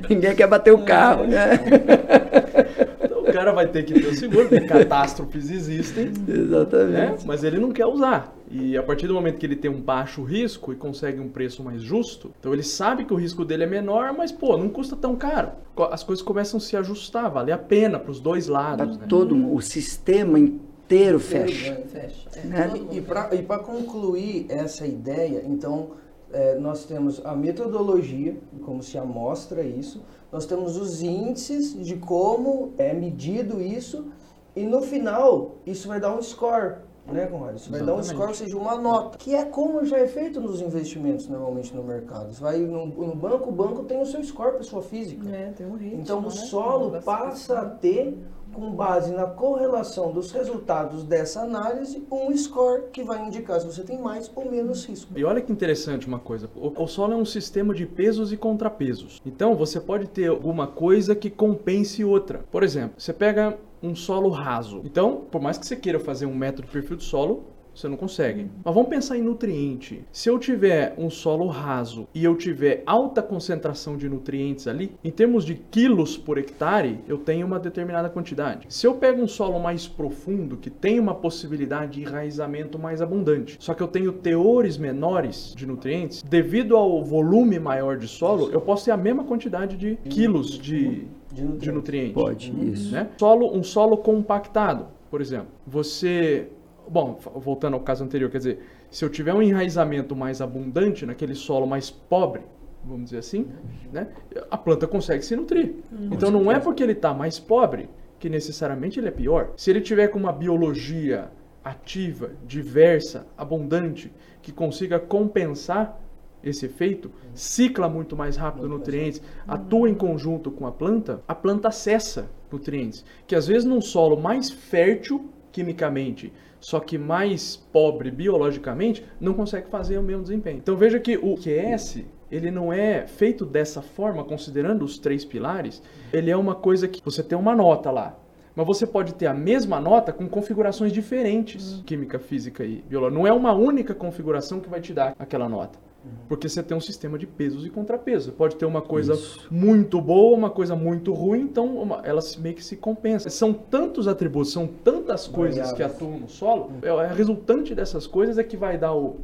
Ninguém 0.09 0.19
quer- 0.21 0.35
quer 0.35 0.47
bater 0.47 0.73
o 0.73 0.79
carro, 0.83 1.25
né? 1.25 1.49
Então 3.01 3.21
o 3.21 3.31
cara 3.33 3.51
vai 3.51 3.67
ter 3.67 3.83
que 3.83 3.93
ter 3.93 4.07
o 4.07 4.15
seguro, 4.15 4.47
porque 4.49 4.65
catástrofes 4.67 5.49
existem, 5.49 6.05
né? 6.05 6.35
Exatamente. 6.35 7.27
Mas 7.27 7.43
ele 7.43 7.59
não 7.59 7.71
quer 7.71 7.85
usar. 7.85 8.35
E 8.49 8.75
a 8.75 8.81
partir 8.81 9.07
do 9.07 9.13
momento 9.13 9.37
que 9.37 9.45
ele 9.45 9.55
tem 9.55 9.69
um 9.69 9.79
baixo 9.79 10.23
risco 10.23 10.73
e 10.73 10.75
consegue 10.75 11.19
um 11.19 11.29
preço 11.29 11.63
mais 11.63 11.81
justo, 11.81 12.31
então 12.39 12.51
ele 12.51 12.63
sabe 12.63 13.05
que 13.05 13.13
o 13.13 13.15
risco 13.15 13.45
dele 13.45 13.63
é 13.63 13.67
menor, 13.67 14.11
mas 14.11 14.31
pô, 14.31 14.57
não 14.57 14.69
custa 14.69 14.95
tão 14.95 15.15
caro. 15.15 15.51
As 15.91 16.03
coisas 16.03 16.23
começam 16.23 16.57
a 16.57 16.61
se 16.61 16.75
ajustar, 16.75 17.29
vale 17.29 17.51
a 17.51 17.57
pena 17.57 17.99
para 17.99 18.09
os 18.09 18.19
dois 18.19 18.47
lados, 18.47 18.97
né? 18.97 19.05
todo 19.07 19.53
o 19.53 19.61
sistema 19.61 20.39
inteiro 20.39 21.19
fecha. 21.19 21.75
Fecha. 21.91 22.29
É, 22.35 22.47
Né? 22.47 22.73
E, 22.91 22.97
e 22.97 23.01
para 23.01 23.59
concluir 23.59 24.47
essa 24.49 24.87
ideia, 24.87 25.43
então, 25.45 25.91
é, 26.33 26.57
nós 26.57 26.85
temos 26.85 27.23
a 27.23 27.35
metodologia, 27.35 28.35
como 28.63 28.81
se 28.81 28.97
amostra 28.97 29.61
isso, 29.61 30.03
nós 30.31 30.47
temos 30.47 30.75
os 30.75 31.03
índices 31.03 31.77
de 31.85 31.97
como 31.97 32.73
é 32.79 32.93
medido 32.93 33.61
isso, 33.61 34.07
e 34.55 34.63
no 34.63 34.81
final, 34.81 35.57
isso 35.65 35.87
vai 35.87 35.99
dar 35.99 36.15
um 36.15 36.21
score, 36.21 36.77
né? 37.13 37.29
Isso 37.55 37.71
vai 37.71 37.81
dar 37.81 37.95
um 37.95 38.03
score, 38.03 38.29
ou 38.29 38.33
seja, 38.33 38.57
uma 38.57 38.75
nota, 38.75 39.17
que 39.17 39.35
é 39.35 39.45
como 39.45 39.83
já 39.85 39.97
é 39.97 40.07
feito 40.07 40.39
nos 40.39 40.61
investimentos 40.61 41.27
normalmente 41.27 41.75
no 41.75 41.83
mercado. 41.83 42.33
Você 42.33 42.41
vai 42.41 42.57
no, 42.59 42.85
no 42.85 43.15
banco, 43.15 43.49
o 43.49 43.51
banco 43.51 43.83
tem 43.83 44.01
o 44.01 44.05
seu 44.05 44.23
score, 44.23 44.57
pessoa 44.57 44.81
física. 44.81 45.27
É, 45.29 45.51
tem 45.51 45.67
um 45.67 45.75
ritmo, 45.75 46.01
Então 46.01 46.19
o 46.19 46.23
né? 46.23 46.29
solo 46.29 46.87
Uma 46.89 47.01
passa 47.01 47.59
a 47.59 47.65
ter, 47.65 48.17
com 48.53 48.71
base 48.71 49.11
na 49.13 49.25
correlação 49.25 50.11
dos 50.11 50.31
resultados 50.31 51.03
dessa 51.03 51.41
análise, 51.41 52.03
um 52.11 52.35
score 52.35 52.83
que 52.91 53.03
vai 53.03 53.25
indicar 53.25 53.59
se 53.59 53.65
você 53.65 53.83
tem 53.83 53.99
mais 53.99 54.31
ou 54.35 54.49
menos 54.49 54.85
risco. 54.85 55.17
E 55.17 55.23
olha 55.23 55.41
que 55.41 55.51
interessante 55.51 56.07
uma 56.07 56.19
coisa. 56.19 56.49
O, 56.55 56.83
o 56.83 56.87
solo 56.87 57.13
é 57.13 57.15
um 57.15 57.25
sistema 57.25 57.73
de 57.73 57.85
pesos 57.85 58.31
e 58.31 58.37
contrapesos. 58.37 59.21
Então 59.25 59.55
você 59.55 59.79
pode 59.79 60.07
ter 60.07 60.27
alguma 60.27 60.67
coisa 60.67 61.15
que 61.15 61.29
compense 61.29 62.03
outra. 62.03 62.43
Por 62.51 62.63
exemplo, 62.63 62.93
você 62.97 63.13
pega 63.13 63.57
um 63.81 63.95
solo 63.95 64.29
raso. 64.29 64.81
Então, 64.83 65.25
por 65.31 65.41
mais 65.41 65.57
que 65.57 65.65
você 65.65 65.75
queira 65.75 65.99
fazer 65.99 66.25
um 66.25 66.35
método 66.35 66.67
de 66.67 66.73
perfil 66.73 66.97
de 66.97 67.03
solo, 67.03 67.45
você 67.79 67.87
não 67.87 67.95
consegue. 67.95 68.47
Mas 68.63 68.73
vamos 68.73 68.89
pensar 68.89 69.17
em 69.17 69.21
nutriente. 69.21 70.03
Se 70.11 70.29
eu 70.29 70.37
tiver 70.37 70.93
um 70.97 71.09
solo 71.09 71.47
raso 71.47 72.07
e 72.13 72.23
eu 72.23 72.35
tiver 72.35 72.83
alta 72.85 73.21
concentração 73.21 73.95
de 73.95 74.09
nutrientes 74.09 74.67
ali, 74.67 74.91
em 75.03 75.11
termos 75.11 75.45
de 75.45 75.55
quilos 75.55 76.17
por 76.17 76.37
hectare, 76.37 76.99
eu 77.07 77.17
tenho 77.17 77.47
uma 77.47 77.59
determinada 77.59 78.09
quantidade. 78.09 78.65
Se 78.69 78.85
eu 78.85 78.95
pego 78.95 79.21
um 79.21 79.27
solo 79.27 79.59
mais 79.59 79.87
profundo, 79.87 80.57
que 80.57 80.69
tem 80.69 80.99
uma 80.99 81.15
possibilidade 81.15 81.93
de 81.93 82.01
enraizamento 82.01 82.77
mais 82.77 83.01
abundante, 83.01 83.57
só 83.59 83.73
que 83.73 83.81
eu 83.81 83.87
tenho 83.87 84.11
teores 84.11 84.77
menores 84.77 85.53
de 85.55 85.65
nutrientes, 85.65 86.21
devido 86.21 86.75
ao 86.75 87.03
volume 87.03 87.59
maior 87.59 87.97
de 87.97 88.07
solo, 88.07 88.49
eu 88.51 88.61
posso 88.61 88.85
ter 88.85 88.91
a 88.91 88.97
mesma 88.97 89.23
quantidade 89.23 89.77
de 89.77 89.95
quilos 90.09 90.57
de, 90.57 91.07
De 91.31 91.41
nutrientes. 91.43 91.61
de 91.61 91.71
nutrientes 91.71 92.13
Pode, 92.13 92.71
isso. 92.71 92.91
né? 92.91 93.09
Solo, 93.17 93.55
um 93.55 93.63
solo 93.63 93.97
compactado, 93.97 94.87
por 95.11 95.21
exemplo. 95.21 95.47
Você, 95.65 96.49
bom, 96.87 97.19
voltando 97.35 97.75
ao 97.75 97.81
caso 97.81 98.03
anterior, 98.03 98.29
quer 98.31 98.39
dizer, 98.39 98.59
se 98.89 99.05
eu 99.05 99.09
tiver 99.09 99.33
um 99.33 99.41
enraizamento 99.41 100.15
mais 100.15 100.41
abundante 100.41 101.05
naquele 101.05 101.35
solo 101.35 101.67
mais 101.67 101.89
pobre, 101.91 102.41
vamos 102.83 103.05
dizer 103.05 103.19
assim, 103.19 103.47
né? 103.93 104.07
A 104.49 104.57
planta 104.57 104.87
consegue 104.87 105.23
se 105.23 105.35
nutrir. 105.35 105.75
Então 106.11 106.31
não 106.31 106.51
é 106.51 106.59
porque 106.59 106.81
ele 106.81 106.93
está 106.93 107.13
mais 107.13 107.37
pobre 107.37 107.89
que 108.17 108.29
necessariamente 108.29 108.99
ele 108.99 109.07
é 109.07 109.11
pior. 109.11 109.51
Se 109.55 109.69
ele 109.69 109.81
tiver 109.81 110.07
com 110.07 110.19
uma 110.19 110.33
biologia 110.33 111.31
ativa, 111.63 112.31
diversa, 112.45 113.27
abundante, 113.37 114.11
que 114.41 114.51
consiga 114.51 114.99
compensar 114.99 115.99
esse 116.43 116.65
efeito, 116.65 117.11
cicla 117.33 117.89
muito 117.89 118.15
mais 118.15 118.35
rápido 118.35 118.67
nutrientes, 118.67 119.21
atua 119.47 119.89
em 119.89 119.95
conjunto 119.95 120.51
com 120.51 120.65
a 120.65 120.71
planta, 120.71 121.21
a 121.27 121.35
planta 121.35 121.67
acessa 121.67 122.29
nutrientes, 122.51 123.05
que 123.27 123.35
às 123.35 123.47
vezes 123.47 123.65
num 123.65 123.81
solo 123.81 124.19
mais 124.19 124.49
fértil 124.49 125.29
quimicamente, 125.51 126.31
só 126.59 126.79
que 126.79 126.97
mais 126.97 127.55
pobre 127.55 128.11
biologicamente, 128.11 129.05
não 129.19 129.33
consegue 129.33 129.69
fazer 129.69 129.97
o 129.97 130.03
mesmo 130.03 130.23
desempenho. 130.23 130.57
Então 130.57 130.75
veja 130.75 130.99
que 130.99 131.17
o 131.17 131.35
QS, 131.35 132.03
ele 132.31 132.51
não 132.51 132.71
é 132.71 133.07
feito 133.07 133.45
dessa 133.45 133.81
forma, 133.81 134.23
considerando 134.23 134.83
os 134.83 134.97
três 134.97 135.25
pilares, 135.25 135.81
ele 136.13 136.29
é 136.29 136.37
uma 136.37 136.55
coisa 136.55 136.87
que 136.87 137.01
você 137.03 137.23
tem 137.23 137.37
uma 137.37 137.55
nota 137.55 137.89
lá, 137.89 138.17
mas 138.55 138.65
você 138.65 138.85
pode 138.85 139.13
ter 139.13 139.27
a 139.27 139.33
mesma 139.33 139.79
nota 139.79 140.11
com 140.11 140.27
configurações 140.27 140.91
diferentes, 140.91 141.81
química, 141.85 142.19
física 142.19 142.63
e 142.63 142.83
biologia. 142.87 143.17
Não 143.17 143.25
é 143.25 143.31
uma 143.31 143.53
única 143.53 143.95
configuração 143.95 144.59
que 144.59 144.69
vai 144.69 144.81
te 144.81 144.93
dar 144.93 145.15
aquela 145.17 145.47
nota. 145.47 145.79
Porque 146.27 146.47
você 146.47 146.63
tem 146.63 146.75
um 146.77 146.81
sistema 146.81 147.17
de 147.17 147.27
pesos 147.27 147.65
e 147.65 147.69
contrapesos. 147.69 148.33
Pode 148.33 148.55
ter 148.55 148.65
uma 148.65 148.81
coisa 148.81 149.13
Isso. 149.13 149.47
muito 149.51 149.99
boa, 149.99 150.37
uma 150.37 150.49
coisa 150.49 150.75
muito 150.75 151.11
ruim, 151.13 151.41
então 151.41 151.75
uma, 151.77 152.01
elas 152.05 152.35
meio 152.37 152.55
que 152.55 152.63
se 152.63 152.77
compensam. 152.77 153.29
São 153.29 153.53
tantos 153.53 154.07
atributos, 154.07 154.51
são 154.51 154.65
tantas 154.67 155.27
coisas 155.27 155.71
que 155.73 155.83
atuam 155.83 156.19
no 156.19 156.29
solo, 156.29 156.71
é, 156.81 156.89
a 156.89 157.07
resultante 157.13 157.75
dessas 157.75 158.07
coisas 158.07 158.37
é 158.37 158.43
que 158.43 158.55
vai 158.55 158.77
dar 158.77 158.93
o, 158.93 159.17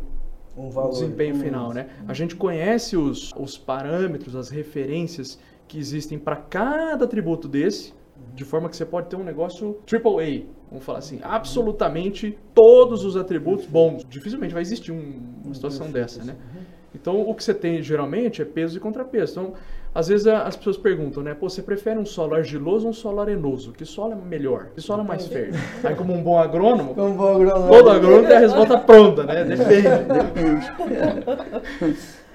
Um 0.58 0.68
o 0.68 0.70
valor. 0.72 0.90
desempenho 0.92 1.36
Hum. 1.36 1.40
final, 1.40 1.74
né? 1.74 1.88
A 2.08 2.14
gente 2.14 2.36
conhece 2.36 2.98
os, 2.98 3.32
os 3.38 3.58
parâmetros, 3.58 4.36
as 4.36 4.50
referências 4.50 5.40
que 5.68 5.78
existem 5.80 6.20
para 6.20 6.36
cada 6.36 7.06
atributo 7.06 7.48
desse, 7.48 7.94
de 8.36 8.44
forma 8.44 8.68
que 8.70 8.76
você 8.76 8.86
pode 8.86 9.08
ter 9.10 9.16
um 9.16 9.24
negócio 9.24 9.78
AAA, 9.86 10.44
vamos 10.70 10.84
falar 10.86 11.00
assim, 11.00 11.20
absolutamente 11.24 12.38
todos 12.54 13.04
os 13.06 13.16
atributos 13.16 13.66
bons. 13.66 14.04
Dificilmente 14.10 14.54
vai 14.54 14.62
existir 14.62 14.92
um- 14.92 15.22
uma 15.44 15.54
situação 15.54 15.90
dessa, 15.92 16.24
né? 16.24 16.36
Então, 17.00 17.22
o 17.22 17.36
que 17.36 17.44
você 17.44 17.54
tem 17.54 17.82
geralmente 17.84 18.42
é 18.42 18.46
peso 18.46 18.78
e 18.78 18.80
contrapeso. 18.80 19.32
Então, 19.34 19.54
às 19.94 20.08
vezes 20.08 20.28
a- 20.28 20.44
as 20.44 20.56
pessoas 20.56 20.78
perguntam, 20.78 21.22
né? 21.24 21.34
Pô, 21.34 21.50
você 21.50 21.62
prefere 21.62 22.00
um 22.00 22.06
solo 22.06 22.34
argiloso 22.36 22.86
ou 22.86 22.90
um 22.92 22.94
solo 22.94 23.22
arenoso? 23.22 23.72
Que 23.74 23.86
solo 23.86 24.14
é 24.14 24.16
melhor? 24.16 24.68
Que 24.74 24.82
solo 24.82 25.02
é 25.02 25.06
mais 25.06 25.28
fértil? 25.28 25.60
Aí, 25.84 25.94
como 25.96 26.14
um 26.14 26.22
bom 26.24 26.38
agrônomo, 26.38 26.94
Como 26.96 27.14
bom 27.16 27.36
agrônomo. 27.36 27.68
todo 27.70 27.90
agrônomo 27.90 28.28
tem 28.28 28.38
a 28.38 28.40
resposta 28.40 28.78
pronta, 28.78 29.24
né? 29.24 29.44
Depende. 29.46 29.88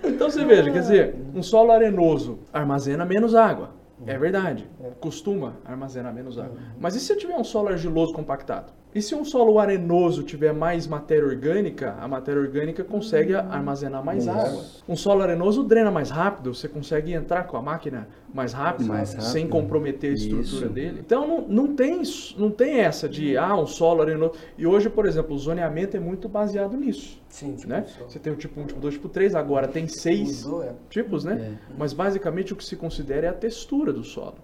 Então 0.03 0.31
você 0.31 0.45
veja, 0.45 0.71
quer 0.71 0.81
dizer, 0.81 1.15
um 1.35 1.43
solo 1.43 1.73
arenoso 1.73 2.39
armazena 2.53 3.05
menos 3.05 3.35
água. 3.35 3.71
É 4.07 4.17
verdade. 4.17 4.67
Costuma 4.99 5.57
armazenar 5.65 6.15
menos 6.15 6.39
água. 6.39 6.57
Mas 6.79 6.95
e 6.97 7.01
se 7.01 7.13
eu 7.13 7.19
tiver 7.19 7.35
um 7.37 7.45
solo 7.45 7.69
argiloso 7.69 8.13
compactado? 8.15 8.73
E 8.93 9.01
se 9.01 9.15
um 9.15 9.25
solo 9.25 9.59
arenoso 9.61 10.25
tiver 10.25 10.53
mais 10.53 10.87
matéria 10.87 11.25
orgânica, 11.25 11.95
a 12.01 12.09
matéria 12.09 12.41
orgânica 12.41 12.83
consegue 12.83 13.35
armazenar 13.35 14.05
mais 14.05 14.25
Isso. 14.25 14.31
água. 14.31 14.65
Um 14.89 14.97
solo 14.97 15.23
arenoso 15.23 15.63
drena 15.63 15.93
mais 15.93 16.11
rápido, 16.11 16.53
você 16.53 16.67
consegue 16.67 17.13
entrar 17.13 17.45
com 17.47 17.57
a 17.57 17.63
máquina 17.63 18.09
mais 18.35 18.53
rápido, 18.53 18.89
Mais 18.89 19.11
sem 19.11 19.43
rápido. 19.43 19.49
comprometer 19.51 20.11
a 20.11 20.15
estrutura 20.15 20.43
Isso. 20.43 20.69
dele. 20.69 21.01
Então 21.05 21.27
não, 21.27 21.41
não, 21.43 21.75
tem, 21.75 22.03
não 22.37 22.51
tem 22.51 22.81
essa 22.81 23.09
de, 23.09 23.37
ah, 23.37 23.55
um 23.57 23.67
solo 23.67 24.03
arenoso. 24.03 24.35
E 24.59 24.67
hoje, 24.67 24.91
por 24.91 25.07
exemplo, 25.07 25.37
o 25.37 25.39
zoneamento 25.39 25.97
é 25.97 26.01
muito 26.01 26.29
baseado 26.29 26.77
nisso 26.77 27.21
Sim, 27.29 27.55
tipo, 27.55 27.69
né? 27.69 27.87
Você 28.09 28.19
tem 28.19 28.33
o 28.33 28.37
tipo 28.37 28.61
1, 28.61 28.67
tipo 28.67 28.81
2, 28.81 28.95
tipo 28.95 29.09
3, 29.09 29.37
agora 29.37 29.69
tem 29.69 29.87
seis 29.87 30.45
Mudou, 30.45 30.65
é. 30.65 30.73
tipos, 30.89 31.25
né? 31.25 31.59
Mas 31.79 31.93
basicamente 31.93 32.53
o 32.53 32.57
que 32.57 32.65
se 32.65 32.75
considera 32.75 33.29
é 33.29 33.31
a 33.31 33.35
textura 33.35 33.93
do 33.93 34.03
solo. 34.03 34.35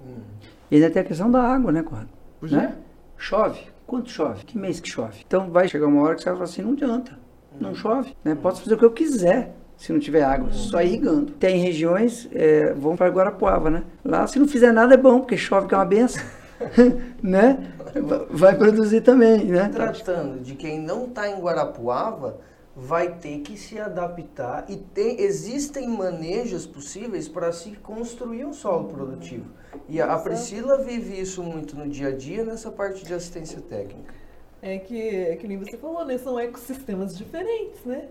E 0.70 0.76
ainda 0.76 0.88
tem 0.90 1.02
a 1.02 1.04
questão 1.04 1.28
da 1.28 1.42
água, 1.42 1.72
né, 1.72 1.82
Conrado? 1.82 2.08
Pois 2.38 2.52
né? 2.52 2.76
Chove. 3.16 3.75
Quanto 3.86 4.10
chove? 4.10 4.44
Que 4.44 4.58
mês 4.58 4.80
que 4.80 4.88
chove? 4.88 5.22
Então 5.26 5.50
vai 5.50 5.68
chegar 5.68 5.86
uma 5.86 6.02
hora 6.02 6.14
que 6.14 6.22
você 6.22 6.28
vai 6.28 6.34
falar 6.38 6.44
assim, 6.44 6.62
não 6.62 6.72
adianta. 6.72 7.18
Não 7.60 7.74
chove. 7.74 8.14
Né? 8.24 8.34
Posso 8.34 8.62
fazer 8.62 8.74
o 8.74 8.78
que 8.78 8.84
eu 8.84 8.90
quiser 8.90 9.54
se 9.76 9.92
não 9.92 10.00
tiver 10.00 10.22
água, 10.22 10.50
só 10.52 10.80
irrigando. 10.82 11.32
Tem 11.32 11.58
regiões, 11.58 12.28
é, 12.32 12.72
vamos 12.72 12.96
para 12.96 13.08
Guarapuava, 13.10 13.68
né? 13.70 13.84
Lá 14.04 14.26
se 14.26 14.38
não 14.38 14.48
fizer 14.48 14.72
nada 14.72 14.94
é 14.94 14.96
bom, 14.96 15.20
porque 15.20 15.36
chove 15.36 15.68
que 15.68 15.74
é 15.74 15.78
uma 15.78 15.84
benção. 15.84 16.22
né? 17.22 17.58
Va- 17.94 18.26
Vai 18.30 18.56
produzir 18.56 19.02
também, 19.02 19.44
né? 19.44 19.68
Tratando 19.68 20.40
de 20.40 20.54
quem 20.54 20.80
não 20.80 21.04
está 21.04 21.28
em 21.28 21.38
Guarapuava, 21.40 22.38
vai 22.76 23.14
ter 23.14 23.40
que 23.40 23.56
se 23.56 23.80
adaptar 23.80 24.66
e 24.68 24.76
tem, 24.76 25.18
existem 25.22 25.88
manejos 25.88 26.66
possíveis 26.66 27.26
para 27.26 27.50
se 27.50 27.70
construir 27.76 28.44
um 28.44 28.52
solo 28.52 28.88
produtivo. 28.88 29.50
E 29.88 29.98
a, 29.98 30.12
a 30.12 30.18
Priscila 30.18 30.76
vive 30.84 31.18
isso 31.18 31.42
muito 31.42 31.74
no 31.74 31.88
dia 31.88 32.08
a 32.08 32.12
dia 32.14 32.44
nessa 32.44 32.70
parte 32.70 33.02
de 33.02 33.14
assistência 33.14 33.62
técnica. 33.62 34.12
É 34.60 34.78
que, 34.78 35.08
é 35.08 35.36
que 35.36 35.48
nem 35.48 35.56
você 35.56 35.78
falou, 35.78 36.04
né? 36.04 36.18
São 36.18 36.38
ecossistemas 36.38 37.16
diferentes, 37.16 37.82
né? 37.86 38.08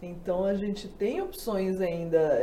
Então 0.00 0.44
a 0.44 0.54
gente 0.54 0.86
tem 0.86 1.20
opções 1.20 1.80
ainda 1.80 2.38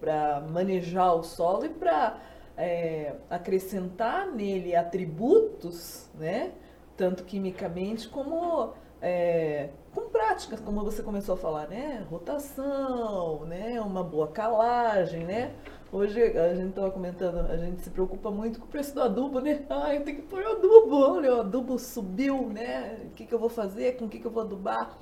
para 0.00 0.40
manejar 0.50 1.14
o 1.14 1.22
solo 1.22 1.66
e 1.66 1.68
para 1.68 2.18
acrescentar 3.28 4.26
nele 4.26 4.74
atributos, 4.74 6.08
né? 6.18 6.52
Tanto 6.96 7.24
quimicamente 7.24 8.08
como 8.08 8.72
é, 9.00 9.68
com 9.92 10.08
práticas, 10.08 10.60
como 10.60 10.82
você 10.82 11.02
começou 11.02 11.34
a 11.34 11.38
falar, 11.38 11.68
né? 11.68 12.04
Rotação, 12.10 13.44
né? 13.44 13.80
Uma 13.80 14.02
boa 14.02 14.28
calagem, 14.28 15.24
né? 15.24 15.52
Hoje 15.90 16.20
a 16.22 16.54
gente 16.54 16.70
estava 16.70 16.90
comentando, 16.90 17.50
a 17.50 17.56
gente 17.56 17.80
se 17.80 17.90
preocupa 17.90 18.30
muito 18.30 18.58
com 18.60 18.66
o 18.66 18.68
preço 18.68 18.94
do 18.94 19.00
adubo, 19.00 19.40
né? 19.40 19.64
Ah, 19.70 19.94
eu 19.94 20.04
tenho 20.04 20.18
que 20.18 20.22
pôr 20.24 20.42
o 20.42 20.52
adubo, 20.52 20.96
olha, 20.96 21.36
o 21.36 21.40
adubo 21.40 21.78
subiu, 21.78 22.48
né? 22.50 23.06
O 23.06 23.14
que, 23.14 23.24
que 23.24 23.34
eu 23.34 23.38
vou 23.38 23.48
fazer? 23.48 23.96
Com 23.96 24.04
o 24.04 24.08
que, 24.08 24.18
que 24.18 24.26
eu 24.26 24.30
vou 24.30 24.42
adubar? 24.42 24.98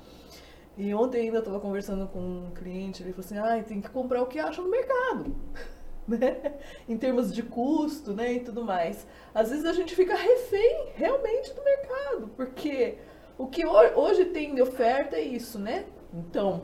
E 0.77 0.93
ontem 0.93 1.23
ainda 1.23 1.39
estava 1.39 1.59
conversando 1.59 2.07
com 2.07 2.19
um 2.19 2.51
cliente, 2.51 3.01
ele 3.01 3.11
falou 3.11 3.25
assim, 3.25 3.37
ah, 3.37 3.63
tem 3.63 3.81
que 3.81 3.89
comprar 3.89 4.21
o 4.21 4.27
que 4.27 4.39
acha 4.39 4.61
no 4.61 4.69
mercado. 4.69 5.35
Né? 6.07 6.53
Em 6.87 6.97
termos 6.97 7.33
de 7.33 7.43
custo, 7.43 8.13
né, 8.13 8.35
e 8.35 8.39
tudo 8.39 8.63
mais. 8.63 9.05
Às 9.35 9.49
vezes 9.49 9.65
a 9.65 9.73
gente 9.73 9.93
fica 9.93 10.15
refém 10.15 10.93
realmente 10.95 11.53
do 11.53 11.61
mercado, 11.61 12.29
porque 12.29 12.97
o 13.37 13.47
que 13.47 13.65
ho- 13.65 13.99
hoje 13.99 14.25
tem 14.25 14.53
de 14.55 14.61
oferta 14.61 15.15
é 15.15 15.21
isso, 15.21 15.59
né? 15.59 15.85
Então, 16.13 16.61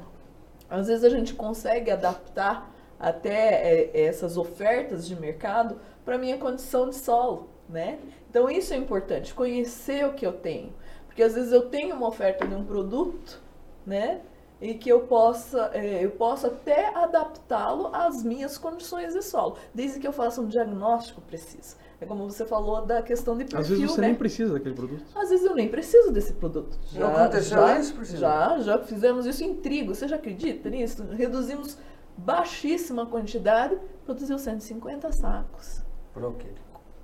às 0.70 0.88
vezes 0.88 1.04
a 1.04 1.10
gente 1.10 1.34
consegue 1.34 1.92
adaptar 1.92 2.72
até 3.00 3.90
é, 3.92 4.06
essas 4.06 4.38
ofertas 4.38 5.08
de 5.08 5.16
mercado 5.16 5.80
para 6.06 6.18
minha 6.18 6.38
condição 6.38 6.90
de 6.90 6.96
solo, 6.96 7.50
né? 7.70 8.00
Então 8.30 8.50
isso 8.50 8.74
é 8.74 8.78
importante, 8.78 9.34
conhecer 9.34 10.06
o 10.06 10.14
que 10.14 10.26
eu 10.26 10.34
tenho, 10.34 10.74
porque 11.08 11.22
às 11.24 11.36
vezes 11.36 11.52
eu 11.52 11.70
tenho 11.70 11.96
uma 11.96 12.08
oferta 12.08 12.48
de 12.48 12.56
um 12.56 12.64
produto, 12.66 13.42
né? 13.86 14.22
E 14.62 14.76
que 14.76 14.90
eu 14.90 15.02
possa, 15.02 15.72
é, 15.74 16.06
eu 16.06 16.12
possa 16.12 16.48
até 16.48 16.96
adaptá-lo 16.96 17.90
às 17.94 18.24
minhas 18.24 18.58
condições 18.58 19.14
de 19.14 19.22
solo, 19.22 19.58
desde 19.74 20.00
que 20.00 20.08
eu 20.08 20.14
faça 20.14 20.40
um 20.40 20.48
diagnóstico 20.48 21.22
preciso. 21.22 21.76
É 22.00 22.06
como 22.06 22.30
você 22.30 22.46
falou 22.46 22.86
da 22.86 23.02
questão 23.02 23.38
de 23.38 23.46
perfil, 23.46 23.60
Às 23.60 23.70
vezes 23.70 23.92
você 23.92 24.02
né? 24.02 24.08
nem 24.08 24.16
precisa 24.16 24.54
daquele 24.54 24.76
produto. 24.76 25.04
Às 25.16 25.30
vezes 25.30 25.46
eu 25.46 25.56
nem 25.56 25.70
preciso 25.70 26.12
desse 26.12 26.34
produto. 26.34 26.78
Já 26.92 27.08
aconteceu 27.08 27.80
isso, 27.80 27.96
Priscila? 27.96 28.20
Já, 28.20 28.60
já 28.60 28.80
fizemos 28.80 29.26
isso 29.26 29.44
em 29.44 29.56
trigo. 29.56 29.96
Você 29.96 30.08
já 30.08 30.18
acredita 30.18 30.70
nisso? 30.70 31.04
Reduzimos 31.12 31.78
baixíssima 32.18 33.06
quantidade, 33.06 33.78
produziu 34.06 34.38
150 34.38 35.12
sacos. 35.14 35.82
Por 36.14 36.24
ok. 36.26 36.52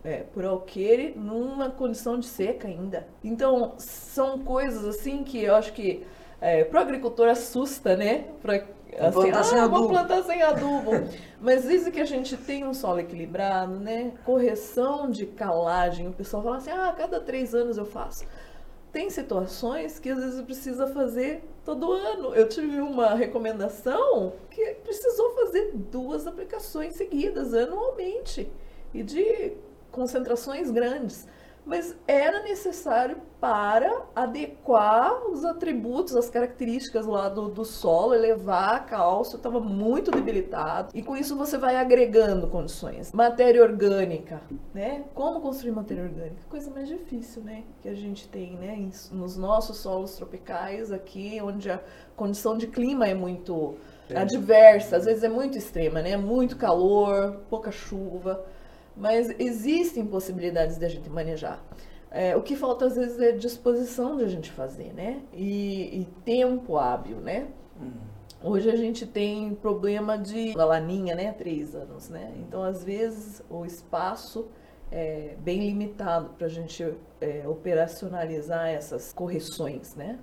É, 0.03 0.23
por 0.23 0.45
alqueire, 0.45 1.13
numa 1.17 1.69
condição 1.69 2.17
de 2.19 2.25
seca 2.25 2.67
ainda. 2.67 3.07
Então, 3.23 3.73
são 3.77 4.39
coisas 4.39 4.85
assim 4.85 5.23
que 5.23 5.43
eu 5.43 5.55
acho 5.55 5.73
que 5.73 6.05
é, 6.41 6.63
para 6.63 6.79
o 6.79 6.83
agricultor 6.83 7.27
assusta, 7.27 7.95
né? 7.95 8.25
Pra, 8.41 8.55
assim, 8.55 9.11
plantar 9.11 9.39
ah, 9.39 9.43
sem 9.43 9.57
vou 9.57 9.65
adubo." 9.65 9.89
plantar 9.89 10.23
sem 10.23 10.41
adubo. 10.41 10.91
Mas 11.41 11.63
desde 11.63 11.91
que 11.91 11.99
a 11.99 12.05
gente 12.05 12.35
tem 12.35 12.65
um 12.65 12.73
solo 12.73 12.99
equilibrado, 12.99 13.79
né? 13.79 14.13
Correção 14.25 15.09
de 15.09 15.25
calagem, 15.25 16.07
o 16.07 16.13
pessoal 16.13 16.43
fala 16.43 16.57
assim, 16.57 16.71
ah, 16.71 16.89
a 16.89 16.93
cada 16.93 17.19
três 17.19 17.55
anos 17.55 17.77
eu 17.77 17.85
faço. 17.85 18.25
Tem 18.91 19.09
situações 19.09 19.99
que 19.99 20.09
às 20.09 20.17
vezes 20.17 20.41
precisa 20.41 20.87
fazer 20.87 21.43
todo 21.63 21.91
ano. 21.91 22.33
Eu 22.33 22.49
tive 22.49 22.79
uma 22.81 23.13
recomendação 23.13 24.33
que 24.49 24.65
precisou 24.83 25.35
fazer 25.35 25.71
duas 25.73 26.25
aplicações 26.25 26.95
seguidas 26.95 27.53
anualmente 27.53 28.51
e 28.93 29.03
de 29.03 29.53
concentrações 29.91 30.71
grandes. 30.71 31.27
Mas 31.69 31.95
era 32.07 32.41
necessário 32.41 33.17
para 33.39 34.07
adequar 34.15 35.29
os 35.29 35.45
atributos, 35.45 36.15
as 36.15 36.27
características 36.27 37.05
lá 37.05 37.29
do, 37.29 37.47
do 37.47 37.63
solo, 37.63 38.15
elevar 38.15 38.75
a 38.75 38.79
cálcio, 38.79 39.37
estava 39.37 39.59
muito 39.59 40.09
debilitado. 40.09 40.89
E 40.95 41.03
com 41.03 41.15
isso 41.15 41.35
você 41.35 41.59
vai 41.59 41.75
agregando 41.75 42.47
condições. 42.47 43.11
Matéria 43.11 43.61
orgânica, 43.61 44.41
né? 44.73 45.03
Como 45.13 45.41
construir 45.41 45.71
matéria 45.71 46.05
orgânica? 46.05 46.41
Coisa 46.49 46.71
mais 46.71 46.87
difícil, 46.87 47.43
né? 47.43 47.63
Que 47.83 47.89
a 47.89 47.93
gente 47.93 48.27
tem, 48.27 48.57
né? 48.57 48.89
Nos 49.11 49.37
nossos 49.37 49.77
solos 49.77 50.15
tropicais 50.15 50.91
aqui, 50.91 51.39
onde 51.39 51.69
a 51.69 51.79
condição 52.15 52.57
de 52.57 52.65
clima 52.65 53.07
é 53.07 53.13
muito 53.13 53.75
adversa, 54.15 54.97
às 54.97 55.05
vezes 55.05 55.23
é 55.23 55.29
muito 55.29 55.55
extrema, 55.55 56.01
né? 56.01 56.17
Muito 56.17 56.57
calor, 56.57 57.41
pouca 57.47 57.71
chuva. 57.71 58.43
Mas 58.99 59.33
existem 59.39 60.05
possibilidades 60.05 60.77
de 60.77 60.85
a 60.85 60.89
gente 60.89 61.09
manejar. 61.09 61.63
É, 62.11 62.35
o 62.35 62.41
que 62.41 62.55
falta 62.55 62.85
às 62.85 62.95
vezes 62.95 63.19
é 63.19 63.31
disposição 63.31 64.17
de 64.17 64.23
a 64.23 64.27
gente 64.27 64.51
fazer, 64.51 64.93
né? 64.93 65.21
E, 65.31 66.01
e 66.01 66.05
tempo 66.25 66.77
hábil, 66.77 67.17
né? 67.17 67.47
Hoje 68.43 68.69
a 68.69 68.75
gente 68.75 69.05
tem 69.05 69.53
problema 69.53 70.17
de 70.17 70.53
laninha, 70.53 71.15
né? 71.15 71.31
Três 71.33 71.75
anos, 71.75 72.09
né? 72.09 72.33
Então, 72.37 72.63
às 72.63 72.83
vezes, 72.83 73.43
o 73.49 73.65
espaço 73.65 74.47
é 74.91 75.35
bem 75.39 75.59
limitado 75.59 76.29
para 76.29 76.47
a 76.47 76.49
gente 76.49 76.95
é, 77.21 77.47
operacionalizar 77.47 78.67
essas 78.67 79.13
correções, 79.13 79.95
né? 79.95 80.17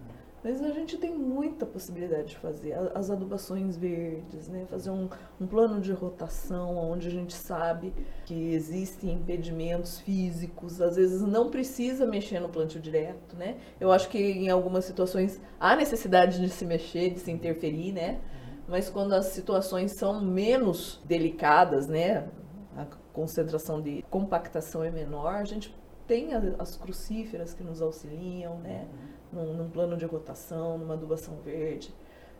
Mas 0.44 0.62
a 0.62 0.70
gente 0.70 0.96
tem 0.96 1.12
muita 1.12 1.66
possibilidade 1.66 2.28
de 2.28 2.36
fazer 2.36 2.74
as 2.94 3.10
adubações 3.10 3.76
verdes, 3.76 4.48
né? 4.48 4.64
Fazer 4.70 4.90
um, 4.90 5.08
um 5.40 5.46
plano 5.46 5.80
de 5.80 5.92
rotação 5.92 6.76
onde 6.76 7.08
a 7.08 7.10
gente 7.10 7.34
sabe 7.34 7.92
que 8.24 8.52
existem 8.52 9.14
impedimentos 9.14 9.98
físicos, 9.98 10.80
às 10.80 10.96
vezes 10.96 11.20
não 11.22 11.50
precisa 11.50 12.06
mexer 12.06 12.38
no 12.38 12.48
plantio 12.48 12.80
direto, 12.80 13.34
né? 13.36 13.56
Eu 13.80 13.90
acho 13.90 14.08
que 14.08 14.18
em 14.18 14.48
algumas 14.48 14.84
situações 14.84 15.40
há 15.58 15.74
necessidade 15.74 16.40
de 16.40 16.48
se 16.48 16.64
mexer, 16.64 17.10
de 17.10 17.20
se 17.20 17.30
interferir, 17.32 17.92
né? 17.92 18.20
mas 18.68 18.90
quando 18.90 19.12
as 19.12 19.26
situações 19.26 19.92
são 19.92 20.20
menos 20.20 21.00
delicadas, 21.04 21.86
né, 21.86 22.28
a 22.76 22.86
concentração 23.12 23.80
de 23.80 24.04
compactação 24.10 24.82
é 24.82 24.90
menor, 24.90 25.34
a 25.34 25.44
gente 25.44 25.74
tem 26.06 26.30
as 26.58 26.76
crucíferas 26.76 27.54
que 27.54 27.62
nos 27.62 27.80
auxiliam, 27.80 28.58
né, 28.58 28.86
num, 29.32 29.54
num 29.54 29.70
plano 29.70 29.96
de 29.96 30.04
rotação, 30.04 30.78
numa 30.78 30.94
adubação 30.94 31.36
verde. 31.44 31.94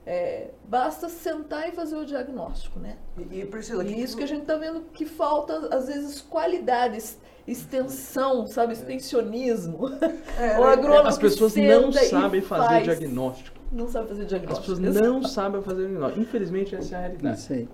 É, 0.06 0.50
basta 0.68 1.08
sentar 1.08 1.68
e 1.68 1.72
fazer 1.72 1.96
o 1.96 2.04
diagnóstico, 2.04 2.78
né? 2.78 2.96
E, 3.18 3.40
e 3.40 3.44
Priscila, 3.44 3.82
e 3.82 4.00
isso 4.00 4.16
que 4.16 4.22
a 4.22 4.26
gente 4.26 4.42
está 4.42 4.56
vendo 4.56 4.82
que 4.92 5.04
falta, 5.04 5.74
às 5.74 5.88
vezes, 5.88 6.20
qualidades, 6.20 7.18
extensão, 7.44 8.46
sabe, 8.46 8.74
extensionismo. 8.74 9.88
É, 10.38 10.58
o 10.60 10.64
agrônomo 10.64 11.08
As 11.08 11.18
pessoas 11.18 11.56
não 11.56 11.90
sabem 11.90 12.40
fazer 12.40 12.68
faz, 12.68 12.84
diagnóstico. 12.84 13.58
Não 13.72 13.88
sabem 13.88 14.08
fazer 14.08 14.26
diagnóstico. 14.26 14.72
As 14.72 14.78
pessoas 14.78 14.94
não 14.94 15.22
sabem 15.24 15.60
fazer 15.60 15.86
diagnóstico. 15.88 16.20
Infelizmente, 16.20 16.76
essa 16.76 16.94
é 16.94 16.98
a 16.98 17.00
realidade. 17.00 17.38
Isso 17.40 17.52
aí. 17.52 17.68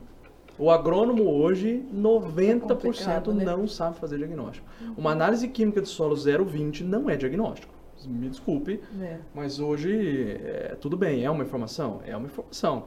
O 0.58 0.70
agrônomo 0.70 1.24
hoje, 1.24 1.84
90% 1.94 3.30
é 3.30 3.34
né? 3.34 3.44
não 3.44 3.66
sabe 3.66 3.98
fazer 3.98 4.16
diagnóstico. 4.16 4.66
Uma 4.96 5.10
análise 5.10 5.46
química 5.48 5.82
de 5.82 5.88
solo 5.88 6.14
0,20 6.14 6.82
não 6.82 7.10
é 7.10 7.16
diagnóstico 7.16 7.71
me 8.06 8.28
desculpe, 8.28 8.80
é. 9.00 9.18
mas 9.34 9.60
hoje 9.60 10.38
é, 10.44 10.76
tudo 10.80 10.96
bem, 10.96 11.24
é 11.24 11.30
uma 11.30 11.42
informação? 11.42 12.00
É 12.06 12.16
uma 12.16 12.26
informação. 12.26 12.84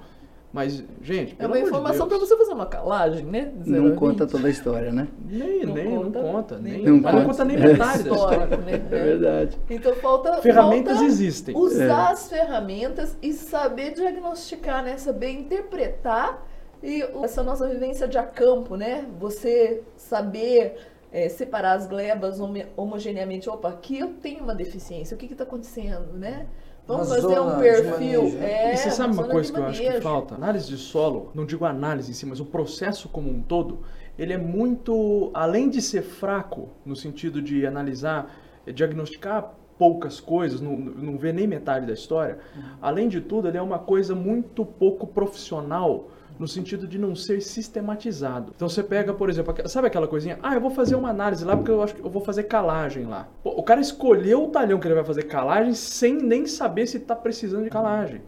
Mas, 0.55 0.81
gente, 1.01 1.35
É 1.37 1.45
uma 1.45 1.59
informação 1.59 2.07
de 2.07 2.11
para 2.15 2.25
você 2.25 2.37
fazer 2.37 2.53
uma 2.53 2.65
calagem, 2.65 3.25
né? 3.25 3.51
Não 3.65 3.93
conta 3.93 4.25
toda 4.25 4.47
a 4.47 4.49
história, 4.49 4.89
né? 4.89 5.05
Nem, 5.27 5.65
não 5.65 5.73
nem, 5.73 5.85
conta, 5.85 6.21
não 6.21 6.31
conta. 6.31 6.57
Nem, 6.57 6.81
não, 6.81 7.01
conta. 7.01 7.11
não 7.11 7.25
conta 7.25 7.45
nem 7.45 7.57
metade 7.57 8.03
da 8.03 8.11
história. 8.11 8.57
Né? 8.57 8.73
É 8.89 9.03
verdade. 9.03 9.57
Então 9.69 9.93
falta. 9.95 10.37
Ferramentas 10.37 10.93
falta 10.93 11.09
existem. 11.09 11.57
Usar 11.57 12.09
é. 12.09 12.13
as 12.13 12.29
ferramentas 12.29 13.17
e 13.21 13.33
saber 13.33 13.91
diagnosticar, 13.95 14.81
né? 14.81 14.95
Saber 14.95 15.31
interpretar 15.31 16.41
e 16.81 17.01
essa 17.21 17.43
nossa 17.43 17.67
vivência 17.67 18.07
de 18.07 18.17
acampo, 18.17 18.77
né? 18.77 19.05
Você 19.19 19.83
saber 19.97 20.77
é, 21.15 21.29
separar 21.29 21.77
as 21.77 21.87
glebas 21.87 22.41
homogeneamente. 22.75 23.49
Opa, 23.49 23.69
aqui 23.69 23.97
eu 23.97 24.15
tenho 24.15 24.43
uma 24.43 24.53
deficiência, 24.53 25.15
o 25.15 25.17
que 25.17 25.27
está 25.27 25.45
acontecendo, 25.45 26.11
né? 26.11 26.45
Vamos 26.85 27.07
uma 27.07 27.15
fazer 27.15 27.39
um 27.39 27.57
perfil. 27.57 28.37
É, 28.41 28.73
e 28.73 28.77
você 28.77 28.91
sabe 28.91 29.13
uma 29.13 29.23
coisa 29.23 29.51
que 29.51 29.57
eu 29.57 29.65
acho 29.65 29.81
que 29.81 30.01
falta? 30.01 30.35
Análise 30.35 30.67
de 30.67 30.77
solo, 30.77 31.31
não 31.33 31.45
digo 31.45 31.63
análise 31.63 32.11
em 32.11 32.13
si, 32.13 32.25
mas 32.25 32.41
o 32.41 32.45
processo 32.45 33.07
como 33.07 33.29
um 33.29 33.41
todo, 33.41 33.79
ele 34.19 34.33
é 34.33 34.37
muito, 34.37 35.31
além 35.33 35.69
de 35.69 35.81
ser 35.81 36.01
fraco 36.01 36.67
no 36.85 36.97
sentido 36.97 37.41
de 37.41 37.65
analisar, 37.65 38.35
é, 38.67 38.73
diagnosticar 38.73 39.53
poucas 39.77 40.19
coisas, 40.19 40.59
não, 40.59 40.75
não 40.75 41.17
vê 41.17 41.31
nem 41.31 41.47
metade 41.47 41.85
da 41.85 41.93
história, 41.93 42.39
uhum. 42.53 42.63
além 42.81 43.07
de 43.07 43.21
tudo, 43.21 43.47
ele 43.47 43.57
é 43.57 43.61
uma 43.61 43.79
coisa 43.79 44.13
muito 44.13 44.65
pouco 44.65 45.07
profissional 45.07 46.09
no 46.39 46.47
sentido 46.47 46.87
de 46.87 46.97
não 46.97 47.15
ser 47.15 47.41
sistematizado. 47.41 48.51
Então 48.55 48.67
você 48.67 48.83
pega, 48.83 49.13
por 49.13 49.29
exemplo, 49.29 49.53
sabe 49.67 49.87
aquela 49.87 50.07
coisinha? 50.07 50.37
Ah, 50.43 50.55
eu 50.55 50.61
vou 50.61 50.71
fazer 50.71 50.95
uma 50.95 51.09
análise 51.09 51.45
lá 51.45 51.55
porque 51.55 51.71
eu 51.71 51.81
acho 51.81 51.95
que 51.95 52.03
eu 52.03 52.09
vou 52.09 52.23
fazer 52.23 52.43
calagem 52.43 53.05
lá. 53.05 53.27
Pô, 53.43 53.51
o 53.51 53.63
cara 53.63 53.79
escolheu 53.81 54.43
o 54.43 54.47
talhão 54.49 54.79
que 54.79 54.87
ele 54.87 54.95
vai 54.95 55.05
fazer 55.05 55.23
calagem 55.23 55.73
sem 55.73 56.15
nem 56.15 56.45
saber 56.45 56.87
se 56.87 56.97
está 56.97 57.15
precisando 57.15 57.63
de 57.63 57.69
calagem. 57.69 58.21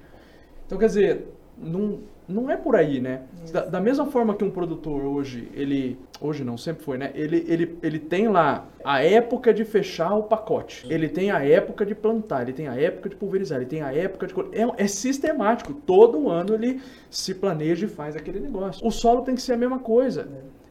Então, 0.65 0.77
quer 0.77 0.87
dizer, 0.87 1.27
não, 1.57 1.99
não 2.27 2.49
é 2.49 2.57
por 2.57 2.75
aí, 2.75 2.99
né? 2.99 3.21
Da, 3.51 3.65
da, 3.65 3.79
mesma 3.79 4.05
forma 4.07 4.35
que 4.35 4.43
um 4.43 4.51
produtor 4.51 5.03
hoje, 5.03 5.49
ele. 5.53 5.97
Hoje 6.19 6.43
não, 6.43 6.57
sempre 6.57 6.83
foi, 6.83 6.97
né? 6.97 7.11
Ele, 7.15 7.45
ele, 7.47 7.77
ele 7.81 7.99
tem 7.99 8.27
lá 8.27 8.67
a 8.83 9.01
época 9.01 9.53
de 9.53 9.63
fechar 9.63 10.13
o 10.13 10.23
pacote. 10.23 10.85
Ele 10.89 11.07
tem 11.07 11.31
a 11.31 11.43
época 11.45 11.85
de 11.85 11.95
plantar, 11.95 12.41
ele 12.41 12.53
tem 12.53 12.67
a 12.67 12.75
época 12.75 13.07
de 13.07 13.15
pulverizar, 13.15 13.59
ele 13.59 13.69
tem 13.69 13.81
a 13.81 13.93
época 13.93 14.27
de. 14.27 14.33
É, 14.51 14.83
é 14.83 14.87
sistemático. 14.87 15.73
Todo 15.73 16.29
ano 16.29 16.53
ele 16.53 16.81
se 17.09 17.33
planeja 17.33 17.85
e 17.85 17.89
faz 17.89 18.15
aquele 18.15 18.39
negócio. 18.39 18.85
O 18.85 18.91
solo 18.91 19.21
tem 19.21 19.35
que 19.35 19.41
ser 19.41 19.53
a 19.53 19.57
mesma 19.57 19.79
coisa 19.79 20.27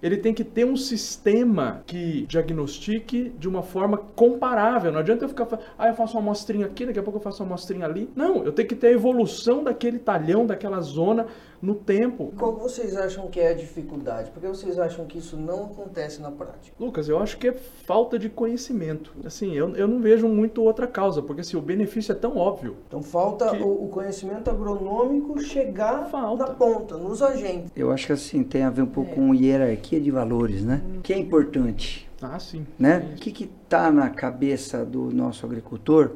ele 0.06 0.18
tem 0.18 0.32
que 0.32 0.44
ter 0.44 0.64
um 0.64 0.76
sistema 0.76 1.82
que 1.84 2.24
diagnostique 2.26 3.32
de 3.36 3.48
uma 3.48 3.60
forma 3.60 3.98
comparável. 3.98 4.92
Não 4.92 5.00
adianta 5.00 5.24
eu 5.24 5.28
ficar, 5.28 5.48
ah, 5.76 5.88
eu 5.88 5.94
faço 5.94 6.16
uma 6.16 6.22
amostrinha 6.22 6.66
aqui, 6.66 6.86
daqui 6.86 6.98
a 6.98 7.02
pouco 7.02 7.18
eu 7.18 7.22
faço 7.22 7.42
uma 7.42 7.48
amostrinha 7.48 7.84
ali. 7.84 8.08
Não, 8.14 8.44
eu 8.44 8.52
tenho 8.52 8.68
que 8.68 8.76
ter 8.76 8.88
a 8.88 8.92
evolução 8.92 9.64
daquele 9.64 9.98
talhão, 9.98 10.46
daquela 10.46 10.80
zona 10.80 11.26
no 11.60 11.74
tempo. 11.74 12.32
Qual 12.36 12.54
vocês 12.56 12.96
acham 12.96 13.28
que 13.28 13.40
é 13.40 13.48
a 13.48 13.54
dificuldade? 13.54 14.30
Por 14.30 14.40
que 14.40 14.48
vocês 14.48 14.78
acham 14.78 15.06
que 15.06 15.18
isso 15.18 15.36
não 15.36 15.64
acontece 15.64 16.20
na 16.20 16.30
prática? 16.30 16.74
Lucas, 16.78 17.08
eu 17.08 17.18
acho 17.18 17.38
que 17.38 17.48
é 17.48 17.52
falta 17.52 18.18
de 18.18 18.28
conhecimento. 18.28 19.12
Assim, 19.24 19.54
eu, 19.54 19.74
eu 19.76 19.88
não 19.88 20.00
vejo 20.00 20.28
muito 20.28 20.62
outra 20.62 20.86
causa, 20.86 21.22
porque 21.22 21.40
assim, 21.40 21.56
o 21.56 21.60
benefício 21.60 22.12
é 22.12 22.14
tão 22.14 22.36
óbvio. 22.36 22.76
Então 22.86 23.02
falta 23.02 23.50
que... 23.50 23.62
o, 23.62 23.84
o, 23.84 23.88
conhecimento 23.88 24.50
agronômico 24.50 25.40
chegar 25.40 26.08
falta. 26.10 26.46
na 26.46 26.54
ponta, 26.54 26.96
nos 26.96 27.22
agentes. 27.22 27.70
Eu 27.74 27.90
acho 27.90 28.06
que 28.06 28.12
assim, 28.12 28.42
tem 28.42 28.62
a 28.62 28.70
ver 28.70 28.82
um 28.82 28.86
pouco 28.86 29.12
é. 29.12 29.14
com 29.14 29.34
hierarquia 29.34 30.00
de 30.00 30.10
valores, 30.10 30.64
né? 30.64 30.82
Hum. 30.86 31.00
Que 31.02 31.12
é 31.12 31.18
importante. 31.18 32.08
Ah, 32.20 32.38
sim. 32.38 32.66
Né? 32.78 33.12
O 33.12 33.16
que 33.16 33.44
está 33.44 33.90
na 33.90 34.08
cabeça 34.08 34.84
do 34.84 35.10
nosso 35.12 35.44
agricultor? 35.44 36.12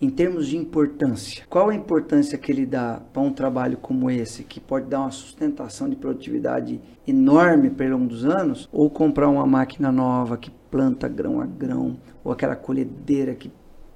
Em 0.00 0.08
termos 0.08 0.46
de 0.46 0.56
importância. 0.56 1.44
Qual 1.48 1.68
a 1.68 1.74
importância 1.74 2.38
que 2.38 2.52
ele 2.52 2.64
dá 2.64 3.00
para 3.12 3.22
um 3.22 3.32
trabalho 3.32 3.76
como 3.76 4.10
esse, 4.10 4.44
que 4.44 4.60
pode 4.60 4.86
dar 4.86 5.00
uma 5.00 5.10
sustentação 5.10 5.88
de 5.88 5.96
produtividade 5.96 6.80
enorme 7.06 7.70
pelo 7.70 7.98
longo 7.98 8.08
dos 8.08 8.24
anos, 8.24 8.68
ou 8.72 8.88
comprar 8.88 9.28
uma 9.28 9.46
máquina 9.46 9.90
nova 9.90 10.36
que 10.36 10.50
planta 10.70 11.08
grão 11.08 11.40
a 11.40 11.46
grão, 11.46 11.98
ou 12.22 12.30
aquela 12.30 12.54
colhedeira 12.54 13.34
que 13.34 13.50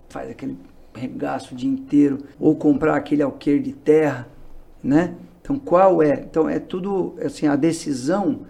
faz 0.09 0.31
aquele 0.31 0.59
regaço 0.95 1.55
o 1.55 1.57
dia 1.57 1.71
inteiro, 1.71 2.19
ou 2.39 2.57
comprar 2.57 2.97
aquele 2.97 3.23
alqueire 3.23 3.63
de 3.63 3.73
terra, 3.73 4.29
né? 4.83 5.15
Então 5.41 5.59
qual 5.59 6.03
é? 6.03 6.15
Então 6.15 6.49
é 6.49 6.59
tudo 6.59 7.15
assim 7.25 7.47
a 7.47 7.57
decisão 7.57 8.41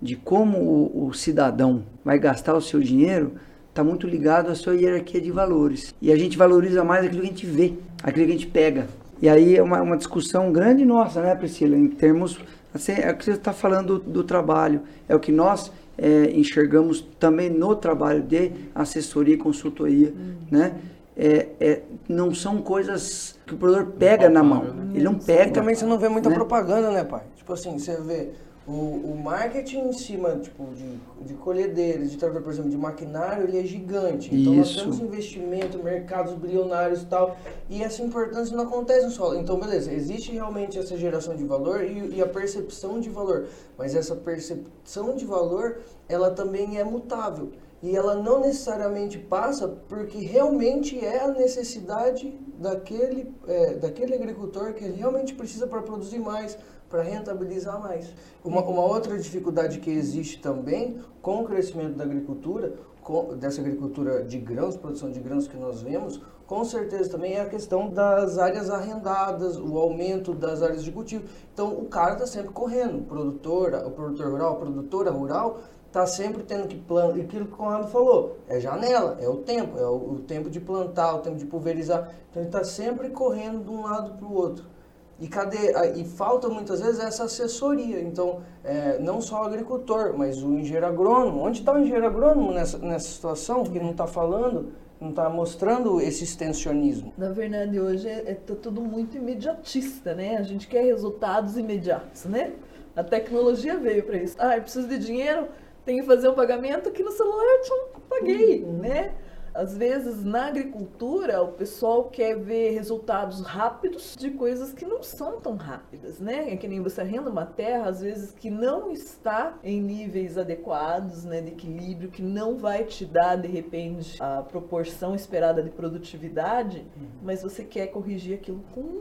de 0.00 0.16
como 0.16 0.58
o, 0.58 1.06
o 1.06 1.14
cidadão 1.14 1.84
vai 2.04 2.18
gastar 2.18 2.54
o 2.54 2.60
seu 2.60 2.80
dinheiro 2.80 3.34
está 3.74 3.82
muito 3.82 4.06
ligado 4.06 4.52
à 4.52 4.54
sua 4.54 4.76
hierarquia 4.76 5.20
de 5.20 5.32
valores. 5.32 5.92
E 6.00 6.12
a 6.12 6.16
gente 6.16 6.38
valoriza 6.38 6.84
mais 6.84 7.04
aquilo 7.04 7.22
que 7.22 7.26
a 7.26 7.30
gente 7.30 7.46
vê, 7.46 7.74
aquilo 8.04 8.26
que 8.26 8.30
a 8.30 8.34
gente 8.34 8.46
pega. 8.46 8.86
E 9.20 9.28
aí 9.28 9.56
é 9.56 9.62
uma, 9.62 9.82
uma 9.82 9.96
discussão 9.96 10.52
grande 10.52 10.84
nossa, 10.84 11.20
né, 11.20 11.34
Priscila? 11.34 11.76
Em 11.76 11.88
termos. 11.88 12.38
Assim, 12.72 12.92
é 12.92 13.10
o 13.10 13.16
que 13.16 13.24
você 13.24 13.32
está 13.32 13.52
falando 13.52 13.98
do, 13.98 14.10
do, 14.10 14.24
trabalho, 14.24 14.82
é 15.08 15.14
o 15.14 15.18
que 15.18 15.32
nós 15.32 15.72
é, 15.98 16.30
enxergamos 16.32 17.00
também 17.18 17.50
no 17.50 17.74
trabalho 17.74 18.22
de 18.22 18.52
assessoria 18.74 19.34
e 19.34 19.38
consultoria, 19.38 20.08
uhum. 20.08 20.34
né? 20.50 20.74
É, 21.16 21.48
é, 21.60 21.82
não 22.08 22.34
são 22.34 22.60
coisas 22.60 23.38
que 23.46 23.54
o 23.54 23.56
produtor 23.56 23.86
pega 23.98 24.28
na 24.28 24.42
mão. 24.42 24.64
Né? 24.64 24.92
Ele 24.94 25.04
não 25.04 25.14
pega. 25.14 25.48
E 25.48 25.52
também 25.52 25.74
você 25.74 25.84
não 25.84 25.98
vê 25.98 26.08
muita 26.08 26.28
né? 26.28 26.34
propaganda, 26.34 26.90
né, 26.90 27.04
pai? 27.04 27.22
Tipo 27.36 27.52
assim, 27.52 27.78
você 27.78 28.00
vê 28.00 28.30
o, 28.66 28.72
o 28.72 29.20
marketing 29.22 29.88
em 29.88 29.92
cima 29.92 30.36
tipo, 30.36 30.66
de, 30.74 30.98
de 31.26 31.34
colhedeiras, 31.34 32.10
de 32.10 32.16
trator, 32.16 32.40
por 32.40 32.52
exemplo, 32.52 32.70
de 32.70 32.76
maquinário, 32.76 33.44
ele 33.44 33.58
é 33.58 33.62
gigante. 33.62 34.34
Então 34.34 34.54
Isso. 34.54 34.76
nós 34.76 34.82
temos 34.82 35.00
investimento, 35.00 35.82
mercados 35.82 36.34
bilionários 36.34 37.02
e 37.02 37.06
tal, 37.06 37.36
e 37.68 37.82
essa 37.82 38.02
importância 38.02 38.56
não 38.56 38.64
acontece 38.64 39.04
no 39.04 39.10
solo. 39.10 39.38
Então, 39.38 39.58
beleza, 39.58 39.92
existe 39.92 40.32
realmente 40.32 40.78
essa 40.78 40.96
geração 40.96 41.36
de 41.36 41.44
valor 41.44 41.84
e, 41.84 42.16
e 42.16 42.22
a 42.22 42.26
percepção 42.26 42.98
de 42.98 43.10
valor, 43.10 43.46
mas 43.76 43.94
essa 43.94 44.16
percepção 44.16 45.14
de 45.14 45.26
valor, 45.26 45.80
ela 46.08 46.30
também 46.30 46.78
é 46.78 46.84
mutável. 46.84 47.52
E 47.82 47.94
ela 47.94 48.14
não 48.14 48.40
necessariamente 48.40 49.18
passa 49.18 49.68
porque 49.68 50.16
realmente 50.16 50.98
é 51.04 51.20
a 51.20 51.28
necessidade 51.28 52.34
daquele, 52.58 53.30
é, 53.46 53.74
daquele 53.74 54.14
agricultor 54.14 54.72
que 54.72 54.84
realmente 54.86 55.34
precisa 55.34 55.66
para 55.66 55.82
produzir 55.82 56.18
mais, 56.18 56.56
para 56.94 57.02
rentabilizar 57.02 57.80
mais. 57.80 58.14
Uma, 58.44 58.62
uma, 58.62 58.82
outra 58.84 59.18
dificuldade 59.18 59.80
que 59.80 59.90
existe 59.90 60.38
também 60.38 61.00
com 61.20 61.42
o 61.42 61.44
crescimento 61.44 61.96
da 61.96 62.04
agricultura, 62.04 62.72
com, 63.02 63.34
dessa 63.34 63.60
agricultura 63.60 64.22
de 64.22 64.38
grãos, 64.38 64.76
produção 64.76 65.10
de 65.10 65.18
grãos 65.18 65.48
que 65.48 65.56
nós 65.56 65.82
vemos, 65.82 66.22
com 66.46 66.64
certeza 66.64 67.10
também 67.10 67.32
é 67.32 67.40
a 67.40 67.48
questão 67.48 67.90
das 67.90 68.38
áreas 68.38 68.70
arrendadas, 68.70 69.58
o 69.58 69.76
aumento 69.76 70.32
das 70.32 70.62
áreas 70.62 70.84
de 70.84 70.92
cultivo. 70.92 71.24
Então 71.52 71.76
o 71.76 71.86
cara 71.86 72.12
está 72.12 72.28
sempre 72.28 72.52
correndo, 72.52 72.98
o 72.98 73.02
produtor, 73.02 73.74
o 73.74 73.90
produtor 73.90 74.30
rural, 74.30 74.52
a 74.52 74.56
produtora 74.56 75.10
rural 75.10 75.62
está 75.88 76.06
sempre 76.06 76.44
tendo 76.44 76.68
que 76.68 76.76
plantar, 76.76 77.20
aquilo 77.20 77.46
que 77.46 77.54
o 77.54 77.56
Conrado 77.56 77.88
falou, 77.88 78.38
é 78.46 78.60
janela, 78.60 79.18
é 79.20 79.28
o 79.28 79.38
tempo, 79.38 79.76
é 79.78 79.86
o, 79.86 80.12
o 80.12 80.18
tempo 80.20 80.48
de 80.48 80.60
plantar, 80.60 81.16
o 81.16 81.18
tempo 81.18 81.38
de 81.38 81.46
pulverizar. 81.46 82.12
Então 82.30 82.40
ele 82.40 82.48
está 82.48 82.62
sempre 82.62 83.08
correndo 83.10 83.64
de 83.64 83.70
um 83.70 83.82
lado 83.82 84.16
para 84.16 84.28
o 84.28 84.32
outro. 84.32 84.74
E, 85.20 85.28
cadê, 85.28 85.72
e 85.94 86.04
falta 86.04 86.48
muitas 86.48 86.80
vezes 86.80 86.98
essa 86.98 87.24
assessoria. 87.24 88.00
Então, 88.00 88.40
é, 88.64 88.98
não 88.98 89.20
só 89.20 89.42
o 89.42 89.44
agricultor, 89.44 90.12
mas 90.16 90.42
o 90.42 90.54
engenheiro 90.54 90.86
agrônomo. 90.86 91.40
Onde 91.40 91.60
está 91.60 91.72
o 91.72 91.78
engenheiro 91.78 92.06
agrônomo 92.06 92.52
nessa, 92.52 92.78
nessa 92.78 93.08
situação 93.08 93.62
que 93.64 93.78
não 93.78 93.92
está 93.92 94.06
falando, 94.06 94.72
não 95.00 95.10
está 95.10 95.28
mostrando 95.28 96.00
esse 96.00 96.24
extensionismo? 96.24 97.12
Na 97.16 97.30
verdade, 97.30 97.78
hoje 97.78 98.08
é, 98.08 98.32
é 98.32 98.34
tudo 98.34 98.80
muito 98.80 99.16
imediatista, 99.16 100.14
né? 100.14 100.36
A 100.36 100.42
gente 100.42 100.66
quer 100.66 100.82
resultados 100.82 101.56
imediatos, 101.56 102.24
né? 102.24 102.52
A 102.96 103.02
tecnologia 103.02 103.76
veio 103.76 104.02
para 104.04 104.16
isso. 104.16 104.36
Ah, 104.38 104.56
eu 104.56 104.62
preciso 104.62 104.88
de 104.88 104.98
dinheiro, 104.98 105.48
tenho 105.84 106.00
que 106.00 106.06
fazer 106.06 106.28
um 106.28 106.34
pagamento 106.34 106.90
que 106.90 107.02
no 107.02 107.12
celular 107.12 107.44
eu 107.44 108.00
paguei, 108.08 108.62
uhum. 108.62 108.78
né? 108.78 109.12
Às 109.54 109.76
vezes 109.76 110.24
na 110.24 110.46
agricultura 110.46 111.40
o 111.40 111.52
pessoal 111.52 112.10
quer 112.10 112.36
ver 112.36 112.70
resultados 112.70 113.40
rápidos 113.42 114.16
de 114.16 114.32
coisas 114.32 114.72
que 114.72 114.84
não 114.84 115.00
são 115.00 115.40
tão 115.40 115.54
rápidas, 115.54 116.18
né? 116.18 116.52
É 116.52 116.56
que 116.56 116.66
nem 116.66 116.82
você 116.82 117.02
arrenda 117.02 117.30
uma 117.30 117.46
terra, 117.46 117.88
às 117.88 118.00
vezes 118.00 118.32
que 118.32 118.50
não 118.50 118.90
está 118.90 119.56
em 119.62 119.80
níveis 119.80 120.36
adequados, 120.36 121.24
né, 121.24 121.40
de 121.40 121.52
equilíbrio, 121.52 122.10
que 122.10 122.20
não 122.20 122.56
vai 122.56 122.82
te 122.82 123.06
dar 123.06 123.36
de 123.36 123.46
repente 123.46 124.20
a 124.20 124.42
proporção 124.42 125.14
esperada 125.14 125.62
de 125.62 125.70
produtividade, 125.70 126.84
mas 127.22 127.40
você 127.40 127.62
quer 127.62 127.86
corrigir 127.86 128.34
aquilo 128.34 128.60
com 128.74 129.00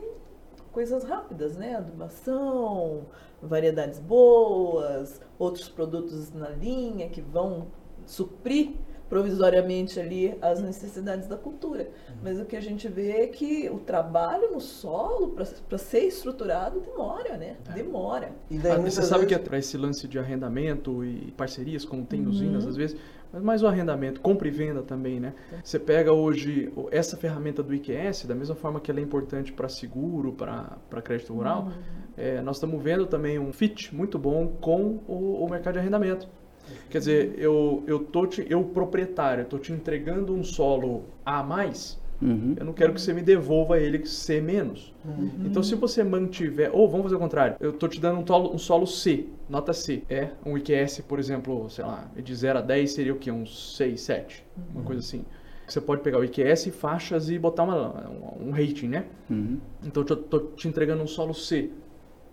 coisas 0.71 1.03
rápidas, 1.03 1.57
né? 1.57 1.75
Adubação, 1.75 3.07
variedades 3.41 3.97
boas, 3.97 5.19
outros 5.39 5.67
produtos 5.67 6.31
na 6.31 6.49
linha 6.49 7.09
que 7.09 7.21
vão 7.21 7.67
suprir 8.05 8.75
provisoriamente 9.09 9.99
ali 9.99 10.35
as 10.41 10.61
necessidades 10.61 11.27
da 11.27 11.37
cultura. 11.37 11.89
Mas 12.21 12.39
o 12.39 12.45
que 12.45 12.55
a 12.55 12.61
gente 12.61 12.87
vê 12.87 13.23
é 13.23 13.27
que 13.27 13.69
o 13.69 13.79
trabalho 13.79 14.51
no 14.51 14.59
solo, 14.59 15.35
para 15.67 15.77
ser 15.77 16.05
estruturado, 16.05 16.79
demora, 16.79 17.37
né? 17.37 17.57
Demora. 17.73 18.31
E 18.49 18.57
daí, 18.57 18.73
ah, 18.73 18.77
você 18.77 19.01
sabe 19.01 19.25
vezes... 19.25 19.37
que 19.37 19.43
para 19.43 19.57
esse 19.57 19.77
lance 19.77 20.07
de 20.07 20.17
arrendamento 20.17 21.03
e 21.03 21.31
parcerias, 21.31 21.85
como 21.85 22.05
tem 22.05 22.21
nos 22.21 22.37
usinas, 22.37 22.65
às 22.65 22.75
vezes, 22.75 22.97
mas 23.31 23.41
mais 23.41 23.63
o 23.63 23.67
arrendamento, 23.67 24.21
compra 24.21 24.47
e 24.47 24.51
venda 24.51 24.83
também, 24.83 25.19
né? 25.19 25.33
Você 25.63 25.79
pega 25.79 26.13
hoje 26.13 26.71
essa 26.91 27.17
ferramenta 27.17 27.63
do 27.63 27.73
IQS, 27.73 28.25
da 28.25 28.35
mesma 28.35 28.55
forma 28.55 28.79
que 28.79 28.91
ela 28.91 28.99
é 28.99 29.03
importante 29.03 29.51
para 29.51 29.67
seguro, 29.67 30.33
para 30.33 31.01
crédito 31.03 31.33
rural, 31.33 31.63
uhum. 31.63 31.71
é, 32.15 32.41
nós 32.41 32.57
estamos 32.57 32.81
vendo 32.81 33.07
também 33.07 33.39
um 33.39 33.51
fit 33.51 33.93
muito 33.93 34.19
bom 34.19 34.47
com 34.47 34.99
o, 35.07 35.43
o 35.43 35.49
mercado 35.49 35.73
de 35.73 35.79
arrendamento. 35.79 36.27
Quer 36.89 36.99
dizer, 36.99 37.33
eu, 37.37 37.83
eu, 37.87 37.99
tô 37.99 38.25
te, 38.25 38.45
eu 38.49 38.63
proprietário, 38.63 39.43
estou 39.43 39.59
te 39.59 39.71
entregando 39.71 40.33
um 40.33 40.43
solo 40.43 41.05
a 41.25 41.41
mais, 41.41 41.99
uhum. 42.21 42.55
eu 42.57 42.65
não 42.65 42.73
quero 42.73 42.93
que 42.93 43.01
você 43.01 43.13
me 43.13 43.21
devolva 43.21 43.79
ele 43.79 44.05
C 44.05 44.39
menos. 44.39 44.93
Uhum. 45.03 45.31
Então, 45.45 45.63
se 45.63 45.75
você 45.75 46.03
mantiver... 46.03 46.69
Ou 46.73 46.87
vamos 46.87 47.05
fazer 47.05 47.15
o 47.15 47.19
contrário. 47.19 47.55
Eu 47.59 47.71
estou 47.71 47.89
te 47.89 47.99
dando 47.99 48.19
um, 48.19 48.23
tolo, 48.23 48.53
um 48.53 48.57
solo 48.57 48.85
C, 48.85 49.27
nota 49.49 49.73
C. 49.73 50.03
É 50.09 50.29
um 50.45 50.57
IQS, 50.57 51.01
por 51.01 51.19
exemplo, 51.19 51.69
sei 51.69 51.83
lá, 51.83 52.09
de 52.15 52.35
0 52.35 52.59
a 52.59 52.61
10 52.61 52.91
seria 52.91 53.13
o 53.13 53.17
quê? 53.17 53.31
Uns 53.31 53.75
6, 53.75 53.99
7. 54.01 54.45
Uhum. 54.55 54.63
Uma 54.75 54.83
coisa 54.83 55.01
assim. 55.01 55.25
Você 55.67 55.81
pode 55.81 56.01
pegar 56.01 56.19
o 56.19 56.23
IQS, 56.23 56.67
faixas 56.67 57.29
e 57.29 57.39
botar 57.39 57.63
uma, 57.63 58.09
um 58.39 58.51
rating, 58.51 58.89
né? 58.89 59.05
Uhum. 59.29 59.59
Então, 59.83 60.05
eu 60.07 60.15
estou 60.15 60.51
te 60.55 60.67
entregando 60.67 61.01
um 61.01 61.07
solo 61.07 61.33
C. 61.33 61.71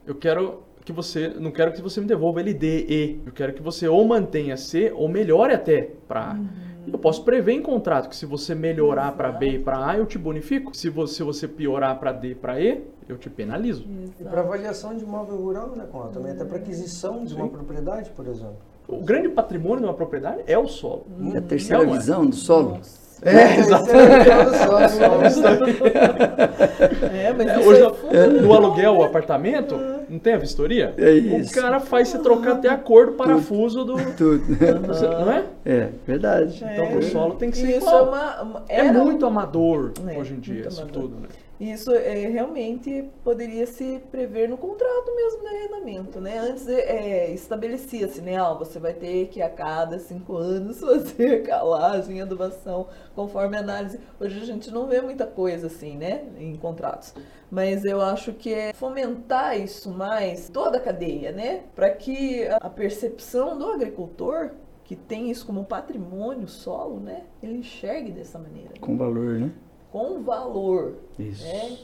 Eu 0.07 0.15
quero 0.15 0.63
que 0.91 0.97
você 0.97 1.29
não 1.29 1.51
quero 1.51 1.73
que 1.73 1.81
você 1.81 2.01
me 2.01 2.07
devolva 2.07 2.41
ele 2.41 2.53
D, 2.53 2.87
E. 2.89 3.21
Eu 3.25 3.33
quero 3.33 3.53
que 3.53 3.63
você 3.63 3.87
ou 3.87 4.05
mantenha 4.05 4.57
C 4.57 4.93
ou 4.95 5.09
melhore 5.09 5.55
até 5.55 5.91
para 6.07 6.35
uhum. 6.35 6.49
Eu 6.87 6.99
posso 6.99 7.23
prever 7.25 7.53
em 7.53 7.63
contrato 7.63 8.09
que 8.09 8.17
se 8.17 8.27
você 8.27 8.55
melhorar 8.55 9.13
para 9.13 9.31
B 9.31 9.51
e 9.51 9.59
para 9.59 9.87
A, 9.87 9.99
eu 9.99 10.07
te 10.07 10.19
bonifico. 10.19 10.75
Se 10.75 10.89
você, 10.89 11.17
se 11.17 11.23
você 11.23 11.47
piorar 11.47 11.99
para 12.01 12.11
D 12.11 12.31
e 12.31 12.35
para 12.35 12.59
E, 12.59 12.83
eu 13.09 13.19
te 13.19 13.29
penalizo. 13.29 13.85
Exato. 13.85 14.15
E 14.19 14.25
para 14.25 14.41
avaliação 14.41 14.97
de 14.97 15.05
imóvel 15.05 15.37
rural, 15.37 15.77
né, 15.77 15.87
Conrado? 15.91 16.15
Também 16.15 16.33
até 16.33 16.45
para 16.45 16.57
aquisição 16.57 17.23
de 17.23 17.35
Sim. 17.35 17.37
uma 17.37 17.49
propriedade, 17.49 18.11
por 18.11 18.27
exemplo. 18.27 18.57
O 18.89 19.05
grande 19.05 19.29
patrimônio 19.29 19.81
de 19.81 19.85
uma 19.85 19.95
propriedade 19.95 20.43
é 20.47 20.59
o 20.59 20.67
solo. 20.67 21.07
Hum. 21.21 21.37
A 21.37 21.41
terceira 21.41 21.85
é, 21.85 21.87
visão 21.87 22.27
do 22.27 22.35
solo. 22.35 22.71
Nossa. 22.71 23.10
É, 23.23 23.59
exatamente. 23.59 24.31
é, 27.15 27.33
mas 27.37 27.47
é, 27.47 27.59
hoje 27.59 27.83
é 28.11 28.27
no 28.27 28.55
aluguel 28.55 28.97
o 28.97 29.05
apartamento, 29.05 29.79
não 30.09 30.19
tem 30.19 30.33
a 30.35 30.39
vistoria? 30.39 30.95
É 30.97 31.13
isso. 31.13 31.53
O 31.53 31.55
cara 31.55 31.79
faz 31.81 32.09
você 32.09 32.19
trocar 32.19 32.53
até 32.53 32.69
a 32.69 32.77
cor 32.77 33.07
do 33.07 33.13
parafuso 33.13 33.85
do. 33.85 33.97
Tudo. 34.17 34.45
Não 35.21 35.33
é? 35.33 35.45
É, 35.65 35.89
verdade. 36.07 36.57
Então 36.57 36.87
é. 36.87 36.97
o 36.97 37.03
solo 37.03 37.35
tem 37.35 37.51
que 37.51 37.59
ser 37.59 37.77
isso 37.77 37.87
igual. 37.87 38.07
É, 38.07 38.09
uma, 38.09 38.43
uma, 38.43 38.65
é 38.69 38.83
muito 38.91 39.27
amador 39.27 39.93
é, 40.07 40.19
hoje 40.19 40.33
em 40.35 40.41
dia, 40.41 40.69
isso 40.69 40.81
amador. 40.81 41.03
tudo, 41.03 41.17
né? 41.21 41.29
Isso 41.61 41.93
é, 41.93 42.15
realmente 42.27 43.11
poderia 43.23 43.67
se 43.67 44.01
prever 44.11 44.49
no 44.49 44.57
contrato 44.57 45.15
mesmo 45.15 45.41
de 45.43 45.47
arrendamento, 45.47 46.19
né? 46.19 46.39
Antes 46.39 46.67
é, 46.67 47.31
estabelecia-se, 47.33 48.23
né? 48.23 48.37
Ah, 48.39 48.55
você 48.55 48.79
vai 48.79 48.95
ter 48.95 49.29
que 49.29 49.43
a 49.43 49.51
cada 49.51 49.99
cinco 49.99 50.39
anos 50.39 50.81
fazer 50.81 51.43
calagem, 51.43 52.23
adubação, 52.23 52.89
conforme 53.15 53.59
análise. 53.59 54.01
Hoje 54.19 54.41
a 54.41 54.47
gente 54.47 54.71
não 54.71 54.87
vê 54.87 55.03
muita 55.03 55.27
coisa 55.27 55.67
assim, 55.67 55.99
né? 55.99 56.25
Em 56.39 56.57
contratos. 56.57 57.15
Mas 57.51 57.85
eu 57.85 58.01
acho 58.01 58.33
que 58.33 58.55
é 58.55 58.73
fomentar 58.73 59.61
isso 59.61 59.91
mais, 59.91 60.49
toda 60.49 60.79
a 60.79 60.81
cadeia, 60.81 61.31
né? 61.31 61.65
Para 61.77 61.91
que 61.91 62.49
a 62.49 62.71
percepção 62.71 63.59
do 63.59 63.67
agricultor 63.67 64.53
que 64.83 64.97
tem 64.97 65.31
isso 65.31 65.47
como 65.47 65.65
patrimônio 65.67 66.49
solo, 66.49 66.99
né? 66.99 67.25
Ele 67.43 67.59
enxergue 67.59 68.11
dessa 68.11 68.39
maneira. 68.39 68.71
Com 68.81 68.97
valor, 68.97 69.39
né? 69.39 69.53
Com 69.91 70.23
valor. 70.23 70.97
Isso. 71.19 71.45
Né? 71.45 71.79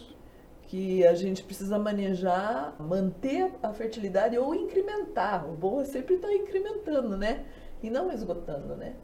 Que 0.62 1.06
a 1.06 1.14
gente 1.14 1.44
precisa 1.44 1.78
manejar, 1.78 2.74
manter 2.80 3.52
a 3.62 3.72
fertilidade 3.72 4.36
ou 4.36 4.54
incrementar. 4.54 5.48
O 5.48 5.52
bom 5.52 5.80
é 5.80 5.84
sempre 5.84 6.16
estar 6.16 6.32
incrementando, 6.32 7.16
né? 7.16 7.44
E 7.82 7.88
não 7.88 8.10
esgotando, 8.10 8.74
né? 8.74 8.96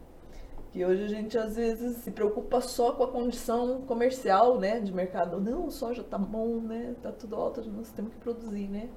Que 0.71 0.83
hoje 0.83 1.03
a 1.03 1.07
gente 1.07 1.37
às 1.37 1.55
vezes 1.55 1.97
se 1.97 2.11
preocupa 2.11 2.59
só 2.59 2.91
com 2.93 3.03
a 3.03 3.07
condição 3.07 3.81
comercial, 3.81 4.59
né? 4.59 4.79
De 4.79 4.91
mercado. 4.91 5.39
Não, 5.39 5.67
o 5.67 5.71
soja 5.71 6.03
tá 6.03 6.17
bom, 6.17 6.59
né? 6.59 6.95
Tá 7.01 7.11
tudo 7.11 7.35
alto, 7.35 7.63
nós 7.69 7.91
temos 7.91 8.11
que 8.11 8.19
produzir, 8.19 8.67
né? 8.67 8.89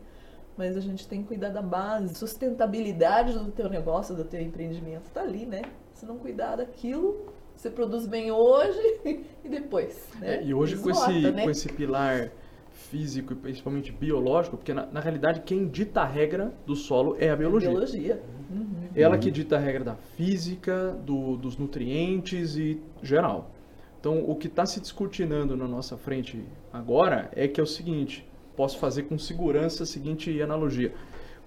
Mas 0.57 0.77
a 0.77 0.81
gente 0.81 1.07
tem 1.07 1.21
que 1.21 1.29
cuidar 1.29 1.51
da 1.51 1.61
base, 1.61 2.15
sustentabilidade 2.15 3.35
do 3.35 3.53
teu 3.53 3.69
negócio, 3.69 4.15
do 4.15 4.25
teu 4.25 4.41
empreendimento, 4.41 5.11
tá 5.11 5.21
ali, 5.21 5.45
né? 5.45 5.63
Se 5.93 6.07
não 6.07 6.17
cuidar 6.17 6.57
daquilo, 6.57 7.27
você 7.57 7.71
produz 7.71 8.07
bem 8.07 8.31
hoje 8.31 9.01
e 9.45 9.49
depois. 9.49 10.09
Né? 10.21 10.37
É, 10.37 10.45
e 10.45 10.55
hoje 10.55 10.77
com, 10.77 10.91
esse, 10.91 11.31
né? 11.31 11.43
com 11.43 11.51
esse 11.51 11.69
pilar 11.73 12.31
físico 12.73 13.33
e 13.33 13.37
principalmente 13.37 13.91
biológico, 13.91 14.57
porque 14.57 14.75
na, 14.75 14.87
na, 14.87 15.01
realidade 15.01 15.41
quem 15.41 15.67
dita 15.67 16.03
a 16.03 16.07
regra 16.07 16.53
do 16.67 16.77
solo 16.77 17.17
é 17.19 17.31
a 17.31 17.37
biologia. 17.37 17.69
É 17.69 17.71
a 17.71 17.75
biologia. 17.75 18.23
Uhum. 18.51 18.89
Ela 18.95 19.19
que 19.19 19.31
dita 19.31 19.57
a 19.57 19.59
regra 19.59 19.83
da 19.83 19.95
física, 20.17 20.97
do, 21.05 21.37
dos 21.37 21.57
nutrientes 21.57 22.57
e 22.57 22.81
geral. 23.03 23.51
Então 23.99 24.25
o 24.29 24.37
que 24.37 24.47
está 24.47 24.65
se 24.67 24.81
discutindo 24.81 25.57
na 25.57 25.67
nossa 25.67 25.97
frente 25.97 26.45
agora 26.73 27.31
é 27.35 27.49
que 27.49 27.61
é 27.61 27.63
o 27.63 27.67
seguinte, 27.67 28.27
posso 28.55 28.79
fazer 28.79 29.05
com 29.05 29.19
segurança 29.19 29.83
a 29.83 29.87
seguinte 29.87 30.41
analogia. 30.41 30.93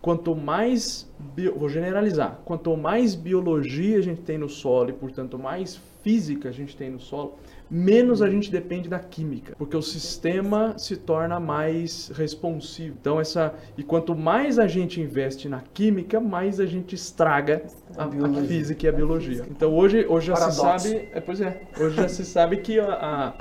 Quanto 0.01 0.35
mais, 0.35 1.09
bio, 1.35 1.55
vou 1.57 1.67
generalizar, 1.67 2.39
quanto 2.45 2.75
mais 2.77 3.15
biologia 3.15 3.97
a 3.97 4.01
gente 4.01 4.21
tem 4.21 4.37
no 4.37 4.47
solo 4.47 4.91
e, 4.91 4.93
portanto, 4.93 5.37
mais 5.37 5.79
física 6.01 6.49
a 6.49 6.51
gente 6.51 6.75
tem 6.75 6.89
no 6.89 6.99
solo, 6.99 7.35
menos 7.69 8.21
a 8.21 8.29
gente 8.29 8.49
depende 8.49 8.89
da 8.89 8.99
química, 8.99 9.53
porque 9.57 9.75
o 9.75 9.81
sistema 9.81 10.77
se 10.77 10.95
torna 10.95 11.39
mais 11.39 12.09
responsivo. 12.15 12.95
Então 12.99 13.19
essa 13.19 13.53
e 13.77 13.83
quanto 13.83 14.15
mais 14.15 14.57
a 14.57 14.67
gente 14.67 15.01
investe 15.01 15.47
na 15.49 15.61
química, 15.73 16.19
mais 16.19 16.59
a 16.59 16.65
gente 16.65 16.95
estraga 16.95 17.63
a, 17.97 18.05
a 18.05 18.43
física 18.45 18.85
e 18.85 18.89
a 18.89 18.91
biologia. 18.91 19.45
Então 19.49 19.75
hoje, 19.75 20.05
hoje 20.07 20.27
já 20.27 20.33
Paradoxo. 20.33 20.79
se 20.79 20.89
sabe, 20.89 21.09
é, 21.11 21.19
pois 21.19 21.41
é, 21.41 21.61
hoje 21.79 21.95
já 21.95 22.09
se 22.09 22.25
sabe 22.25 22.57
que 22.57 22.79
a, 22.79 22.93
a, 22.93 23.33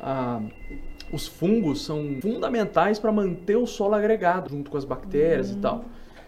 a 0.00 0.42
os 1.12 1.28
fungos 1.28 1.84
são 1.84 2.18
fundamentais 2.20 2.98
para 2.98 3.12
manter 3.12 3.56
o 3.56 3.66
solo 3.66 3.94
agregado 3.94 4.50
junto 4.50 4.68
com 4.70 4.76
as 4.76 4.84
bactérias 4.84 5.50
uhum. 5.50 5.58
e 5.58 5.60
tal. 5.60 5.84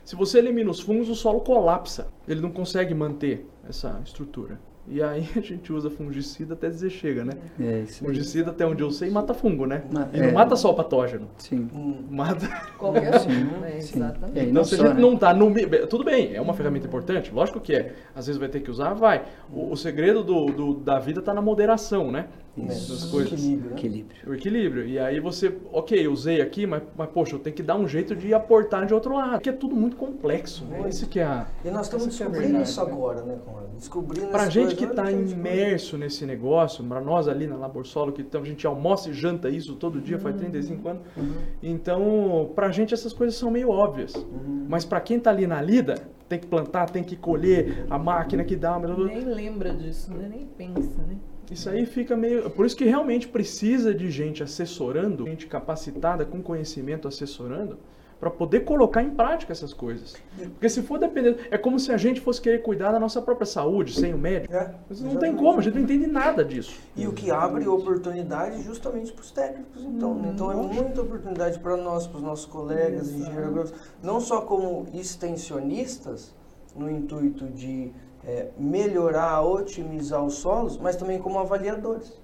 Se 0.06 0.14
você 0.14 0.38
elimina 0.38 0.70
os 0.70 0.78
fungos, 0.78 1.08
o 1.08 1.16
solo 1.16 1.40
colapsa. 1.40 2.06
Ele 2.28 2.40
não 2.40 2.52
consegue 2.52 2.94
manter 2.94 3.44
essa 3.68 4.00
estrutura. 4.04 4.56
E 4.86 5.02
aí 5.02 5.28
a 5.34 5.40
gente 5.40 5.72
usa 5.72 5.90
fungicida 5.90 6.54
até 6.54 6.68
dizer 6.68 6.90
chega, 6.90 7.24
né? 7.24 7.32
É, 7.58 7.80
isso 7.80 8.04
fungicida, 8.04 8.52
até 8.52 8.64
onde 8.64 8.84
eu 8.84 8.90
sei, 8.92 9.10
mata 9.10 9.34
fungo, 9.34 9.66
né? 9.66 9.82
e 10.12 10.20
não 10.20 10.28
é. 10.28 10.32
mata 10.32 10.54
só 10.54 10.70
o 10.70 10.74
patógeno. 10.74 11.28
Sim. 11.38 11.68
Mata. 12.08 12.46
Qualquer 12.78 13.20
um, 13.22 13.60
né? 13.60 13.78
Exatamente. 13.78 14.48
Então, 14.48 14.62
se 14.62 14.76
a 14.76 14.78
gente 14.78 14.94
né? 14.94 15.00
não 15.00 15.16
tá 15.16 15.34
no. 15.34 15.52
Tudo 15.88 16.04
bem, 16.04 16.36
é 16.36 16.40
uma 16.40 16.54
ferramenta 16.54 16.86
importante, 16.86 17.34
lógico 17.34 17.58
que 17.58 17.74
é. 17.74 17.96
Às 18.14 18.28
vezes 18.28 18.38
vai 18.38 18.48
ter 18.48 18.60
que 18.60 18.70
usar, 18.70 18.94
vai. 18.94 19.24
O, 19.52 19.72
o 19.72 19.76
segredo 19.76 20.22
do, 20.22 20.46
do, 20.46 20.74
da 20.74 21.00
vida 21.00 21.18
está 21.18 21.34
na 21.34 21.42
moderação, 21.42 22.12
né? 22.12 22.28
Isso. 22.56 22.92
Das 22.92 23.04
coisas. 23.04 23.32
Equilíbrio, 23.32 23.70
né? 23.70 23.76
equilíbrio. 23.76 24.30
O 24.30 24.34
equilíbrio. 24.34 24.86
E 24.86 24.98
aí 24.98 25.20
você, 25.20 25.54
ok, 25.72 26.08
usei 26.08 26.40
aqui, 26.40 26.66
mas, 26.66 26.82
mas 26.96 27.08
poxa, 27.10 27.34
eu 27.34 27.38
tenho 27.38 27.54
que 27.54 27.62
dar 27.62 27.76
um 27.76 27.86
jeito 27.86 28.16
de 28.16 28.32
aportar 28.32 28.86
de 28.86 28.94
outro 28.94 29.14
lado. 29.14 29.32
Porque 29.32 29.50
é 29.50 29.52
tudo 29.52 29.74
muito 29.74 29.96
complexo, 29.96 30.64
né? 30.64 30.88
Esse 30.88 31.06
que 31.06 31.20
é 31.20 31.24
a. 31.24 31.46
E 31.64 31.70
nós 31.70 31.86
estamos 31.86 32.06
é 32.06 32.08
descobrindo 32.08 32.56
é 32.58 32.62
isso 32.62 32.80
agora, 32.80 33.22
né, 33.22 33.38
Conrado? 33.44 33.68
Descobrindo 33.76 34.28
Pra 34.28 34.48
gente 34.48 34.74
que 34.74 34.84
está 34.84 35.10
imerso 35.12 35.98
nesse 35.98 36.24
negócio, 36.24 36.82
para 36.84 37.00
nós 37.00 37.28
ali 37.28 37.46
na 37.46 37.56
Laborsolo, 37.56 38.12
que 38.12 38.22
então, 38.22 38.40
a 38.40 38.44
gente 38.44 38.66
almoça 38.66 39.10
e 39.10 39.12
janta 39.12 39.50
isso 39.50 39.74
todo 39.74 40.00
dia, 40.00 40.16
uhum. 40.16 40.22
faz 40.22 40.36
35 40.36 40.88
anos. 40.88 41.02
Uhum. 41.16 41.34
Então, 41.62 42.50
pra 42.54 42.70
gente 42.70 42.94
essas 42.94 43.12
coisas 43.12 43.36
são 43.36 43.50
meio 43.50 43.70
óbvias. 43.70 44.14
Uhum. 44.14 44.66
Mas 44.68 44.84
para 44.84 45.00
quem 45.00 45.18
está 45.18 45.30
ali 45.30 45.46
na 45.46 45.60
lida, 45.60 45.96
tem 46.28 46.38
que 46.38 46.46
plantar, 46.46 46.90
tem 46.90 47.04
que 47.04 47.16
colher, 47.16 47.86
a 47.88 47.98
máquina 47.98 48.44
que 48.44 48.56
dá. 48.56 48.78
Nem 48.78 49.24
lembra 49.24 49.72
disso, 49.74 50.12
né? 50.12 50.28
nem 50.28 50.46
pensa, 50.46 51.02
né? 51.02 51.16
Isso 51.50 51.68
aí 51.68 51.86
fica 51.86 52.16
meio. 52.16 52.50
Por 52.50 52.66
isso 52.66 52.76
que 52.76 52.84
realmente 52.84 53.28
precisa 53.28 53.94
de 53.94 54.10
gente 54.10 54.42
assessorando, 54.42 55.24
gente 55.26 55.46
capacitada 55.46 56.24
com 56.24 56.42
conhecimento 56.42 57.06
assessorando, 57.06 57.78
para 58.18 58.30
poder 58.30 58.60
colocar 58.60 59.02
em 59.02 59.10
prática 59.10 59.52
essas 59.52 59.74
coisas. 59.74 60.16
Porque 60.36 60.68
se 60.68 60.82
for 60.82 60.98
depender, 60.98 61.48
é 61.50 61.58
como 61.58 61.78
se 61.78 61.92
a 61.92 61.96
gente 61.96 62.20
fosse 62.20 62.40
querer 62.40 62.62
cuidar 62.62 62.92
da 62.92 62.98
nossa 62.98 63.20
própria 63.20 63.46
saúde 63.46 63.92
sem 63.92 64.14
o 64.14 64.18
médico. 64.18 64.54
É, 64.54 64.74
Mas 64.88 65.00
não 65.02 65.16
tem 65.16 65.36
como, 65.36 65.60
a 65.60 65.62
gente 65.62 65.74
não 65.74 65.82
entende 65.82 66.06
nada 66.06 66.44
disso. 66.44 66.80
E 66.96 67.06
o 67.06 67.12
que 67.12 67.30
abre 67.30 67.68
oportunidade 67.68 68.62
justamente 68.62 69.12
para 69.12 69.22
os 69.22 69.30
técnicos, 69.30 69.82
então. 69.82 70.14
né? 70.14 70.30
Então 70.32 70.50
é 70.50 70.56
muita 70.56 71.02
oportunidade 71.02 71.58
para 71.58 71.76
nós, 71.76 72.06
para 72.06 72.16
os 72.16 72.22
nossos 72.22 72.46
colegas, 72.46 73.12
engenheiros 73.12 73.72
não 74.02 74.18
só 74.18 74.40
como 74.40 74.86
extensionistas, 74.94 76.34
no 76.76 76.90
intuito 76.90 77.46
de 77.46 77.90
é, 78.26 78.48
melhorar, 78.58 79.42
otimizar 79.42 80.24
os 80.24 80.34
solos, 80.34 80.76
mas 80.78 80.96
também 80.96 81.18
como 81.18 81.38
avaliadores. 81.38 82.20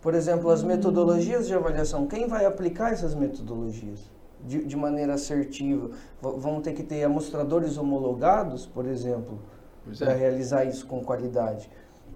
Por 0.00 0.14
exemplo, 0.14 0.50
as 0.50 0.62
metodologias 0.62 1.46
de 1.46 1.54
avaliação, 1.54 2.06
quem 2.06 2.26
vai 2.26 2.44
aplicar 2.46 2.92
essas 2.92 3.14
metodologias 3.14 4.00
de, 4.44 4.64
de 4.64 4.76
maneira 4.76 5.14
assertiva? 5.14 5.88
V- 6.22 6.38
vão 6.38 6.60
ter 6.60 6.72
que 6.72 6.82
ter 6.82 7.02
amostradores 7.04 7.76
homologados, 7.76 8.66
por 8.66 8.86
exemplo, 8.86 9.38
Pois 9.84 9.98
para 9.98 10.12
é. 10.12 10.16
realizar 10.16 10.64
isso 10.64 10.86
com 10.86 11.00
qualidade. 11.04 11.68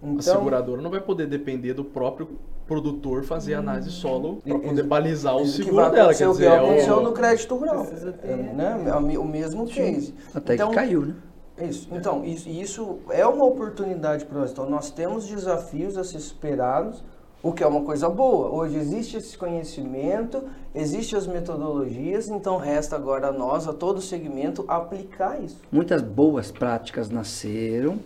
A 0.03 0.07
Então, 0.07 0.23
seguradora 0.23 0.81
não 0.81 0.91
vai 0.91 1.01
poder 1.01 1.27
depender 1.27 1.75
do 1.75 1.85
próprio 1.85 2.29
produtor 2.67 3.25
fazer 3.25 3.55
análise 3.55 3.91
solo 3.91 4.41
para 4.47 4.59
poder 4.59 4.85
balizar 4.85 5.37
o 5.37 5.43
que 5.43 5.49
seguro 5.49 5.77
vai 5.77 5.91
dela. 5.91 6.15
Quer 6.15 6.29
o 6.29 6.31
que 6.31 6.39
dizer, 6.39 6.51
é 6.53 6.57
aconteceu 6.57 6.97
o- 6.99 7.03
no 7.03 7.13
crédito 7.13 7.55
rural. 7.57 7.87
É, 8.23 8.37
né? 8.37 9.19
O 9.19 9.25
mesmo 9.25 9.67
case. 9.67 10.15
Até 10.33 10.55
Então, 10.55 10.69
que 10.71 10.77
caiu, 10.77 11.03
né? 11.07 11.15
Isso. 11.61 11.89
Então, 11.93 12.25
isso, 12.25 12.49
isso 12.49 12.99
é 13.11 13.27
uma 13.27 13.45
oportunidade 13.45 14.25
para 14.25 14.41
nós. 14.41 14.51
Então, 14.51 14.69
nós 14.69 14.91
temos 14.91 15.27
desafios 15.27 15.97
a 15.97 16.05
ser 16.05 16.21
superados, 16.21 17.03
o 17.43 17.53
que 17.53 17.63
é 17.63 17.67
uma 17.67 17.83
coisa 17.83 18.09
boa. 18.09 18.51
Hoje 18.51 18.77
existe 18.77 19.17
esse 19.17 19.37
conhecimento, 19.37 20.43
existem 20.75 21.19
as 21.19 21.27
metodologias, 21.27 22.29
então 22.29 22.59
resta 22.59 22.97
agora 22.97 23.29
a 23.29 23.33
nós, 23.33 23.67
a 23.67 23.73
todo 23.73 24.01
segmento, 24.01 24.65
aplicar 24.69 25.43
isso. 25.43 25.57
Muitas 25.73 26.03
boas 26.03 26.51
práticas 26.51 27.09
nasceram, 27.09 27.99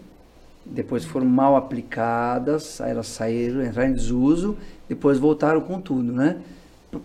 depois 0.64 1.04
foram 1.04 1.26
mal 1.26 1.56
aplicadas, 1.56 2.80
elas 2.80 3.08
saíram, 3.08 3.64
entraram 3.64 3.90
em 3.90 3.94
desuso, 3.94 4.56
depois 4.88 5.18
voltaram 5.18 5.60
com 5.60 5.80
tudo, 5.80 6.12
né? 6.12 6.40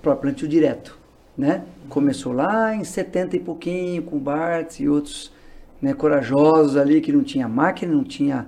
Para 0.02 0.16
plantio 0.16 0.48
direto, 0.48 0.98
né? 1.36 1.66
Começou 1.90 2.32
lá 2.32 2.76
em 2.76 2.84
70 2.84 3.38
e 3.38 3.40
pouquinho, 3.40 4.04
com 4.04 4.18
o 4.18 4.20
Bartz 4.20 4.80
e 4.80 4.88
outros 4.88 5.32
né, 5.82 5.94
corajosos 5.94 6.78
ali, 6.78 7.02
que 7.02 7.12
não 7.12 7.24
tinha 7.24 7.48
máquina, 7.48 7.94
não 7.94 8.04
tinha 8.04 8.48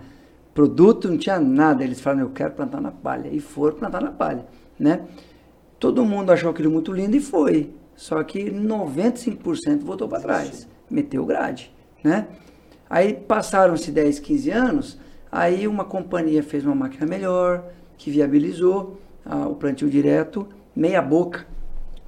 produto, 0.54 1.10
não 1.10 1.18
tinha 1.18 1.40
nada. 1.40 1.84
Eles 1.84 2.02
falaram, 2.02 2.24
eu 2.24 2.30
quero 2.30 2.54
plantar 2.54 2.82
na 2.82 2.92
palha. 2.92 3.30
E 3.32 3.40
foram 3.40 3.78
plantar 3.78 4.02
na 4.02 4.12
palha, 4.12 4.46
né? 4.80 5.02
Todo 5.80 6.06
mundo 6.06 6.32
achou 6.32 6.52
aquilo 6.52 6.70
muito 6.70 6.92
lindo 6.92 7.16
e 7.16 7.20
foi. 7.20 7.74
Só 7.96 8.24
que 8.24 8.52
95% 8.52 9.84
voltou 9.84 10.08
para 10.08 10.20
trás. 10.20 10.68
Meteu 10.90 11.26
grade, 11.26 11.74
né? 12.04 12.28
Aí 12.90 13.14
passaram-se 13.14 13.90
10, 13.90 14.20
15 14.20 14.52
anos, 14.52 15.00
aí 15.32 15.66
uma 15.66 15.86
companhia 15.86 16.44
fez 16.44 16.66
uma 16.66 16.76
máquina 16.76 17.06
melhor, 17.06 17.64
que 17.98 18.12
viabilizou 18.12 19.00
ah, 19.26 19.48
o 19.48 19.56
plantio 19.56 19.90
direto, 19.90 20.46
meia 20.76 21.02
boca, 21.02 21.48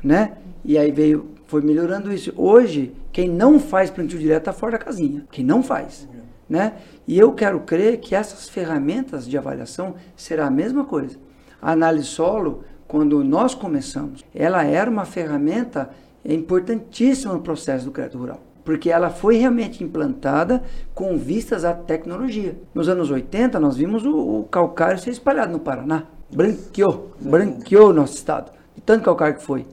né? 0.03 0.37
E 0.65 0.77
aí 0.77 0.91
veio, 0.91 1.29
foi 1.53 1.61
melhorando 1.61 2.11
isso. 2.11 2.33
Hoje, 2.35 2.95
quem 3.11 3.29
não 3.29 3.59
faz 3.59 3.91
plantio 3.91 4.17
direto 4.17 4.39
está 4.39 4.51
fora 4.51 4.71
da 4.71 4.79
casinha. 4.79 5.23
Quem 5.31 5.45
não 5.45 5.61
faz, 5.61 6.09
né? 6.49 6.73
E 7.07 7.19
eu 7.19 7.31
quero 7.33 7.59
crer 7.59 7.99
que 7.99 8.15
essas 8.15 8.49
ferramentas 8.49 9.27
de 9.27 9.37
avaliação 9.37 9.93
será 10.15 10.47
a 10.47 10.49
mesma 10.49 10.83
coisa. 10.83 11.15
A 11.61 11.73
análise 11.73 12.07
solo, 12.07 12.63
quando 12.87 13.23
nós 13.23 13.53
começamos, 13.53 14.25
ela 14.33 14.63
era 14.63 14.89
uma 14.89 15.05
ferramenta 15.05 15.91
importantíssima 16.25 17.35
no 17.35 17.41
processo 17.41 17.85
do 17.85 17.91
crédito 17.91 18.17
rural. 18.17 18.41
Porque 18.65 18.89
ela 18.89 19.11
foi 19.11 19.37
realmente 19.37 19.83
implantada 19.83 20.63
com 20.95 21.15
vistas 21.19 21.63
à 21.63 21.71
tecnologia. 21.71 22.57
Nos 22.73 22.89
anos 22.89 23.11
80, 23.11 23.59
nós 23.59 23.77
vimos 23.77 24.03
o, 24.03 24.39
o 24.39 24.43
calcário 24.45 24.97
ser 24.97 25.11
espalhado 25.11 25.51
no 25.51 25.59
Paraná. 25.59 26.05
Branqueou, 26.33 27.11
branqueou 27.21 27.91
o 27.91 27.93
nosso 27.93 28.15
estado. 28.15 28.51
De 28.73 28.81
tanto 28.81 29.05
calcário 29.05 29.35
que 29.35 29.43
foi. 29.43 29.67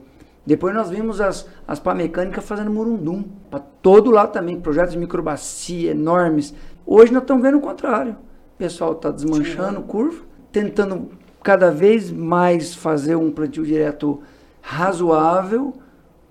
Depois 0.45 0.73
nós 0.73 0.89
vimos 0.89 1.21
as, 1.21 1.47
as 1.67 1.79
pá 1.79 1.93
mecânicas 1.93 2.43
fazendo 2.43 2.71
murundum. 2.71 3.23
Para 3.49 3.59
todo 3.59 4.11
lado 4.11 4.31
também, 4.31 4.59
projetos 4.59 4.93
de 4.93 4.99
microbacia 4.99 5.91
enormes. 5.91 6.53
Hoje 6.85 7.11
nós 7.11 7.21
estamos 7.23 7.43
vendo 7.43 7.57
o 7.57 7.61
contrário. 7.61 8.13
O 8.13 8.57
pessoal 8.57 8.93
está 8.93 9.11
desmanchando 9.11 9.81
curva, 9.81 10.23
tentando 10.51 11.09
cada 11.43 11.71
vez 11.71 12.11
mais 12.11 12.73
fazer 12.73 13.15
um 13.15 13.31
plantio 13.31 13.65
direto 13.65 14.21
razoável, 14.61 15.73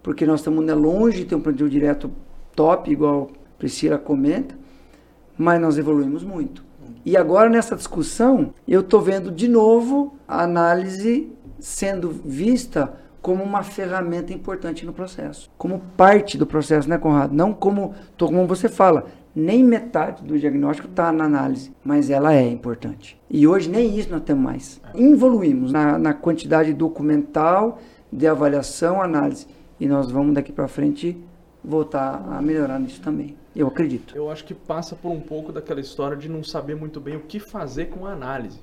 porque 0.02 0.24
nós 0.24 0.40
estamos 0.40 0.64
né, 0.64 0.74
longe 0.74 1.18
de 1.18 1.24
ter 1.26 1.34
um 1.34 1.40
plantio 1.40 1.68
direto 1.68 2.10
top, 2.54 2.90
igual 2.90 3.30
a 3.32 3.58
Priscila 3.58 3.98
comenta, 3.98 4.56
mas 5.36 5.60
nós 5.60 5.78
evoluímos 5.78 6.22
muito. 6.22 6.64
E 7.04 7.16
agora 7.16 7.48
nessa 7.48 7.74
discussão, 7.74 8.52
eu 8.68 8.80
estou 8.80 9.00
vendo 9.00 9.30
de 9.30 9.48
novo 9.48 10.14
a 10.28 10.42
análise 10.42 11.32
sendo 11.58 12.10
vista 12.10 12.92
como 13.22 13.44
uma 13.44 13.62
ferramenta 13.62 14.32
importante 14.32 14.86
no 14.86 14.92
processo, 14.92 15.50
como 15.58 15.80
parte 15.96 16.38
do 16.38 16.46
processo, 16.46 16.88
né, 16.88 16.98
Conrado? 16.98 17.34
Não 17.34 17.52
como, 17.52 17.94
como 18.18 18.46
você 18.46 18.68
fala, 18.68 19.06
nem 19.34 19.62
metade 19.62 20.24
do 20.24 20.38
diagnóstico 20.38 20.88
está 20.88 21.12
na 21.12 21.24
análise, 21.24 21.72
mas 21.84 22.10
ela 22.10 22.34
é 22.34 22.46
importante. 22.48 23.20
E 23.28 23.46
hoje 23.46 23.68
nem 23.68 23.96
isso 23.98 24.10
nós 24.10 24.22
temos 24.22 24.42
mais. 24.42 24.80
Evoluímos 24.94 25.72
na, 25.72 25.98
na 25.98 26.14
quantidade 26.14 26.72
documental 26.72 27.78
de 28.12 28.26
avaliação, 28.26 29.00
análise, 29.00 29.46
e 29.78 29.86
nós 29.86 30.10
vamos 30.10 30.34
daqui 30.34 30.52
para 30.52 30.66
frente 30.66 31.16
voltar 31.62 32.24
a 32.30 32.42
melhorar 32.42 32.78
nisso 32.78 33.00
também. 33.00 33.36
Eu 33.54 33.66
acredito. 33.66 34.16
Eu 34.16 34.30
acho 34.30 34.44
que 34.44 34.54
passa 34.54 34.96
por 34.96 35.10
um 35.10 35.20
pouco 35.20 35.52
daquela 35.52 35.80
história 35.80 36.16
de 36.16 36.28
não 36.28 36.42
saber 36.42 36.74
muito 36.74 37.00
bem 37.00 37.16
o 37.16 37.20
que 37.20 37.38
fazer 37.38 37.86
com 37.86 38.06
a 38.06 38.12
análise, 38.12 38.60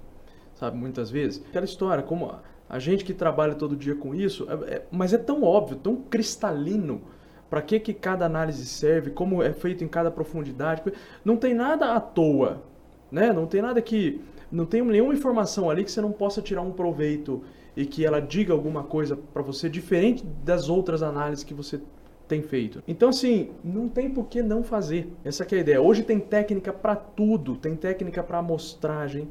sabe? 0.56 0.78
Muitas 0.78 1.10
vezes. 1.10 1.44
Aquela 1.50 1.66
história, 1.66 2.04
como 2.04 2.32
a- 2.70 2.80
gente 2.80 3.04
que 3.06 3.14
trabalha 3.14 3.56
todo 3.56 3.76
dia 3.76 3.96
com 3.96 4.14
isso, 4.14 4.48
é- 4.50 4.76
é- 4.76 4.86
mas 4.92 5.14
é 5.14 5.18
tão 5.18 5.44
óbvio, 5.44 5.78
tão 5.78 5.96
cristalino. 5.96 7.02
Para 7.50 7.62
que, 7.62 7.80
que 7.80 7.94
cada 7.94 8.26
análise 8.26 8.66
serve, 8.66 9.10
como 9.12 9.42
é 9.42 9.54
feito 9.54 9.82
em 9.82 9.88
cada 9.88 10.12
profundidade. 10.12 10.82
Não 11.24 11.38
tem 11.38 11.54
nada 11.54 11.94
à 11.94 12.00
toa, 12.00 12.62
né? 13.10 13.32
Não 13.32 13.46
tem 13.46 13.62
nada 13.62 13.82
que. 13.82 14.20
Não 14.52 14.66
tem 14.66 14.82
nenhuma 14.82 15.14
informação 15.14 15.70
ali 15.70 15.86
que 15.86 15.90
você 15.92 16.02
não 16.02 16.12
possa 16.12 16.42
tirar 16.42 16.62
um 16.62 16.72
proveito 16.74 17.42
e 17.76 17.86
que 17.86 18.06
ela 18.06 18.20
diga 18.20 18.52
alguma 18.52 18.84
coisa 18.84 19.16
para 19.16 19.42
você 19.42 19.70
diferente 19.70 20.26
das 20.44 20.68
outras 20.68 21.02
análises 21.02 21.46
que 21.46 21.54
você 21.54 21.80
tem 22.28 22.42
feito. 22.42 22.84
Então, 22.86 23.08
assim, 23.10 23.52
não 23.64 23.88
tem 23.88 24.10
por 24.10 24.26
que 24.28 24.42
não 24.42 24.62
fazer. 24.62 25.10
Essa 25.24 25.44
é 25.44 25.56
a 25.56 25.60
ideia. 25.60 25.82
Hoje 25.82 26.04
tem 26.04 26.20
técnica 26.20 26.74
para 26.74 26.98
tudo. 26.98 27.56
Tem 27.56 27.76
técnica 27.78 28.22
para 28.22 28.40
amostragem, 28.40 29.30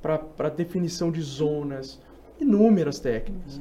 para 0.00 0.48
definição 0.48 1.10
de 1.12 1.20
zonas, 1.20 2.00
inúmeras 2.40 2.98
técnicas. 3.00 3.60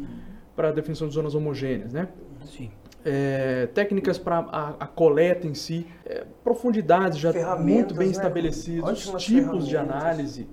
Para 0.56 0.72
definição 0.72 1.08
de 1.08 1.14
zonas 1.14 1.36
homogêneas, 1.36 1.94
né? 1.94 2.08
Sim. 2.46 2.72
É, 3.06 3.68
técnicas 3.68 4.18
para 4.18 4.40
a, 4.40 4.70
a 4.80 4.88
coleta 4.88 5.48
em 5.48 5.54
si, 5.54 5.86
é, 6.06 6.26
profundidades 6.44 7.20
já 7.20 7.32
muito 7.58 7.94
bem 7.94 8.08
né? 8.08 8.12
estabelecidos, 8.12 8.90
Ótimas 8.90 9.24
tipos 9.24 9.68
de 9.68 9.78
análise 9.78 10.48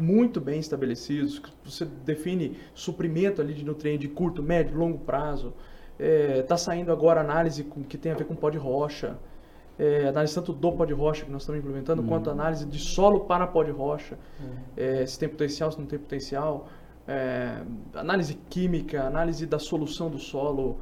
muito 0.00 0.40
bem 0.40 0.58
estabelecidos. 0.58 1.40
Você 1.64 1.84
define 1.84 2.56
suprimento 2.74 3.40
ali 3.40 3.52
de 3.52 3.64
nutriente 3.64 4.00
de 4.00 4.08
curto, 4.08 4.42
médio, 4.42 4.76
longo 4.76 4.98
prazo. 4.98 5.52
Está 5.98 6.56
saindo 6.56 6.90
agora 6.90 7.20
análise 7.20 7.62
com, 7.62 7.82
que 7.82 7.98
tem 7.98 8.10
a 8.10 8.14
ver 8.14 8.24
com 8.24 8.34
pó 8.34 8.48
de 8.48 8.56
rocha. 8.56 9.18
É, 9.78 10.08
análise 10.08 10.34
tanto 10.34 10.52
do 10.52 10.72
pó 10.72 10.84
de 10.84 10.92
rocha 10.92 11.24
que 11.24 11.30
nós 11.30 11.42
estamos 11.42 11.60
implementando, 11.60 12.02
quanto 12.02 12.30
análise 12.30 12.66
de 12.66 12.78
solo 12.78 13.20
para 13.20 13.46
pó 13.46 13.62
de 13.62 13.70
rocha. 13.70 14.18
É, 14.76 15.04
se 15.04 15.18
tem 15.18 15.28
potencial, 15.28 15.70
se 15.70 15.78
não 15.78 15.86
tem 15.86 15.98
potencial. 15.98 16.68
É, 17.12 17.62
análise 17.94 18.34
química, 18.48 19.02
análise 19.02 19.44
da 19.44 19.58
solução 19.58 20.08
do 20.08 20.18
solo, 20.18 20.78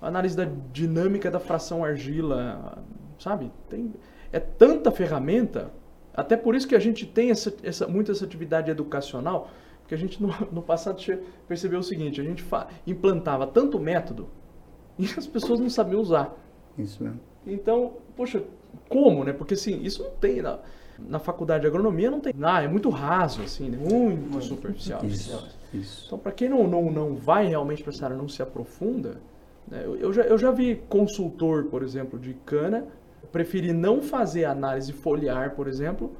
análise 0.00 0.36
da 0.36 0.44
dinâmica 0.72 1.28
da 1.32 1.40
fração 1.40 1.84
argila, 1.84 2.78
sabe? 3.18 3.50
Tem, 3.68 3.92
é 4.32 4.38
tanta 4.38 4.92
ferramenta, 4.92 5.72
até 6.14 6.36
por 6.36 6.54
isso 6.54 6.68
que 6.68 6.76
a 6.76 6.78
gente 6.78 7.04
tem 7.04 7.30
essa, 7.30 7.52
essa, 7.64 7.88
muito 7.88 8.12
essa 8.12 8.24
atividade 8.24 8.70
educacional, 8.70 9.50
porque 9.80 9.96
a 9.96 9.98
gente 9.98 10.22
no, 10.22 10.28
no 10.52 10.62
passado 10.62 11.02
percebeu 11.48 11.80
o 11.80 11.82
seguinte, 11.82 12.20
a 12.20 12.24
gente 12.24 12.44
implantava 12.86 13.44
tanto 13.44 13.80
método 13.80 14.28
e 14.96 15.06
as 15.06 15.26
pessoas 15.26 15.58
não 15.58 15.68
sabiam 15.68 16.00
usar. 16.00 16.36
Isso 16.78 17.02
mesmo. 17.02 17.20
Então, 17.44 17.94
poxa, 18.16 18.44
como, 18.88 19.24
né? 19.24 19.32
Porque 19.32 19.54
assim, 19.54 19.82
isso 19.82 20.02
não 20.02 20.10
tem 20.12 20.40
na, 20.40 20.60
na 20.98 21.18
faculdade 21.18 21.62
de 21.62 21.66
agronomia, 21.66 22.10
não 22.10 22.20
tem. 22.20 22.32
Ah, 22.42 22.62
é 22.62 22.68
muito 22.68 22.88
raso, 22.90 23.42
assim, 23.42 23.68
né? 23.68 23.76
muito 23.76 24.40
superficial. 24.40 25.04
Isso. 25.04 25.63
Isso. 25.74 26.04
Então, 26.06 26.18
para 26.18 26.32
quem 26.32 26.48
não, 26.48 26.66
não, 26.66 26.90
não 26.90 27.14
vai 27.14 27.46
realmente 27.46 27.82
para 27.82 27.92
essa 27.92 28.04
área, 28.04 28.16
não 28.16 28.28
se 28.28 28.42
aprofunda, 28.42 29.20
né, 29.68 29.82
eu, 29.84 29.96
eu 29.96 30.12
já, 30.12 30.22
eu 30.22 30.38
já 30.38 30.50
vi 30.50 30.82
consultor, 30.88 31.64
por 31.64 31.82
exemplo, 31.82 32.18
de 32.18 32.34
cana, 32.46 32.86
preferir 33.32 33.74
não 33.74 34.00
fazer 34.00 34.44
análise 34.44 34.92
foliar, 34.92 35.54
por 35.54 35.66
exemplo, 35.66 36.12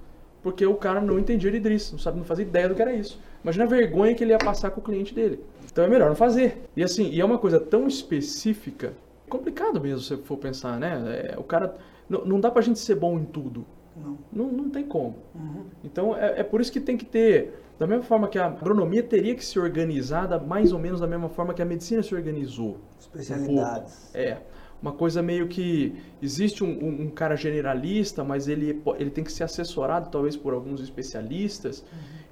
porque 0.42 0.66
o 0.66 0.74
cara 0.74 1.00
não 1.00 1.18
entendia 1.18 1.50
de 1.50 1.58
driss, 1.58 1.90
não 1.92 1.98
sabe, 1.98 2.18
não 2.18 2.24
fazia 2.24 2.44
ideia 2.44 2.68
do 2.68 2.74
que 2.74 2.82
era 2.82 2.92
isso. 2.92 3.18
Imagina 3.42 3.64
a 3.64 3.68
vergonha 3.68 4.14
que 4.14 4.24
ele 4.24 4.32
ia 4.32 4.38
passar 4.38 4.70
com 4.70 4.80
o 4.80 4.84
cliente 4.84 5.14
dele. 5.14 5.40
Então 5.70 5.84
é 5.84 5.88
melhor 5.88 6.08
não 6.08 6.16
fazer. 6.16 6.62
E 6.76 6.82
assim, 6.82 7.08
e 7.10 7.20
é 7.20 7.24
uma 7.24 7.38
coisa 7.38 7.60
tão 7.60 7.86
específica. 7.86 8.92
complicado 9.28 9.80
mesmo 9.80 10.00
se 10.00 10.16
for 10.18 10.36
pensar, 10.36 10.78
né? 10.78 11.32
É, 11.32 11.38
o 11.38 11.42
cara. 11.42 11.76
Não, 12.08 12.24
não 12.24 12.40
dá 12.40 12.50
pra 12.50 12.62
gente 12.62 12.78
ser 12.78 12.94
bom 12.94 13.18
em 13.18 13.24
tudo. 13.24 13.64
Não. 13.96 14.18
Não, 14.32 14.52
não 14.52 14.70
tem 14.70 14.84
como. 14.84 15.16
Uhum. 15.34 15.64
Então 15.82 16.16
é, 16.16 16.40
é 16.40 16.42
por 16.42 16.60
isso 16.60 16.72
que 16.72 16.80
tem 16.80 16.96
que 16.96 17.04
ter. 17.04 17.63
Da 17.78 17.86
mesma 17.86 18.04
forma 18.04 18.28
que 18.28 18.38
a 18.38 18.46
agronomia 18.46 19.02
teria 19.02 19.34
que 19.34 19.44
ser 19.44 19.58
organizada, 19.60 20.38
mais 20.38 20.72
ou 20.72 20.78
menos 20.78 21.00
da 21.00 21.06
mesma 21.06 21.28
forma 21.28 21.52
que 21.52 21.60
a 21.62 21.64
medicina 21.64 22.02
se 22.02 22.14
organizou. 22.14 22.78
Especialidades. 23.00 24.14
É. 24.14 24.38
Uma 24.80 24.92
coisa 24.92 25.22
meio 25.22 25.48
que 25.48 25.94
existe 26.20 26.62
um, 26.62 26.68
um- 26.68 27.02
um 27.04 27.10
cara 27.10 27.36
generalista, 27.36 28.22
mas 28.22 28.48
ele, 28.48 28.82
ele 28.98 29.10
tem 29.10 29.24
que 29.24 29.32
ser 29.32 29.44
assessorado 29.44 30.10
talvez 30.10 30.36
por 30.36 30.52
alguns 30.52 30.80
especialistas 30.80 31.82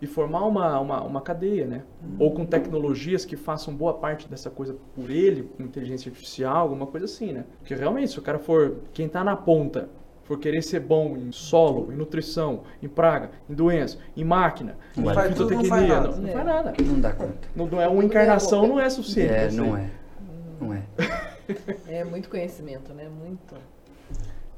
e 0.03 0.07
formar 0.07 0.45
uma, 0.47 0.78
uma, 0.78 1.03
uma 1.03 1.20
cadeia, 1.22 1.66
né? 1.66 1.82
Ou 2.18 2.30
com 2.32 2.45
tecnologias 2.45 3.24
que 3.24 3.36
façam 3.36 3.74
boa 3.74 3.95
parte 3.95 4.28
dessa 4.28 4.51
coisa 4.51 4.76
por 4.95 5.11
ele, 5.11 5.45
com 5.45 5.62
inteligência 5.62 6.11
artificial, 6.11 6.59
alguma 6.59 6.86
coisa 6.86 7.07
assim, 7.07 7.32
né? 7.32 7.45
Porque 7.59 7.74
realmente, 7.74 8.11
se 8.12 8.18
o 8.18 8.22
cara 8.22 8.38
for 8.38 8.76
quem 8.93 9.09
tá 9.09 9.24
na 9.24 9.34
ponta, 9.36 9.88
for 10.25 10.39
querer 10.39 10.62
ser 10.62 10.81
bom 10.81 11.16
em 11.16 11.33
solo, 11.33 11.93
em 11.93 11.97
nutrição, 11.97 12.62
em 12.83 12.89
praga, 12.89 13.31
em 13.49 13.55
doença, 13.55 13.99
em 14.16 14.25
máquina, 14.25 14.77
Não 14.97 15.03
em 15.03 15.07
vai. 15.07 15.14
Faz 15.14 15.35
tudo, 15.35 15.55
não 15.55 15.64
faz 15.64 15.83
fitotecnia, 15.83 15.95
nada. 16.01 16.09
não, 16.16 16.23
não 16.23 16.29
É. 16.29 16.33
faz 16.33 16.47
nada. 16.47 16.75
Não 16.83 17.01
dá 17.01 17.12
conta. 17.12 17.49
Não, 17.57 17.66
não 17.66 17.81
é 17.81 17.89
uma 17.89 18.05
encarnação, 18.05 18.66
não 18.66 18.81
é 18.81 18.89
suficiente. 18.91 19.33
É, 19.33 19.51
não 19.51 19.77
é. 19.77 19.91
Não 20.61 20.73
é. 20.75 20.83
É 21.89 22.05
muito 22.05 22.29
conhecimento, 22.29 22.93
né? 22.95 23.09
Muito. 23.09 23.55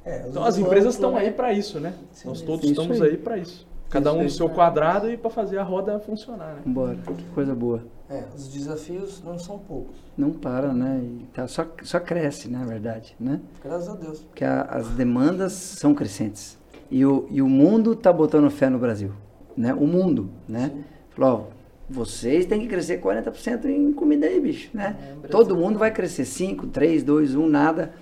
É, 0.04 0.26
Então 0.28 0.44
as 0.44 0.58
empresas 0.58 0.94
estão 0.94 1.12
né? 1.12 1.20
aí 1.20 1.30
para 1.32 1.52
isso, 1.52 1.80
né? 1.80 1.94
Sim, 2.12 2.28
Nós 2.28 2.42
todos 2.42 2.64
aí. 2.64 2.70
estamos 2.72 3.00
aí 3.00 3.16
para 3.16 3.38
isso. 3.38 3.66
Cada 3.90 4.12
um 4.12 4.22
no 4.24 4.30
seu 4.30 4.48
quadrado 4.48 5.08
e 5.10 5.16
para 5.16 5.30
fazer 5.30 5.58
a 5.58 5.62
roda 5.62 5.98
funcionar, 6.00 6.54
né? 6.54 6.62
Vambora. 6.66 6.96
Que 6.96 7.24
coisa 7.34 7.54
boa. 7.54 7.82
É, 8.10 8.24
os 8.34 8.48
desafios 8.48 9.22
não 9.24 9.38
são 9.38 9.58
poucos. 9.58 9.96
Não 10.16 10.30
para, 10.32 10.72
né? 10.72 11.00
E 11.02 11.24
tá, 11.32 11.46
só, 11.46 11.66
só 11.82 12.00
cresce, 12.00 12.48
na 12.50 12.64
verdade, 12.64 13.14
né? 13.20 13.40
Graças 13.62 13.88
a 13.88 13.94
Deus. 13.94 14.20
Porque 14.24 14.44
a- 14.44 14.62
as 14.62 14.88
demandas 14.90 15.52
são 15.52 15.94
crescentes. 15.94 16.58
E 16.90 17.04
o, 17.06 17.26
e 17.30 17.40
o 17.40 17.48
mundo 17.48 17.92
está 17.92 18.12
botando 18.12 18.50
fé 18.50 18.68
no 18.68 18.78
Brasil. 18.78 19.12
Né? 19.56 19.72
O 19.72 19.86
mundo, 19.86 20.30
né? 20.48 20.70
Sim. 20.74 20.84
Falou, 21.10 21.48
ó, 21.50 21.54
vocês 21.88 22.46
têm 22.46 22.60
que 22.60 22.66
crescer 22.66 23.00
40% 23.00 23.66
em 23.66 23.92
comida 23.92 24.26
aí, 24.26 24.40
bicho, 24.40 24.70
né? 24.74 24.96
É. 25.22 25.28
Todo 25.28 25.56
mundo 25.56 25.78
vai 25.78 25.92
crescer 25.92 26.24
5, 26.24 26.66
3, 26.66 27.02
2, 27.04 27.34
1, 27.36 27.46
nada. 27.48 27.92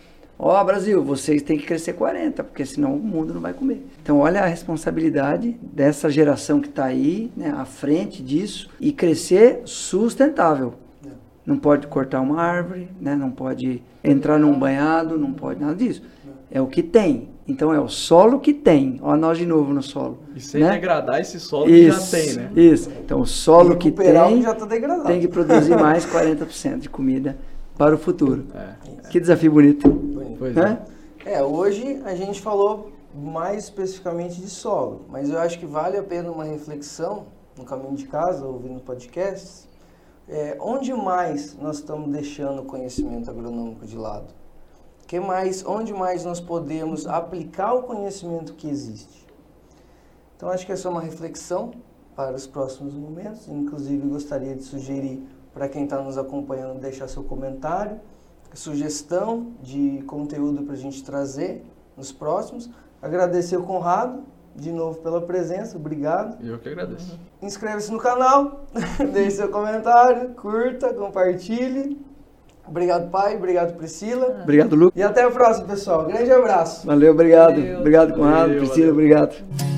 Ó, 0.45 0.65
Brasil, 0.65 1.05
vocês 1.05 1.41
têm 1.41 1.57
que 1.57 1.65
crescer 1.65 1.93
40, 1.93 2.43
porque 2.43 2.67
senão 2.67 2.97
o 2.97 2.99
mundo 2.99 3.33
não 3.33 3.41
vai 3.41 3.53
comer. 3.53 3.87
Então, 4.03 4.19
olha 4.19 4.43
a 4.43 4.47
responsabilidade 4.47 5.57
dessa 5.63 6.11
geração 6.11 6.61
que 6.61 6.67
está 6.67 6.87
aí, 6.87 7.31
né, 7.37 7.55
à 7.57 7.65
frente 7.65 8.21
disso, 8.21 8.69
e 8.81 8.91
crescer 8.91 9.61
sustentável. 9.65 10.75
É. 11.07 11.11
Não 11.47 11.57
pode 11.57 11.87
cortar 11.87 12.21
uma 12.21 12.43
árvore, 12.43 12.89
né? 13.01 13.15
não 13.15 13.31
pode 13.31 13.85
entrar 14.03 14.37
num 14.37 14.59
banhado, 14.59 15.17
não 15.17 15.33
pode 15.33 15.61
nada 15.61 15.77
disso. 15.77 16.03
É 16.51 16.61
o 16.61 16.67
que 16.67 16.83
tem. 16.83 17.29
Então 17.47 17.73
é 17.73 17.79
o 17.79 17.89
solo 17.89 18.41
que 18.41 18.53
tem. 18.53 18.99
Olha 19.01 19.21
nós 19.21 19.39
de 19.39 19.47
novo 19.47 19.73
no 19.73 19.83
solo. 19.83 20.19
E 20.35 20.41
sem 20.41 20.61
né? 20.61 20.73
degradar 20.73 21.21
esse 21.21 21.39
solo 21.39 21.71
isso, 21.71 22.11
que 22.11 22.17
já 22.17 22.25
tem, 22.25 22.35
né? 22.35 22.51
Isso. 22.57 22.91
Então 23.05 23.21
o 23.21 23.27
solo 23.27 23.77
que 23.77 23.91
tem 23.93 24.37
que 24.39 24.43
já 24.43 24.55
tá 24.55 24.67
degradado. 24.67 25.07
tem 25.07 25.21
que 25.21 25.29
produzir 25.29 25.77
mais 25.77 26.05
40% 26.05 26.79
de 26.79 26.89
comida 26.89 27.37
para 27.77 27.95
o 27.95 27.99
futuro. 27.99 28.45
É. 28.55 29.09
Que 29.09 29.19
desafio 29.21 29.53
bonito. 29.53 30.12
Pois 30.43 30.57
Né? 30.57 30.85
é. 31.25 31.35
É, 31.35 31.43
hoje 31.45 32.03
a 32.05 32.17
gente 32.17 32.43
falou 32.43 32.91
mais 33.15 33.65
especificamente 33.65 34.41
de 34.41 34.51
solo, 34.51 35.03
mas 35.09 35.31
eu 35.31 35.39
acho 35.39 35.57
que 35.57 35.67
vale 35.67 35.97
a 35.97 36.03
pena 36.03 36.33
uma 36.33 36.43
reflexão 36.43 37.27
no 37.57 37.65
caminho 37.65 37.95
de 37.95 38.09
casa, 38.09 38.45
ouvindo 38.45 38.81
podcasts, 38.81 39.69
é, 40.29 40.57
onde 40.61 40.93
mais 40.93 41.57
nós 41.57 41.77
estamos 41.77 42.11
deixando 42.11 42.63
o 42.63 42.65
conhecimento 42.65 43.31
agronômico 43.31 43.87
de 43.87 43.97
lado? 43.97 44.35
Que 45.07 45.21
mais, 45.21 45.65
onde 45.65 45.93
mais 45.93 46.25
nós 46.25 46.41
podemos 46.41 47.07
aplicar 47.07 47.75
o 47.75 47.85
conhecimento 47.85 48.55
que 48.55 48.69
existe? 48.69 49.25
Então 50.37 50.49
acho 50.49 50.67
que 50.67 50.73
essa 50.73 50.89
é 50.89 50.91
uma 50.91 51.03
reflexão 51.03 51.71
para 52.17 52.35
os 52.35 52.49
próximos 52.49 52.95
momentos. 52.95 53.47
Inclusive 53.47 54.09
gostaria 54.09 54.57
de 54.57 54.65
sugerir 54.65 55.25
para 55.55 55.69
quem 55.69 55.85
está 55.85 56.03
nos 56.03 56.19
acompanhando 56.19 56.81
deixar 56.81 57.07
seu 57.07 57.23
comentário, 57.23 58.01
sugestão 58.55 59.53
de 59.63 60.03
conteúdo 60.07 60.63
para 60.63 60.75
a 60.75 60.79
gente 60.79 61.03
trazer 61.03 61.65
nos 61.97 62.13
próximos. 62.13 62.71
Agradecer 63.01 63.57
o 63.57 63.63
Conrado 63.63 64.23
de 64.55 64.71
novo 64.71 64.99
pela 64.99 65.21
presença, 65.21 65.77
obrigado. 65.77 66.45
Eu 66.45 66.59
que 66.59 66.69
agradeço. 66.69 67.19
Inscreva-se 67.41 67.91
no 67.91 67.99
canal, 67.99 68.67
deixe 69.13 69.33
seu 69.37 69.49
comentário, 69.49 70.31
curta, 70.31 70.93
compartilhe. 70.93 71.99
Obrigado, 72.67 73.11
pai. 73.11 73.37
Obrigado, 73.37 73.77
Priscila. 73.77 74.41
Obrigado, 74.43 74.77
Lucas. 74.77 75.01
E 75.01 75.03
até 75.03 75.23
a 75.23 75.31
próxima, 75.31 75.67
pessoal. 75.67 76.07
Grande 76.07 76.31
abraço. 76.31 76.87
Valeu, 76.87 77.13
obrigado. 77.13 77.57
Valeu. 77.57 77.81
Obrigado, 77.81 78.15
Conrado. 78.15 78.49
Valeu, 78.49 78.59
Priscila, 78.59 78.77
valeu. 78.77 78.93
obrigado. 78.93 79.72